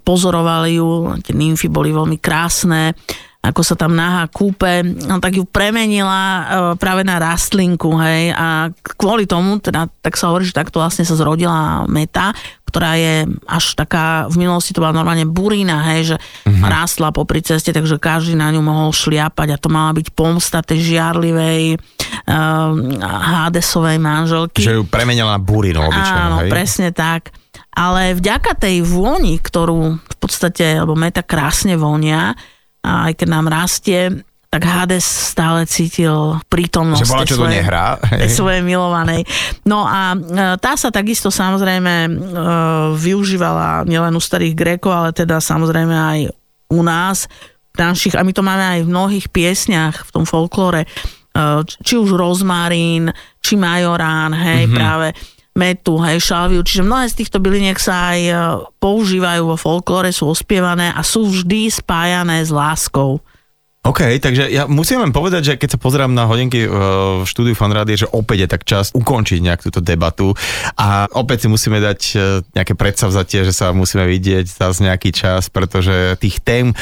pozorovali 0.00 0.80
ju, 0.80 1.20
tie 1.20 1.36
nymfy 1.36 1.68
boli 1.68 1.92
veľmi 1.92 2.16
krásne, 2.16 2.96
ako 3.40 3.64
sa 3.64 3.72
tam 3.72 3.96
náha 3.96 4.28
kúpe, 4.28 4.84
no, 4.84 5.16
tak 5.16 5.40
ju 5.40 5.48
premenila 5.48 6.20
e, 6.20 6.42
práve 6.76 7.08
na 7.08 7.16
rastlinku, 7.16 7.88
hej, 7.96 8.36
a 8.36 8.68
kvôli 9.00 9.24
tomu, 9.24 9.56
teda, 9.56 9.88
tak 10.04 10.20
sa 10.20 10.28
hovorí, 10.28 10.44
že 10.44 10.52
takto 10.52 10.76
vlastne 10.76 11.08
sa 11.08 11.16
zrodila 11.16 11.88
meta, 11.88 12.36
ktorá 12.70 12.94
je 12.94 13.26
až 13.50 13.74
taká, 13.74 14.30
v 14.30 14.46
minulosti 14.46 14.70
to 14.70 14.78
bola 14.78 14.94
normálne 14.94 15.26
burína, 15.26 15.82
hej, 15.90 16.14
že 16.14 16.16
mm-hmm. 16.16 16.62
rástla 16.62 17.10
popri 17.10 17.42
ceste, 17.42 17.74
takže 17.74 17.98
každý 17.98 18.38
na 18.38 18.54
ňu 18.54 18.62
mohol 18.62 18.94
šliapať 18.94 19.48
a 19.50 19.60
to 19.60 19.66
mala 19.66 19.90
byť 19.98 20.14
pomsta 20.14 20.62
tej 20.62 20.94
žiarlivej 20.94 21.74
uh, 21.74 22.70
Hadesovej 23.02 23.98
manželky. 23.98 24.62
Že 24.62 24.78
ju 24.78 24.84
premenila 24.86 25.34
na 25.34 25.42
burínu 25.42 25.82
obyčajne, 25.82 26.22
Áno, 26.30 26.38
hej? 26.46 26.50
presne 26.54 26.94
tak. 26.94 27.34
Ale 27.74 28.14
vďaka 28.14 28.54
tej 28.54 28.86
vôni, 28.86 29.38
ktorú 29.42 29.98
v 29.98 30.16
podstate, 30.18 30.78
lebo 30.78 30.94
meta 30.94 31.26
krásne 31.26 31.74
vonia, 31.74 32.34
aj 32.86 33.12
keď 33.18 33.28
nám 33.30 33.46
rastie, 33.50 34.24
tak 34.50 34.66
Hades 34.66 35.06
stále 35.06 35.62
cítil 35.62 36.34
prítomnosť 36.50 37.06
že 37.06 37.06
bola, 37.06 37.22
čo 37.22 37.38
svojej, 37.38 37.62
nehrá. 37.62 38.02
svojej 38.26 38.62
milovanej. 38.66 39.22
No 39.62 39.86
a 39.86 40.18
e, 40.18 40.18
tá 40.58 40.74
sa 40.74 40.90
takisto 40.90 41.30
samozrejme 41.30 41.94
e, 42.02 42.10
využívala 42.98 43.86
nielen 43.86 44.10
u 44.10 44.18
starých 44.18 44.58
Grékov, 44.58 44.90
ale 44.90 45.10
teda 45.14 45.38
samozrejme 45.38 45.94
aj 45.94 46.20
u 46.74 46.82
nás, 46.82 47.30
našich, 47.78 48.18
a 48.18 48.26
my 48.26 48.34
to 48.34 48.42
máme 48.42 48.64
aj 48.74 48.80
v 48.82 48.90
mnohých 48.90 49.26
piesniach 49.30 50.02
v 50.02 50.10
tom 50.10 50.26
folklóre, 50.26 50.82
e, 50.82 50.88
či 51.86 51.94
už 51.94 52.18
rozmarín, 52.18 53.14
či 53.38 53.54
majorán, 53.54 54.34
hej, 54.34 54.66
mm-hmm. 54.66 54.74
práve 54.74 55.14
metu, 55.54 56.02
hej, 56.02 56.18
šalviu, 56.18 56.66
čiže 56.66 56.82
mnohé 56.82 57.06
z 57.06 57.22
týchto 57.22 57.38
byliniek 57.38 57.78
sa 57.78 58.18
aj 58.18 58.20
používajú 58.82 59.46
vo 59.46 59.54
folklóre, 59.54 60.10
sú 60.10 60.26
ospievané 60.26 60.90
a 60.90 61.06
sú 61.06 61.30
vždy 61.30 61.70
spájané 61.70 62.42
s 62.42 62.50
láskou. 62.50 63.22
OK, 63.80 64.20
takže 64.20 64.52
ja 64.52 64.68
musím 64.68 65.00
len 65.00 65.08
povedať, 65.08 65.42
že 65.42 65.54
keď 65.56 65.68
sa 65.72 65.78
pozerám 65.80 66.12
na 66.12 66.28
hodinky 66.28 66.68
v 66.68 67.24
štúdiu 67.24 67.56
Fanrády, 67.56 67.96
že 67.96 68.12
opäť 68.12 68.44
je 68.44 68.48
tak 68.52 68.62
čas 68.68 68.92
ukončiť 68.92 69.40
nejak 69.40 69.64
túto 69.64 69.80
debatu 69.80 70.36
a 70.76 71.08
opäť 71.16 71.44
si 71.44 71.48
musíme 71.48 71.80
dať 71.80 72.00
nejaké 72.52 72.76
predsavzatie, 72.76 73.40
že 73.48 73.56
sa 73.56 73.72
musíme 73.72 74.04
vidieť 74.04 74.52
zase 74.52 74.84
nejaký 74.84 75.16
čas, 75.16 75.48
pretože 75.48 76.12
tých 76.20 76.44
tém 76.44 76.76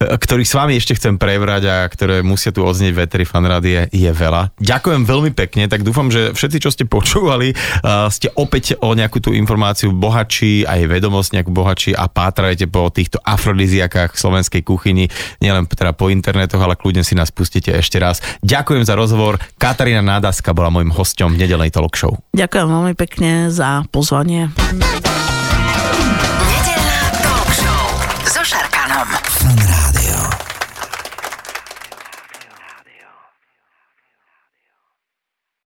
ktorých 0.00 0.48
s 0.48 0.56
vami 0.56 0.80
ešte 0.80 0.96
chcem 0.96 1.20
prebrať 1.20 1.62
a 1.68 1.76
ktoré 1.84 2.24
musia 2.24 2.48
tu 2.56 2.64
odznieť 2.64 2.92
v 2.96 3.02
Eteri 3.04 3.26
Fanrády 3.28 3.92
je, 3.92 4.10
veľa. 4.10 4.56
Ďakujem 4.56 5.04
veľmi 5.04 5.30
pekne, 5.36 5.68
tak 5.68 5.84
dúfam, 5.84 6.08
že 6.08 6.32
všetci, 6.32 6.58
čo 6.58 6.72
ste 6.72 6.88
počúvali, 6.88 7.52
uh, 7.52 8.08
ste 8.08 8.32
opäť 8.32 8.80
o 8.80 8.96
nejakú 8.96 9.20
tú 9.20 9.36
informáciu 9.36 9.92
bohačí, 9.92 10.64
aj 10.64 10.88
vedomosť 10.88 11.36
nejakú 11.36 11.52
bohačí 11.52 11.92
a 11.92 12.08
pátrajte 12.08 12.64
po 12.72 12.88
týchto 12.88 13.20
afrodiziakách 13.20 14.16
slovenskej 14.16 14.64
kuchyni, 14.64 15.12
nielen 15.44 15.68
teda 15.68 15.92
po 15.92 16.08
internetoch, 16.08 16.64
ale 16.64 16.80
kľudne 16.80 17.04
si 17.04 17.12
nás 17.12 17.28
pustíte 17.28 17.68
ešte 17.76 18.00
raz. 18.00 18.24
Ďakujem 18.40 18.88
za 18.88 18.96
rozhovor. 18.96 19.36
Katarína 19.60 20.00
Nádaska 20.00 20.56
bola 20.56 20.72
môjim 20.72 20.96
hosťom 20.96 21.36
v 21.36 21.44
nedelnej 21.44 21.68
talk 21.68 21.92
show. 21.92 22.16
Ďakujem 22.32 22.66
veľmi 22.72 22.94
pekne 22.96 23.52
za 23.52 23.84
pozvanie. 23.92 24.48